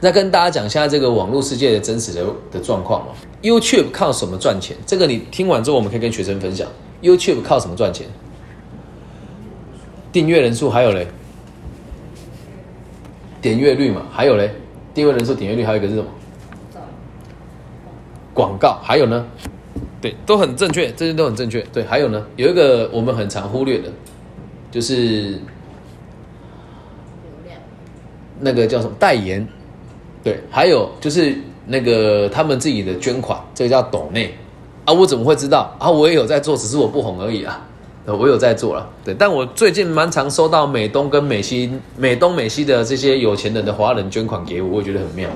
[0.00, 3.08] 那跟大家讲现在这个网络世界的真实的的状况哦。
[3.42, 4.74] YouTube 靠什么赚钱？
[4.86, 6.66] 这个你听完之后，我们可以跟学生分享。
[7.02, 8.06] YouTube 靠什么赚钱？
[10.10, 11.06] 订阅人数，还有嘞，
[13.42, 14.54] 点阅率嘛，还有嘞。
[14.94, 16.08] 订阅人数、点阅率，还有一个是什么？
[18.32, 19.26] 广告，还有呢？
[20.00, 21.60] 对，都很正确，这些都很正确。
[21.72, 23.90] 对，还有呢，有一个我们很常忽略的，
[24.70, 25.40] 就是流
[27.46, 27.60] 量，
[28.38, 29.46] 那个叫什么代言。
[30.22, 31.36] 对，还有就是
[31.66, 34.34] 那个他们自己的捐款，这个叫抖内
[34.84, 34.92] 啊。
[34.92, 35.90] 我怎么会知道啊？
[35.90, 37.66] 我也有在做，只是我不红而已啊。
[38.06, 45.28] 我有在做了，对，但我最近蛮常收到美东跟美西、美东美西的这些有钱人的华人捐款给我，我觉得很妙。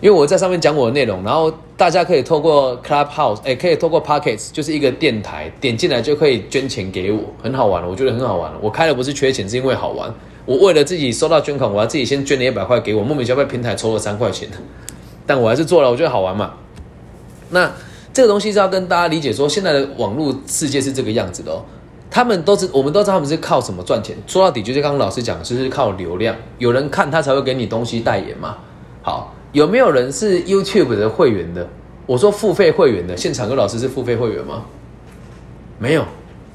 [0.00, 8.52] 因为我在上面讲我的内容，然后大家可以透过 Clubhouse，哎，可以透过 Pockets，就是一个电台，点进来就可以捐钱给我，很好玩，我觉得很好玩。
[8.60, 10.08] 我开的不是缺钱，是因为好玩。
[10.46, 14.48] 我为了自己收到捐款，我要自己先捐了一百块给我，莫名其妙被平台抽了三块钱，
[15.26, 16.54] 但我还是做了，我觉得好玩嘛。
[17.50, 17.70] 那
[18.14, 21.64] 这个东西是要跟大家理解说，现在的网络世界是这个样子的哦。
[22.18, 24.16] 他们都是，我们都知道他们是靠什么赚钱。
[24.26, 28.56] 说到底，就是刚刚老师讲，就是靠流量，有人看他才会给你东西代言嘛。
[29.02, 31.64] 好，有没有人是 YouTube 的会员的？
[32.06, 34.64] 我说付费会员的，现场有老师是付费会员吗？
[35.78, 36.04] 没有。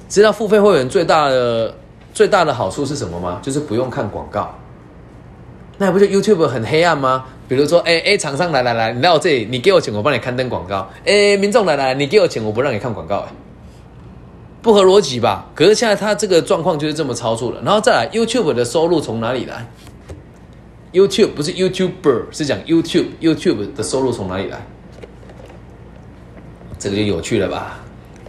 [0.09, 1.73] 知道付费会员最大的
[2.13, 3.39] 最大的好处是什么吗？
[3.41, 4.53] 就是不用看广告。
[5.77, 7.23] 那不就 YouTube 很黑暗吗？
[7.47, 10.89] 比如说，哎、哎厂商来来来，你来我这里，你给我钱，我帮你刊登广告。
[11.05, 13.27] 哎、民众来来，你给我钱，我不让你看广告、哎。
[14.63, 15.49] 不合逻辑吧？
[15.53, 17.61] 可是现在它这个状况就是这么操作了。
[17.63, 19.67] 然后再来，YouTube 的收入从哪里来
[20.93, 24.65] ？YouTube 不是 YouTuber，是讲 YouTube，YouTube 的收入从哪里来？
[26.79, 27.81] 这个就有趣了吧？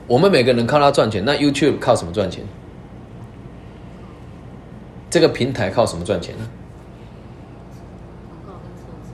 [0.08, 2.44] 我们每个人靠它赚钱，那 YouTube 靠什么赚钱？
[5.08, 6.48] 这个平台靠什么赚钱呢？
[8.44, 9.12] 广告跟车子，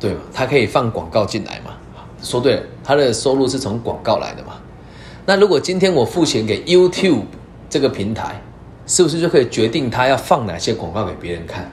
[0.00, 0.16] 对？
[0.34, 1.76] 它可以放广告进来嘛？
[2.20, 4.54] 说对了，它的收入是从广告来的嘛？
[5.26, 7.24] 那如果今天我付钱给 YouTube
[7.68, 8.40] 这个平台，
[8.86, 11.70] 是不是就可以决定他要放哪些广告给别人看？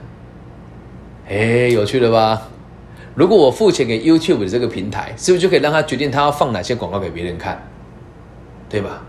[1.28, 2.48] 哎，有趣了吧？
[3.14, 7.62] 如果我付钱给 YouTube 的这个平台，是不是就可以让他决定他要放哪些广告给别人看？
[8.68, 9.02] 对吧？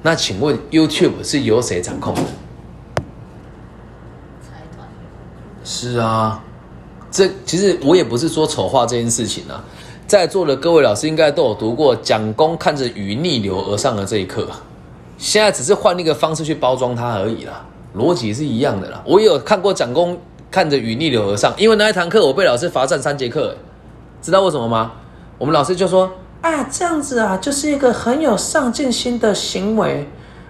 [0.00, 2.22] 那请问 YouTube 是由谁掌控的？
[4.40, 4.62] 财
[5.64, 6.40] 是啊，
[7.10, 9.64] 这其实我也不是说丑化这件事情啊，
[10.08, 14.48] 在座的各位老师应该都有读过“蒋公看着鱼逆流而上”的这一课，
[15.18, 17.62] 现在只是换一个方式去包装它而已啦，
[17.94, 19.02] 逻辑是一样的啦。
[19.04, 20.18] 我也有看过蒋公
[20.50, 23.54] 看着鱼逆流而上，因为那一堂课我被老师罚站三节课，
[24.22, 24.92] 知道为什么吗？
[25.36, 26.10] 我们老师就说
[26.40, 30.08] 啊，这样子啊，就是一个很有上进心的行为。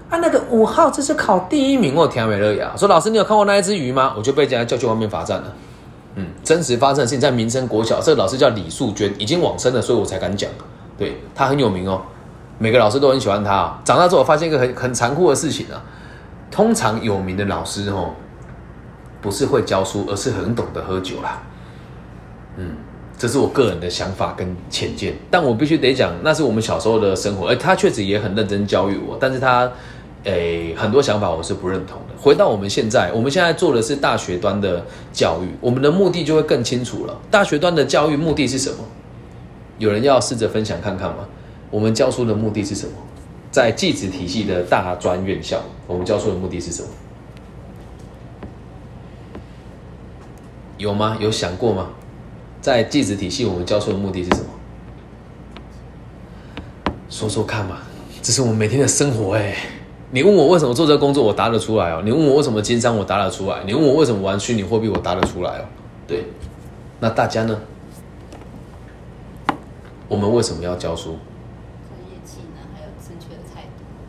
[0.09, 2.73] 啊，那个五号这是考第一名，我天美乐呀！
[2.77, 4.15] 说老师，你有看过那一只鱼吗？
[4.17, 5.53] 我就被人家叫去外面罚站了。
[6.19, 10.51] 嗯，真实发生的事情在民生国小，这个老师叫李素娟，已经往生了，所以我才敢讲。
[10.99, 12.03] 对他很有名哦，
[12.59, 13.79] 每个老师都很喜欢他。
[13.85, 15.81] 长大之后，我发现一个很很残酷的事情啊，
[16.51, 18.11] 通常有名的老师哦，
[19.21, 21.43] 不是会教书，而是很懂得喝酒啦。
[22.57, 22.77] 嗯，
[23.17, 29.71] 这是我个人的想法跟浅见，但我必须得讲，那是我们小时候的生活，而他确实也很认真教育我，但是他。
[30.25, 31.97] 诶，很多想法我是不认同。
[32.21, 37.17] 回到我们现在，我们现在做的是大学端的教育，我们的目的就会更清楚了。
[37.31, 38.79] 大学端的教育目的是什么？
[39.79, 41.29] 有人要试着分享看看吗？
[41.71, 42.93] 我们教书的目的是什么？
[43.51, 46.89] 在技职体系的大专院校，我们教书的目的是什么？
[50.77, 51.17] 有吗？
[51.21, 51.91] 有想过吗？
[52.61, 54.47] 在技职体系，我们教书的目的是什么？
[57.09, 57.79] 说说看嘛，
[58.21, 59.57] 这是我们每天的生活哎。
[60.11, 62.01] 你问我为什么做这个工作，我答得出来哦。
[62.03, 63.63] 你问我为什么经商，我答得出来。
[63.67, 65.65] 你问我为什么玩虚拟货币，我答得出来哦。
[66.07, 66.25] 对，
[66.99, 67.61] 那大家呢？
[70.09, 71.19] 我们为什么要教书？
[71.91, 73.65] 专业技能还有正确的态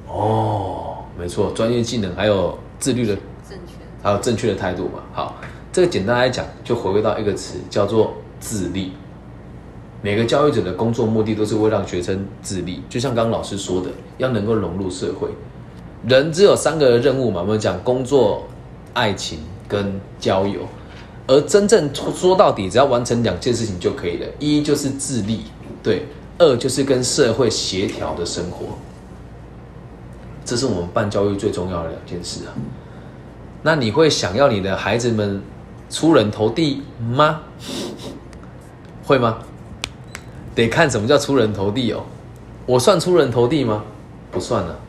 [0.08, 0.14] 度。
[0.14, 3.14] 哦，没错，专业技能还有自律的
[3.50, 5.04] 正确，还有正确的态度嘛。
[5.12, 5.36] 好，
[5.74, 8.94] 这个简单来讲，就回归到一个词，叫做自立。
[10.02, 15.28] 每个教育者的工作目的都是为让学生自立，就像刚刚老师说的，要能够融入社会。
[16.08, 18.48] 人只有三个任务嘛，我们讲工作、
[18.94, 20.62] 爱情跟交友，
[21.28, 24.26] 而真正说到底，只要完成两件事情就可以了。
[24.40, 25.44] 一就是自立，
[25.84, 26.04] 对；
[26.38, 28.78] 二就是跟社会协调的生活，
[30.46, 32.54] 这是我们办教育最重要的两件事啊。
[33.62, 35.42] 那你会想要你的孩子们
[35.90, 36.82] 出人头地
[37.12, 37.42] 吗？
[39.06, 39.40] 会吗？
[40.56, 42.04] 得看什么叫出人头地哦。
[42.66, 43.84] 我算出人头地吗？
[44.32, 44.80] 不算了。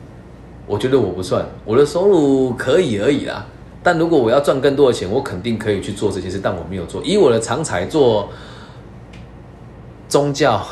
[0.71, 3.45] 我觉得我不算，我的收入可以而已啦。
[3.83, 7.01] 但如果我要赚更多的钱，我肯定可以去做这些事，但我没有做。
[7.03, 8.29] 以我的长才做
[10.07, 10.65] 宗教、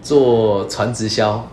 [0.00, 1.44] 做传直销、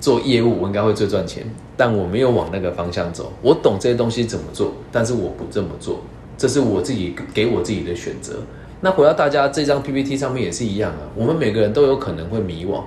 [0.00, 1.46] 做业务，我应该会最赚钱。
[1.76, 3.32] 但我没有往那个方向走。
[3.40, 6.00] 我懂这些东西怎么做，但是我不这么做，
[6.36, 8.32] 这是我自己给我自己的选择。
[8.80, 12.82] 那回到大家这张 PPT 上面也是一样啊，我们每个人都有可能会迷惘。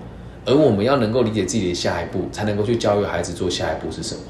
[0.46, 4.22] 而我们要能够理解自己的下一步，才能够去教育孩子做下一步是什么。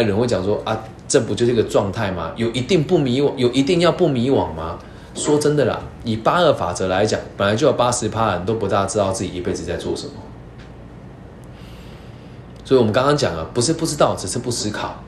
[0.00, 2.32] 有人会讲说啊，这不就是一个状态吗？
[2.36, 4.78] 有一定不迷惘，有一定要不迷惘吗？
[5.14, 10.12] 说真的啦，以八二法则来讲，本来就有八十趴人都不大知道自己一辈子在做什么。
[12.64, 15.02] 所以我们刚刚讲了，不是不知道，只是不思考。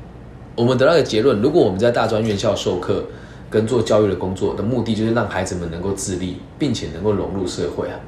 [0.56, 3.04] 我们得到的结论：如果我们在大专院校授课
[3.48, 7.98] 跟做教育的工作的目的，就是让孩子们能够自立，并且能够融入社会啊，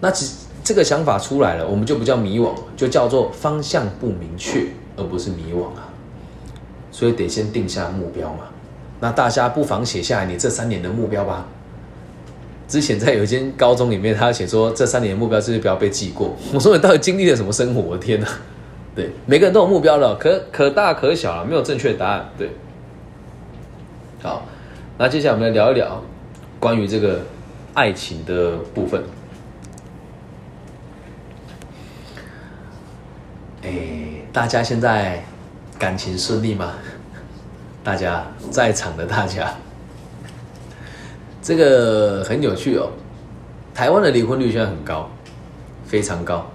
[0.00, 0.43] 那其实。
[0.64, 4.66] 这个想法出来了，我们就不叫迷惘，就叫做方向不明确，
[4.96, 5.92] 而不是迷惘啊。
[6.90, 8.44] 所以得先定下目标嘛。
[9.00, 11.46] 那大家不妨写下来你这三年的目标吧。
[12.66, 16.34] 之前在有一间高中里面，他写说这三年的目标就是不要被记过。
[16.54, 17.82] 我说你到底经历了什么生活？
[17.82, 18.26] 我的天哪！
[18.96, 22.30] 对，每个人都有目标了，可可大可小啊，没有正确答案。
[22.38, 22.48] 对，
[24.22, 24.46] 好，
[24.96, 26.02] 那接下来我们来聊一聊
[26.58, 27.20] 关于这个
[27.74, 29.02] 爱情的部分。
[33.64, 33.70] 哎，
[34.32, 35.24] 大家现在
[35.78, 36.74] 感情顺利吗？
[37.82, 39.52] 大家在场的大家，
[41.42, 42.90] 这个很有趣哦。
[43.74, 45.08] 台湾的离婚率现在很高，
[45.86, 46.46] 非常高。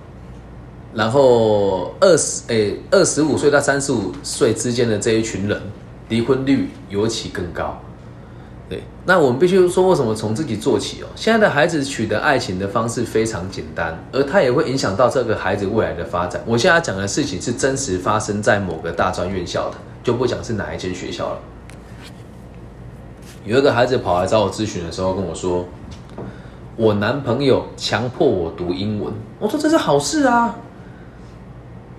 [0.94, 5.61] 然后二十哎二十五岁到三十五岁之间的这一群人，
[6.10, 7.80] 离婚率尤其更高。
[8.70, 11.08] 对，那我们必须说，为什么从自己做起哦？
[11.16, 16.40] 现在的孩子取得爱情的方式非常简单，而它也会影响到这个孩子未来的发展。
[16.46, 21.40] 我现在讲的事情是真实发生在某个大专院校的，就不讲是哪一间学校了。
[23.44, 25.66] 有一个孩子跑来找我咨询的时候跟我说
[26.78, 30.56] ：“我男朋友强迫我读英文。”我说：“这是好事啊！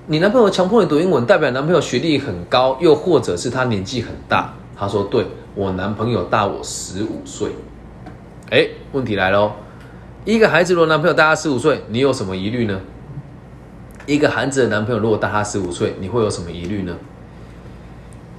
[0.07, 7.51] 你男朋友强迫你读英文，代表男朋友学历很高，又或者是他年纪很大。”他说：“对。”我男朋友大我十五岁，
[8.51, 9.53] 哎，问题来喽！
[10.25, 12.81] 一个孩子如果男朋友大他十五岁，你有什么疑虑呢？
[14.07, 16.97] 一个孩子的男朋友如果大他十五岁，你会有什么疑虑呢？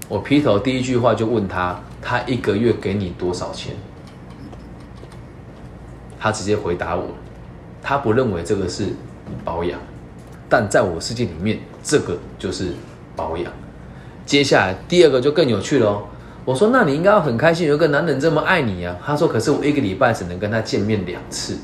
[0.08, 3.76] 我劈头第一句话就问他，他一个月给你多少钱？
[6.18, 7.08] 他直接回答我，
[7.82, 8.88] 他不认为这个是
[9.44, 9.80] 保养，
[10.48, 12.74] 但在我世界里面，这个就是
[13.16, 13.52] 保养。
[14.26, 16.04] 接下来第二个就更有趣了哦。
[16.44, 18.98] 我说，那你应该要很开心，有个男人这么爱你啊。
[19.06, 21.58] 他说，可是我一个礼拜只能跟他见面两次。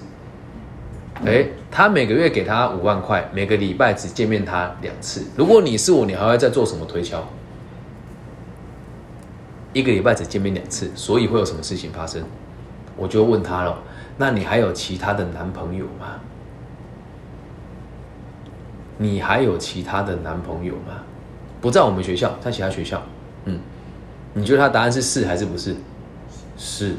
[1.25, 5.25] 哎，他每个月给他五万块，每个礼拜只见面他两次。
[5.35, 7.27] 如果你是我，你还会再做什么推敲？
[9.73, 12.23] 一个礼拜只见面两次，所以会有什么事情发生？
[12.95, 13.79] 我就问他了，
[14.17, 16.19] 那你还有其他的男朋友吗？
[18.99, 21.01] 你还有其他的男朋友吗？
[21.61, 23.01] 不在我们学校，在其他学校。
[23.45, 23.59] 嗯，
[24.33, 25.75] 你觉得他答案是是还是不是？
[26.57, 26.95] 是，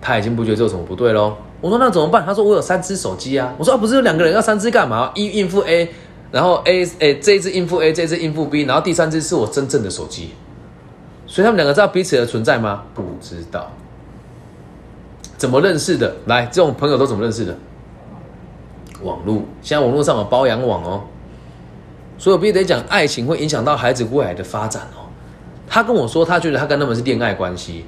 [0.00, 1.36] 他已经不觉得这有什么不对喽。
[1.60, 2.24] 我说那怎么办？
[2.24, 3.54] 他说我有三只手机啊。
[3.58, 5.10] 我说啊，不是有两个人要三只干嘛？
[5.14, 5.88] 一应付 A，
[6.30, 10.30] 然后 A 哎这一只应付 A，这一只应付 B，然后第三只是我真正的手机。
[11.26, 12.84] 所以他们两个知道彼此的存在吗？
[12.94, 13.72] 不知道。
[15.36, 16.14] 怎么认识的？
[16.26, 17.56] 来，这种朋友都怎么认识的？
[19.02, 21.02] 网络，现在网络上有包养网哦。
[22.18, 25.05] 所以我必须得讲，爱情会影响到孩子未来的发展哦。
[25.66, 27.84] 他跟我说，他觉得他跟他们是恋爱关系。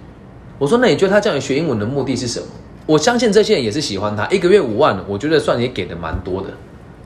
[0.58, 2.46] 我说，那你觉得他叫你学英文的目的是什么？
[2.86, 6.48] 我相信这些人也是喜欢他，一个月五万，我觉得算也给的蛮多的。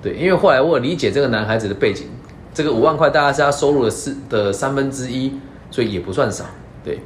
[0.03, 2.07] 对，因为后来我理解这个男孩子的背景，
[2.55, 5.33] 这个五万块大概是他收入的四的三分之一。
[5.71, 6.45] 所以也不算少，
[6.85, 6.99] 对。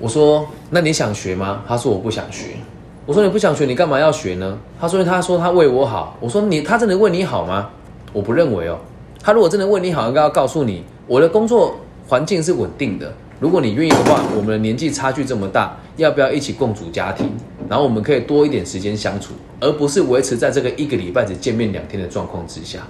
[0.00, 1.62] 我说，那你想学吗？
[1.68, 2.56] 他说我不想学。
[3.04, 4.58] 我说你不想学，你干嘛要学呢？
[4.80, 6.16] 他说他说他为我好。
[6.20, 7.68] 我说你他真的为你好吗？
[8.14, 8.78] 我不认为哦。
[9.22, 11.76] 他如果真的为你好，应该要告诉你，我的工作
[12.12, 13.10] 环境是稳定的。
[13.40, 17.26] 如果你愿意的话，我们的年纪差距这么大，要不要一起共组家庭？
[17.70, 22.80] 然后我们可以多一点时间相处，而不是维持在这个一个礼拜只见面两天的状况之下。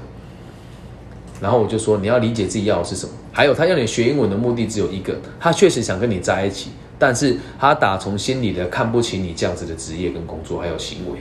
[1.41, 3.13] 然后我就说，你要理解自己要的是什么。
[3.31, 11.21] 还有，他要你学英文的目的只有一个，他确实想跟你在一起，但是他打从心里的看不起你这样子的职业跟工作还有行为。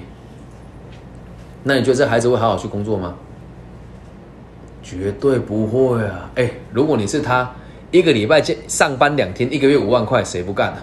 [1.61, 3.13] 那你觉得这孩子会好好去工作吗？
[4.81, 6.31] 绝对不会啊！
[6.33, 7.47] 哎，如果你是他，
[7.91, 10.81] 一个礼拜见上班两天，一个月五万块，谁不干呢？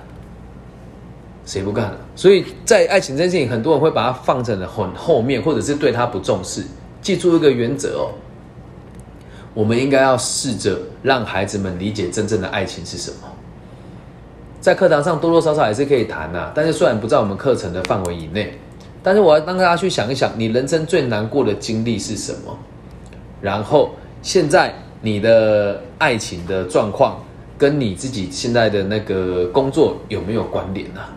[1.46, 1.96] 谁不干呢？
[2.14, 6.62] 所以在爱情这件事情，很多人会把它放在了很后面，或者是对他不重视。
[7.00, 8.12] 记住一个原则哦。
[9.54, 13.16] 我们应该要试着让孩子们理解真正的爱情是什么。
[14.60, 18.56] 在课堂上多多少少也是可以谈呐，但是虽然不在我们课程的范围以内，
[19.02, 22.56] 但是我要让大家去想一想，你人生最难过的经历是什么？
[23.40, 23.90] 然后
[24.20, 27.22] 现在你的爱情的状况
[27.56, 31.14] 跟你自己现在的那个工作有没有关联啊？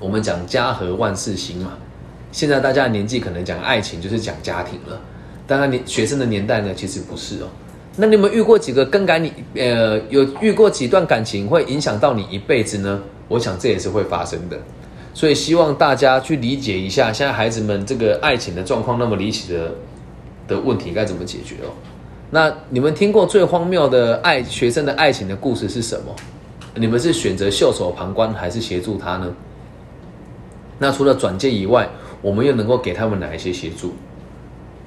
[0.00, 1.72] 我们讲家和万事兴嘛，
[2.30, 5.00] 现在大家的年纪可能讲爱情就是讲家庭了。
[5.46, 7.48] 当然，你学生的年代呢，其实不是哦。
[7.96, 9.32] 那你有没有遇过几个更改你？
[9.54, 13.00] 呃，有遇过几段感情会影响到你一辈子呢？
[13.26, 14.56] 我想这也是会发生的。
[15.14, 19.72] 所以希望大家去理解一下，现在孩子们这个爱情的状况那么离奇的
[20.46, 21.74] 的问题该怎么解决哦。
[22.30, 26.14] 那你们听过最荒谬的爱学生的爱情的故事是什么？
[26.74, 29.32] 你们是选择袖手旁观，还是协助他呢？
[30.78, 31.88] 那除了转介以外，
[32.20, 33.94] 我们又能够给他们哪一些协助？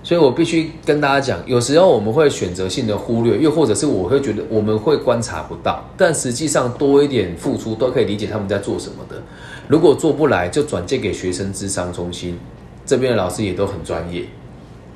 [0.03, 9.21] 所以我必须跟大家讲，有时候我们会选择性的忽略，又或者是我会觉得我们会观察不到，但实际上多一点付出都可以理解他们在做什么的。
[9.67, 12.39] 如果做不来，就转借给学生智商中心，
[12.85, 14.25] 这边的老师也都很专业。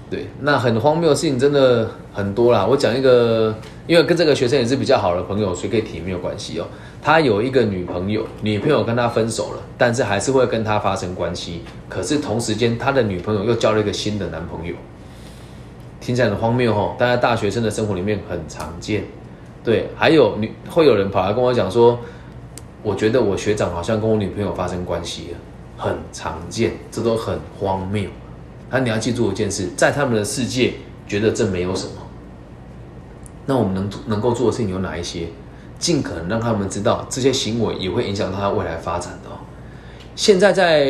[0.09, 2.65] 对，那很荒谬的事情真的很多啦。
[2.65, 3.53] 我讲一个，
[3.87, 6.67] 因为跟这个学生也是比较好的朋友，所以可以提没有关系哦。
[7.01, 11.61] 他有一个女朋友，女朋友跟他分手了，但是还是会跟他发生关系。
[11.89, 14.75] 可是同时间，他的女朋友又交了一个新的男朋友。
[15.99, 19.03] 听起来很荒谬哦，但在大学生的生活里面很常见。
[19.63, 21.97] 对，还有女会有人跑来跟我讲说，
[22.83, 25.37] 我觉得我学长好像跟我女朋友发生关系了，
[25.77, 28.07] 很常见，这都很荒谬。
[28.69, 30.73] 那你要记住一件事，在他们的世界
[31.07, 31.93] 觉得这没有什么。
[33.45, 35.27] 那我们能能够做的事情有哪一些？
[35.77, 39.37] 尽可能让他们知道这些行为也会影响到他未来发展的哦。
[40.15, 40.85] 现在在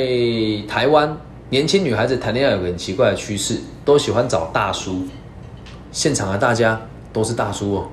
[0.68, 1.18] 台湾。
[1.52, 5.04] 年轻女孩子谈恋爱有个很奇怪的趋势，都喜欢找大叔。
[5.92, 6.82] 现场的大家
[7.14, 7.88] 都是大叔哦。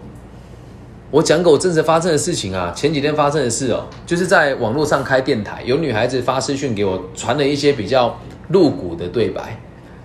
[1.11, 8.19] 我讲个我真实发生的事情啊，前几天发生的事哦，就是在网络上开电台，有女孩子发私讯给我，传了一些比较
[8.49, 9.61] 露骨的对白。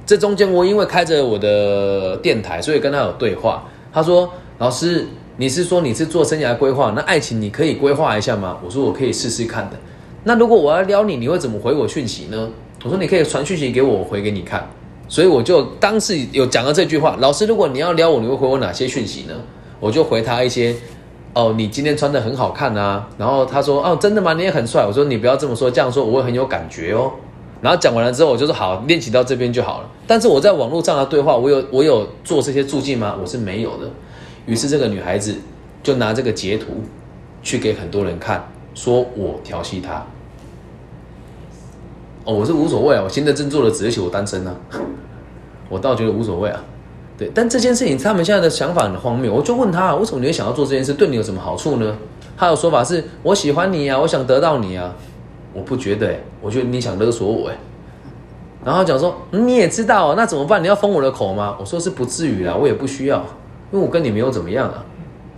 [0.07, 3.65] 这中间我因为开着我的电台，所以跟他有对话。
[3.93, 5.05] 他说：“老师，
[5.35, 9.75] 你是说你是做生涯规划，那爱情你可以规划一下吗？”我说：“我可以试试看的。”
[10.23, 12.49] 那如果我要撩你，你会怎么回我讯息呢？
[12.85, 14.65] 我说你可以传讯息给我，我回给你看。
[15.09, 19.33] 所以我就当时有讲了这句话：老师，如果你要撩我，你会回我哪些讯息呢？
[19.81, 20.73] 我就回他一些
[21.33, 23.05] 哦，你今天穿的很好看啊。
[23.17, 24.33] 然后他说，哦，真的吗？
[24.33, 24.85] 你也很帅。
[24.85, 27.11] 我说你不要这么说，这样说我会很有感觉哦。
[27.61, 29.89] 然后讲完了之后，我就说好，练习到这边就好了。
[30.05, 33.15] 但是我在网络上的对话，我有我有做这些注记吗？
[33.19, 33.89] 我是没有的。
[34.45, 35.35] 于是这个女孩子
[35.81, 36.67] 就拿这个截图
[37.41, 40.05] 去给很多人看，说我调戏她。
[42.23, 44.55] 哦，我是无所谓啊，我现在正做的只是我单身啊，
[45.69, 46.63] 我倒觉得无所谓啊。
[47.17, 49.33] 对，但这件事情他们现在的想法很荒谬。
[49.33, 50.93] 我就问他，为什么你会想要做这件事？
[50.93, 51.97] 对你有什么好处呢？
[52.37, 54.93] 他的说法是我喜欢你啊，我想得到你啊。
[55.57, 57.57] 我不觉得，我觉得你想勒索我哎。
[58.63, 60.61] 然后讲说你也知道，那怎么办？
[60.61, 61.57] 你要封我的口吗？
[61.59, 63.17] 我说是不至于啦，我也不需要，
[63.71, 64.85] 因为我跟你没有怎么样啊。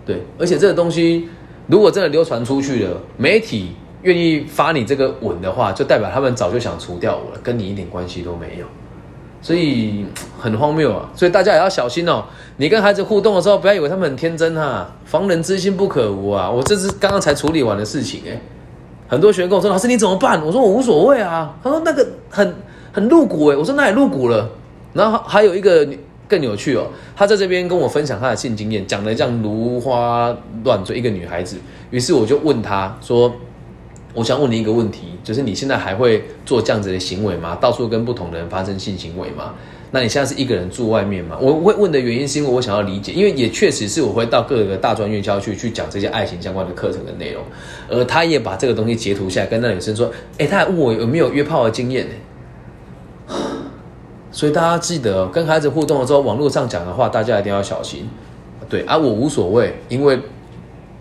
[0.06, 1.30] 对，而且这个东西
[1.68, 8.66] 如果真的流传出去了，媒体愿意发你这个吻的话，就代表他们早就想除掉我了，跟你一点关系都没有。
[9.42, 10.06] 所以
[10.38, 11.10] 很荒谬啊！
[11.16, 12.26] 所以大家也要小心哦。
[12.58, 16.52] 你跟孩子互动的时候，不要以为他们很天真哈，防人之心不可无啊。
[16.52, 18.42] 我这是刚刚才处理完的事情哎。
[19.10, 22.56] 很多学员跟我说：“老师你怎么办？”我说：“我无所谓啊。”他说：“那个很
[22.94, 24.48] 很露骨诶。”我说：“那也露骨了。”
[24.94, 25.86] 然后还有一个
[26.28, 30.34] 更有趣哦，他在这边跟我分享他的性经验，讲的像如花
[30.64, 31.58] 乱坠一个女孩子。
[31.90, 33.34] 于是我就问他说。
[34.14, 37.56] 我想问你一个问题，就是你现在还会做这样子的行为吗？
[37.62, 39.54] 到处跟不同的人发生性行为吗？
[39.92, 41.38] 那你现在是一个人住外面吗？
[41.42, 47.44] 我会问的原因是因为我想要理解，因为也确实是我会到各个大专院校去去讲这些爱情相关的课程的内容，
[47.90, 53.36] 而他也把这个东西截图下来跟那女生说，哎，他还问我有没有约炮的经验呢？
[54.32, 58.08] 所以大家记得跟孩子互动的时候，网络上讲的话，大家一定要小心。
[58.70, 60.20] 对啊，我无所谓，因为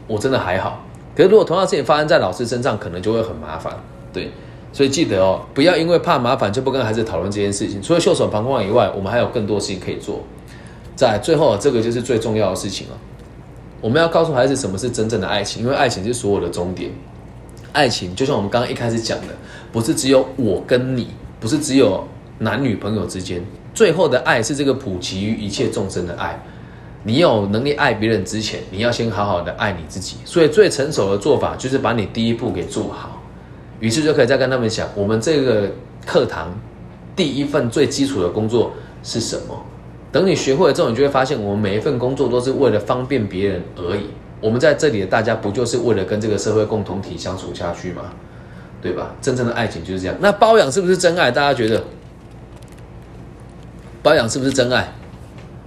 [0.06, 0.82] 我真的还好。
[1.18, 3.76] 可是，如果同样事情发生在老师身上，可能就会很麻烦。
[4.12, 4.30] 对，
[4.72, 7.82] 所以记得哦，不要因为怕麻烦就不跟孩子讨论这件事情。
[7.82, 10.20] 除了袖手旁观以外，我们还有更多事情可以做。
[10.94, 12.96] 在最后，这个就是最重要的事情了。
[13.80, 16.92] 我们要告诉孩子什么是真正的爱情，因为爱情是所有的终点。
[17.72, 19.34] 爱情就像我们刚刚一开始讲的，
[19.72, 21.08] 不是只有我跟你，
[21.40, 22.06] 不是只有
[22.38, 26.40] 男女朋友之间，最后的爱是这个普及于一切众生的爱。
[27.08, 30.18] 你有能力爱别人之前，你要先好好的爱你自己。
[30.26, 33.22] 所以最成熟的做法就是把你第一步给做好，
[33.80, 35.70] 于是就可以再跟他们讲，我们这个
[36.04, 36.54] 课堂
[37.16, 38.72] 第一份最基础的工作
[39.02, 39.58] 是什么？
[40.12, 44.10] 等你学会了之后，你就会发现，我们每一份工作都是为了方便别人而已。
[44.42, 48.02] 我们在这里的大家不就是为了跟这个社会共同体相处下去吗？
[48.82, 49.14] 对吧？
[49.22, 50.14] 真正的爱情就是这样。
[50.20, 51.30] 那包养是不是真爱？
[51.30, 51.82] 大家觉得
[54.02, 54.92] 包养是不是真爱？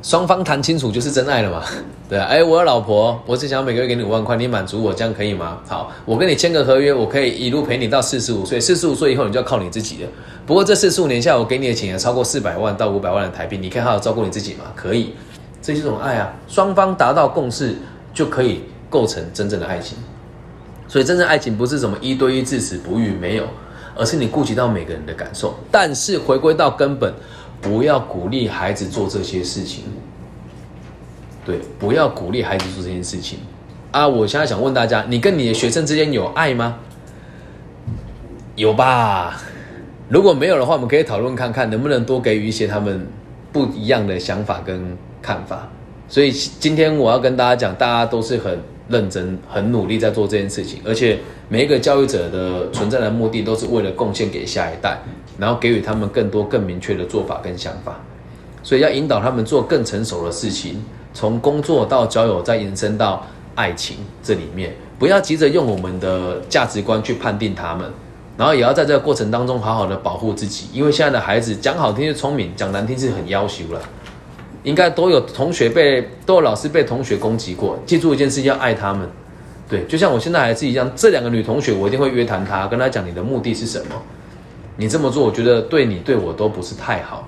[0.01, 1.63] 双方谈清楚就是真爱了嘛？
[2.09, 5.59] 对啊，哎，我有老婆，我只想每个月给你五万块，你满足我，这样可以吗？
[5.67, 10.09] 好，我跟你签个合约，我可以一路陪你到四十五岁，四十五岁以后你就要靠你自己了。
[10.45, 14.65] 不过这四十五年下，我给你的钱也超过四百万到五百万的台币，你可以好好照顾你自己吗？
[14.75, 15.13] 可以，
[15.61, 17.75] 这是种爱啊，双方达到共识
[18.13, 19.97] 就可以构成真正的爱情。
[20.87, 23.45] 所以真正爱情不是什么一对一至死不渝，没有，
[23.95, 25.53] 而是你顾及到每个人的感受。
[25.69, 27.13] 但是回归到根本。
[27.61, 29.83] 不要鼓励孩子做这些事情，
[31.45, 33.37] 对，不要鼓励孩子做这件事情
[33.91, 34.07] 啊！
[34.07, 36.79] 我现在想问大家，你跟你的学生之间有爱吗？
[38.55, 39.39] 有吧？
[40.09, 43.07] 如果没有的话，我们可以讨论看看，能不能多给予一些他们
[43.53, 45.69] 不一样的想法跟看法。
[46.07, 48.59] 所以今天我要跟大家讲，大家都是很
[48.89, 54.99] 认真、很努力在做这件事情，而且每一个教育者的存在的目的，都是为了贡献给下一代。
[55.41, 57.99] 然后给予他们更多、更明确的做法跟想法，
[58.61, 60.85] 所以要引导他们做更成熟的事情，
[61.15, 67.91] 从工作到交友，再延伸到爱情这里面，不要急着用我们的价值观去判定他们，
[68.37, 73.81] 然后也要在这个过程当中好好的保护自己，因为现在的孩子讲好听是聪明，讲难听是很要求了，
[74.61, 79.09] 应该都有同学被都有老师被同学攻击过，记住一件事，要爱他们，
[79.67, 83.95] 对，就像我现在还是一样，这两个女同学我一定会约谈她，跟她讲你的目的是什么。
[84.81, 87.27] 你这么做，我觉得对你对我都不是太好。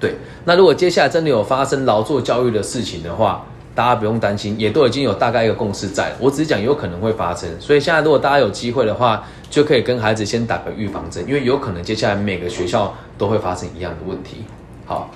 [0.00, 3.46] 对，那如果接下来真的有发生劳作教育的事情的话，
[3.76, 6.12] 大家不用担心，也都已经有大概一个共识在。
[6.18, 14.38] 我只是讲有可能会发生，所以现在如果大家有机会的话，就可以跟孩子先打个预防针，因为有可能接下来每个学校都会发生一样的问题。
[14.84, 15.08] 好，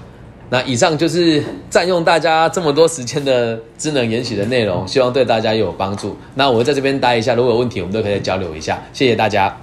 [0.48, 6.16] 那以上就是占用大家这么多时间的智能研习的内容，希望对大家有帮助。
[6.36, 8.78] 那我在这边待一下，如果有问题，我们都可以交流一下。
[8.92, 9.54] 谢谢大家。